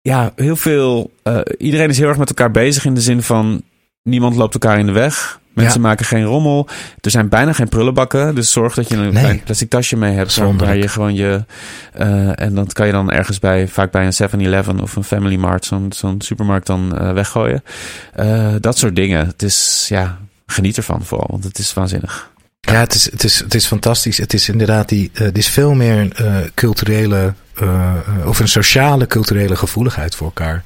[0.00, 1.10] Ja, heel veel.
[1.22, 3.62] eh, iedereen is heel erg met elkaar bezig in de zin van.
[4.04, 5.40] Niemand loopt elkaar in de weg.
[5.54, 5.86] Mensen Ja.
[5.86, 6.68] maken geen rommel.
[7.00, 8.34] Er zijn bijna geen prullenbakken.
[8.34, 9.22] Dus zorg dat je een Nee.
[9.22, 10.36] klein plastic tasje mee hebt.
[10.36, 11.44] Waar, je gewoon je.
[11.92, 15.36] eh, en dan kan je dan ergens bij, vaak bij een 7-Eleven of een Family
[15.36, 17.62] Mart, zo'n zo'n supermarkt dan eh, weggooien.
[18.12, 19.26] Eh, dat soort dingen.
[19.26, 22.30] Het is, ja, geniet ervan vooral, want het is waanzinnig.
[22.60, 24.18] ja, het is, het, is, het is fantastisch.
[24.18, 26.08] Het is inderdaad die, het is veel meer
[26.54, 27.34] culturele,
[28.24, 30.62] of een sociale culturele gevoeligheid voor elkaar.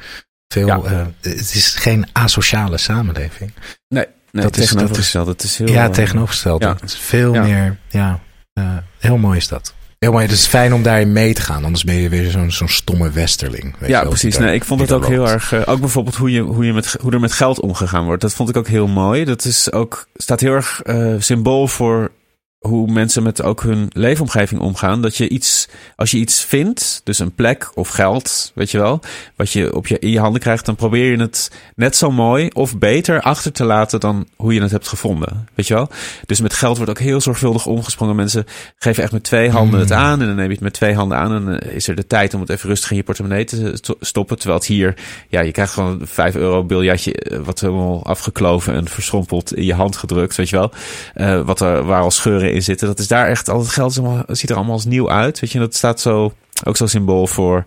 [0.49, 0.81] Veel, Ja.
[0.85, 3.53] eh, het is geen asociale samenleving.
[3.89, 5.13] Nee, nee Dat is- dat is-.
[5.13, 6.63] Het is heel, ja, eh, tegenovergesteld.
[6.63, 6.73] ja.
[6.73, 7.43] Het is veel Ja.
[7.43, 8.21] meer, ja,
[8.53, 8.65] eh,
[8.99, 9.75] heel mooi is dat.
[9.99, 10.25] Heel mooi.
[10.25, 11.65] Het is fijn om daarin mee te gaan.
[11.65, 13.75] Anders ben je weer zo'n zo'n stomme westerling.
[13.79, 14.39] Weet Ja, wel, precies.
[14.39, 15.67] Nee, ik vond het ook heel erg.
[15.67, 18.23] ook bijvoorbeeld hoe, je, hoe, je met, hoe er met geld omgegaan wordt.
[18.23, 19.25] Dat vond ik ook heel mooi.
[19.25, 20.83] Dat is ook, staat heel erg
[21.19, 22.11] symbool voor
[22.59, 25.03] hoe mensen met ook hun leefomgeving omgaan.
[25.03, 29.01] Dat je iets, als je iets vindt, dus een plek of geld, weet je wel,
[29.37, 32.49] wat je, op je in je handen krijgt, dan probeer je het net zo mooi
[32.53, 35.49] of beter achter te laten dan hoe je het hebt gevonden.
[35.55, 35.89] Weet je wel?
[36.27, 38.17] Dus met geld wordt ook heel zorgvuldig omgesprongen.
[38.17, 38.45] Mensen
[38.77, 41.19] geven echt met twee handen het aan en dan neem je het met twee handen
[41.19, 43.79] aan en dan is er de tijd om het even rustig in je portemonnee te
[44.01, 44.37] stoppen.
[44.37, 44.95] Terwijl het hier,
[45.29, 49.65] ja, je krijgt gewoon een 5 euro biljatje eh, wat helemaal afgekloven en verschrompeld in
[49.65, 50.73] je hand gedrukt, weet je wel.
[51.15, 52.87] Uh, wat er, waar al scheuren in zitten.
[52.87, 53.93] Dat is daar echt al het geld
[54.27, 55.41] ziet er allemaal als nieuw uit.
[55.41, 56.33] Weet je, dat staat zo
[56.65, 57.65] ook zo symbool voor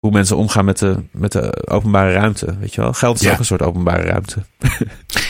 [0.00, 2.56] hoe mensen omgaan met de, met de openbare ruimte.
[2.60, 2.92] Weet je wel?
[2.92, 4.36] Geld is ook een soort openbare ruimte.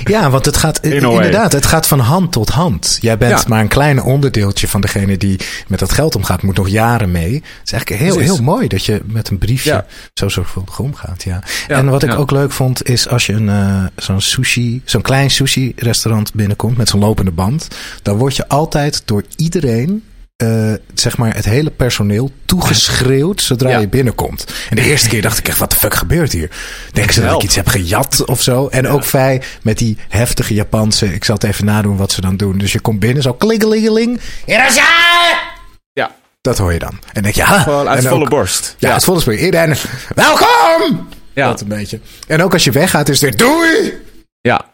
[0.04, 2.98] Ja, want het gaat inderdaad, het gaat van hand tot hand.
[3.00, 6.68] Jij bent maar een klein onderdeeltje van degene die met dat geld omgaat, moet nog
[6.68, 7.34] jaren mee.
[7.34, 11.22] Het is eigenlijk heel, heel mooi dat je met een briefje zo zorgvuldig omgaat.
[11.22, 11.42] Ja.
[11.68, 15.30] en wat ik ook leuk vond, is als je een uh, zo'n sushi, zo'n klein
[15.30, 17.68] sushi restaurant binnenkomt met zo'n lopende band,
[18.02, 20.04] dan word je altijd door iedereen
[20.42, 24.44] uh, zeg maar het hele personeel toegeschreeuwd zodra je binnenkomt.
[24.70, 26.50] En de eerste keer dacht ik echt, wat de fuck gebeurt hier?
[26.92, 28.68] Denken ze dat ik iets heb gejat of zo?
[28.68, 32.36] En ook vrij met die heftige Japanse, ik zal het even nadoen wat ze dan
[32.36, 32.58] doen.
[32.58, 34.20] Dus je komt binnen, zo klingelingeling.
[34.46, 36.10] Ja.
[36.40, 36.98] Dat hoor je dan.
[37.12, 37.58] En denk je, ja.
[37.58, 38.76] Gewoon uit volle borst.
[38.78, 39.40] Ja, uit volle borst.
[39.40, 39.76] Iedereen,
[40.14, 41.08] welkom!
[41.32, 41.46] Ja.
[41.46, 42.00] Dat een beetje.
[42.26, 43.92] En ook als je weggaat is weer, doei!
[44.40, 44.66] Ja.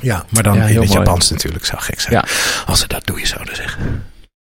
[0.00, 2.14] Ja, maar dan in het Japans natuurlijk zou gek zijn.
[2.14, 2.24] Ja.
[2.66, 4.04] Als ze dat doei zouden zeggen.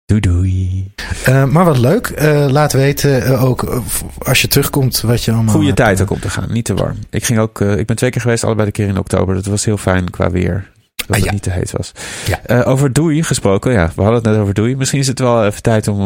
[0.10, 0.92] Doei doei.
[1.30, 2.14] Uh, maar wat leuk.
[2.22, 3.84] Uh, laat weten uh, ook
[4.18, 5.54] als je terugkomt wat je allemaal...
[5.56, 6.48] Goede tijd ook om te gaan.
[6.52, 6.98] Niet te warm.
[7.10, 9.36] Ik, ging ook, ik ben twee keer geweest, allebei de keer in oktober.
[9.36, 10.70] Dat was heel fijn qua weer.
[10.96, 11.92] Dat ah, het niet te heet was.
[12.26, 12.64] Ja.
[12.64, 13.72] over doei gesproken.
[13.72, 14.76] Ja, we hadden het net over doei.
[14.76, 16.02] Misschien is het wel even tijd om,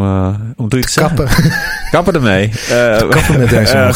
[0.56, 1.28] om doei te, te kappen.
[1.92, 2.52] kappen ermee.
[3.10, 3.94] kappen met deze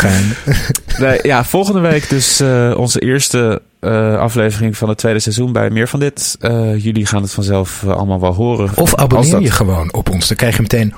[0.98, 2.42] nee, Ja, volgende week dus
[2.76, 6.38] onze eerste uh, aflevering van het tweede seizoen bij meer van dit.
[6.42, 8.70] Uh, jullie gaan het vanzelf uh, allemaal wel horen.
[8.76, 9.42] Of abonneer dat...
[9.42, 10.28] je gewoon op ons.
[10.28, 10.94] Dan krijg je meteen.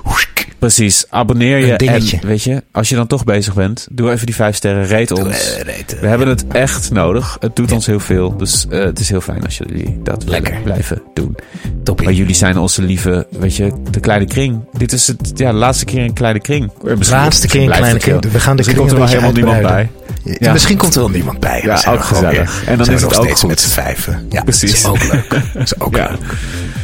[0.59, 1.73] Precies, abonneer je.
[1.73, 4.85] En weet je, als je dan toch bezig bent, doe even die vijf sterren.
[4.85, 5.57] Reet ons.
[6.01, 7.37] We hebben het echt nodig.
[7.39, 8.37] Het doet ons heel veel.
[8.37, 10.57] Dus het is heel fijn als jullie dat Lekker.
[10.63, 11.35] blijven doen.
[11.83, 12.05] Toppie.
[12.05, 14.63] Maar jullie zijn onze lieve, weet je, de kleine kring.
[14.77, 16.71] Dit is het, ja, de laatste keer een kleine kring.
[17.09, 18.31] Laatste keer een kleine kring.
[18.31, 19.89] We gaan de kring komt er wel helemaal niemand bij.
[20.23, 20.51] Ja.
[20.51, 21.61] Misschien komt er wel niemand bij.
[21.63, 22.63] Ja, ook gezellig.
[22.65, 24.25] En dan is het ook steeds met z'n vijven.
[24.29, 24.81] Ja, precies.
[24.83, 25.29] Dat is ook leuk.
[25.53, 26.37] Dat is ook leuk.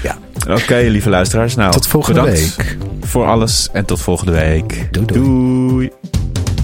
[0.04, 0.18] Ja.
[0.50, 1.56] Oké, lieve luisteraars.
[1.56, 2.78] Nou, tot volgende week.
[3.02, 4.88] Voor alles en tot volgende week.
[4.92, 5.06] Doei.
[5.06, 5.24] doei.
[5.24, 5.92] doei.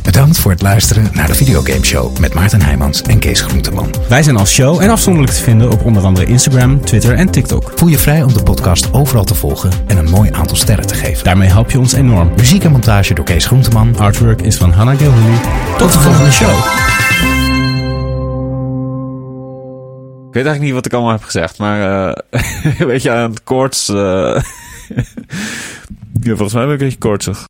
[0.03, 3.93] Bedankt voor het luisteren naar de Videogame Show met Maarten Heijmans en Kees Groenteman.
[4.09, 7.71] Wij zijn als show en afzonderlijk te vinden op onder andere Instagram, Twitter en TikTok.
[7.75, 10.93] Voel je vrij om de podcast overal te volgen en een mooi aantal sterren te
[10.93, 11.23] geven.
[11.23, 12.31] Daarmee help je ons enorm.
[12.35, 13.97] Muziek en montage door Kees Groenteman.
[13.97, 15.37] Artwork is van Hannah Gilhuli.
[15.77, 16.57] Tot de volgende show.
[20.27, 23.43] Ik weet eigenlijk niet wat ik allemaal heb gezegd, maar uh, weet je, aan het
[23.43, 23.89] koorts.
[23.89, 23.95] Uh,
[26.21, 27.49] ja, volgens mij ben ik een beetje koortsig.